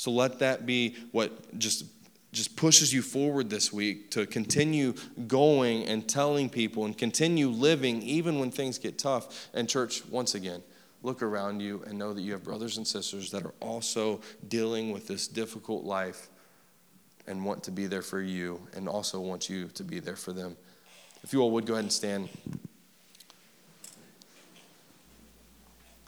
So 0.00 0.10
let 0.10 0.38
that 0.38 0.64
be 0.64 0.96
what 1.12 1.58
just 1.58 1.84
just 2.32 2.56
pushes 2.56 2.90
you 2.90 3.02
forward 3.02 3.50
this 3.50 3.70
week 3.70 4.10
to 4.12 4.24
continue 4.24 4.94
going 5.28 5.84
and 5.84 6.08
telling 6.08 6.48
people 6.48 6.86
and 6.86 6.96
continue 6.96 7.50
living 7.50 8.00
even 8.00 8.38
when 8.38 8.50
things 8.50 8.78
get 8.78 8.98
tough. 8.98 9.50
And 9.52 9.68
church, 9.68 10.02
once 10.06 10.34
again, 10.34 10.62
look 11.02 11.20
around 11.20 11.60
you 11.60 11.84
and 11.86 11.98
know 11.98 12.14
that 12.14 12.22
you 12.22 12.32
have 12.32 12.42
brothers 12.42 12.78
and 12.78 12.86
sisters 12.86 13.30
that 13.32 13.44
are 13.44 13.52
also 13.60 14.22
dealing 14.48 14.90
with 14.90 15.06
this 15.06 15.28
difficult 15.28 15.84
life 15.84 16.30
and 17.26 17.44
want 17.44 17.62
to 17.64 17.70
be 17.70 17.86
there 17.86 18.00
for 18.00 18.22
you 18.22 18.66
and 18.74 18.88
also 18.88 19.20
want 19.20 19.50
you 19.50 19.66
to 19.66 19.84
be 19.84 20.00
there 20.00 20.16
for 20.16 20.32
them. 20.32 20.56
If 21.22 21.34
you 21.34 21.42
all 21.42 21.50
would 21.50 21.66
go 21.66 21.74
ahead 21.74 21.84
and 21.84 21.92
stand. 21.92 22.30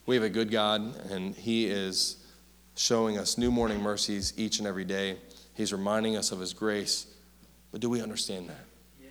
We 0.06 0.14
have 0.14 0.24
a 0.24 0.30
good 0.30 0.50
God, 0.50 0.96
and 1.10 1.34
He 1.34 1.66
is 1.66 2.21
showing 2.76 3.18
us 3.18 3.38
new 3.38 3.50
morning 3.50 3.80
mercies 3.80 4.32
each 4.36 4.58
and 4.58 4.66
every 4.66 4.84
day. 4.84 5.16
He's 5.54 5.72
reminding 5.72 6.16
us 6.16 6.32
of 6.32 6.40
His 6.40 6.52
grace. 6.52 7.06
But 7.70 7.80
do 7.80 7.88
we 7.88 8.02
understand 8.02 8.48
that? 8.48 8.64
Yes. 9.00 9.10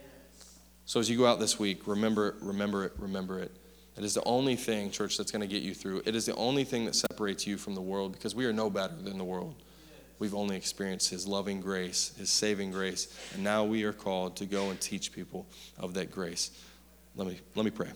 So 0.85 0.99
as 0.99 1.09
you 1.09 1.17
go 1.17 1.25
out 1.25 1.39
this 1.39 1.59
week, 1.59 1.87
remember 1.87 2.29
it, 2.29 2.35
remember 2.41 2.85
it, 2.85 2.93
remember 2.97 3.39
it. 3.39 3.51
It 3.97 4.03
is 4.03 4.13
the 4.13 4.23
only 4.23 4.55
thing, 4.55 4.89
church, 4.89 5.17
that's 5.17 5.31
going 5.31 5.41
to 5.41 5.47
get 5.47 5.63
you 5.63 5.73
through. 5.73 6.03
It 6.05 6.15
is 6.15 6.25
the 6.25 6.35
only 6.35 6.63
thing 6.63 6.85
that 6.85 6.95
separates 6.95 7.45
you 7.45 7.57
from 7.57 7.75
the 7.75 7.81
world 7.81 8.13
because 8.13 8.33
we 8.33 8.45
are 8.45 8.53
no 8.53 8.69
better 8.69 8.95
than 8.95 9.17
the 9.17 9.23
world. 9.23 9.55
We've 10.17 10.35
only 10.35 10.55
experienced 10.55 11.09
His 11.09 11.27
loving 11.27 11.61
grace, 11.61 12.13
His 12.17 12.29
saving 12.29 12.71
grace, 12.71 13.15
and 13.33 13.43
now 13.43 13.65
we 13.65 13.83
are 13.83 13.93
called 13.93 14.37
to 14.37 14.45
go 14.45 14.69
and 14.69 14.79
teach 14.79 15.11
people 15.11 15.47
of 15.77 15.95
that 15.95 16.11
grace. 16.11 16.51
Let 17.15 17.27
me, 17.27 17.39
let 17.55 17.65
me 17.65 17.71
pray. 17.71 17.89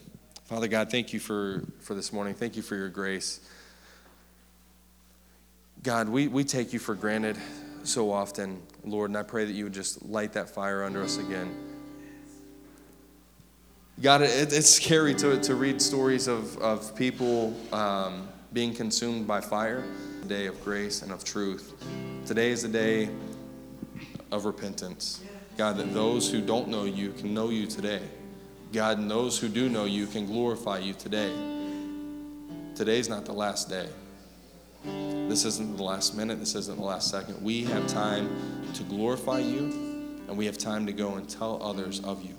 Father 0.46 0.68
God, 0.68 0.92
thank 0.92 1.14
you 1.14 1.20
for, 1.20 1.64
for 1.80 1.94
this 1.94 2.12
morning. 2.12 2.34
Thank 2.34 2.56
you 2.56 2.62
for 2.62 2.76
your 2.76 2.90
grace. 2.90 3.40
God, 5.86 6.10
we, 6.10 6.28
we 6.28 6.44
take 6.44 6.74
you 6.74 6.80
for 6.80 6.96
granted 6.96 7.38
so 7.84 8.12
often, 8.12 8.60
Lord, 8.84 9.12
and 9.12 9.18
I 9.18 9.22
pray 9.22 9.46
that 9.46 9.52
you 9.52 9.66
would 9.66 9.74
just 9.74 10.04
light 10.04 10.34
that 10.34 10.50
fire 10.50 10.84
under 10.84 11.04
us 11.04 11.20
again. 11.20 11.56
God, 14.02 14.24
it, 14.24 14.52
it's 14.52 14.68
scary 14.68 15.14
to, 15.14 15.40
to 15.40 15.54
read 15.54 15.80
stories 15.80 16.26
of, 16.26 16.58
of 16.58 16.96
people 16.96 17.56
um, 17.72 18.28
being 18.52 18.74
consumed 18.74 19.28
by 19.28 19.42
fire 19.42 19.84
day 20.26 20.48
of 20.48 20.60
grace 20.64 21.04
and 21.04 21.12
of 21.12 21.24
truth. 21.24 21.76
Today 22.26 22.50
is 22.50 22.64
the 22.64 22.68
day 22.68 23.10
of 24.32 24.46
repentance. 24.46 25.22
God, 25.56 25.78
that 25.78 25.94
those 25.94 26.32
who 26.32 26.42
don't 26.42 26.68
know 26.68 26.86
you 26.86 27.12
can 27.12 27.32
know 27.32 27.52
you 27.52 27.68
today. 27.68 28.02
God, 28.74 28.98
and 28.98 29.10
those 29.10 29.38
who 29.38 29.50
do 29.50 29.70
know 29.70 29.86
you 29.86 30.08
can 30.08 30.26
glorify 30.26 30.80
you 30.80 30.96
today. 30.96 31.32
Today's 32.74 33.08
not 33.08 33.26
the 33.26 33.34
last 33.34 33.70
day. 33.70 33.88
This 35.28 35.46
isn't 35.46 35.78
the 35.78 35.84
last 35.84 36.16
minute. 36.16 36.40
This 36.40 36.56
isn't 36.56 36.78
the 36.78 36.84
last 36.84 37.10
second. 37.10 37.42
We 37.42 37.64
have 37.66 37.88
time 37.88 38.30
to 38.74 38.84
glorify 38.84 39.40
you, 39.40 39.64
and 40.28 40.38
we 40.38 40.46
have 40.46 40.58
time 40.58 40.86
to 40.86 40.94
go 40.94 41.16
and 41.16 41.28
tell 41.28 41.62
others 41.62 42.00
of 42.02 42.24
you. 42.24 42.36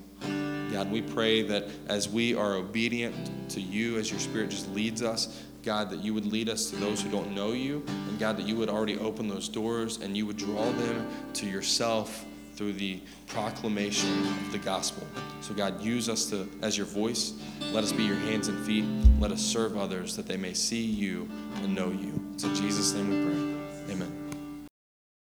God, 0.72 0.90
we 0.90 1.02
pray 1.02 1.42
that 1.42 1.68
as 1.88 2.08
we 2.08 2.34
are 2.34 2.54
obedient 2.54 3.50
to 3.50 3.60
you, 3.60 3.98
as 3.98 4.10
your 4.10 4.20
Spirit 4.20 4.50
just 4.50 4.68
leads 4.72 5.02
us, 5.02 5.42
God, 5.62 5.90
that 5.90 6.04
you 6.04 6.14
would 6.14 6.26
lead 6.26 6.48
us 6.48 6.70
to 6.70 6.76
those 6.76 7.02
who 7.02 7.10
don't 7.10 7.34
know 7.34 7.52
you, 7.52 7.82
and 7.88 8.18
God, 8.18 8.36
that 8.36 8.46
you 8.46 8.56
would 8.56 8.68
already 8.68 8.98
open 8.98 9.26
those 9.26 9.48
doors 9.48 9.98
and 9.98 10.16
you 10.16 10.26
would 10.26 10.36
draw 10.36 10.70
them 10.72 11.08
to 11.34 11.46
yourself 11.46 12.24
through 12.56 12.72
the 12.72 13.00
proclamation 13.26 14.10
of 14.26 14.52
the 14.52 14.58
gospel. 14.58 15.06
So, 15.40 15.54
God, 15.54 15.80
use 15.82 16.08
us 16.08 16.26
to, 16.30 16.48
as 16.62 16.76
your 16.76 16.86
voice. 16.86 17.34
Let 17.72 17.84
us 17.84 17.92
be 17.92 18.04
your 18.04 18.16
hands 18.16 18.48
and 18.48 18.64
feet. 18.66 18.84
Let 19.20 19.30
us 19.30 19.42
serve 19.42 19.76
others 19.76 20.16
that 20.16 20.26
they 20.26 20.36
may 20.36 20.54
see 20.54 20.82
you 20.82 21.28
and 21.56 21.74
know 21.74 21.90
you. 21.90 22.14
In 22.42 22.54
Jesus' 22.54 22.92
name 22.94 23.10
we 23.10 23.24
pray. 23.24 23.94
Amen. 23.94 24.25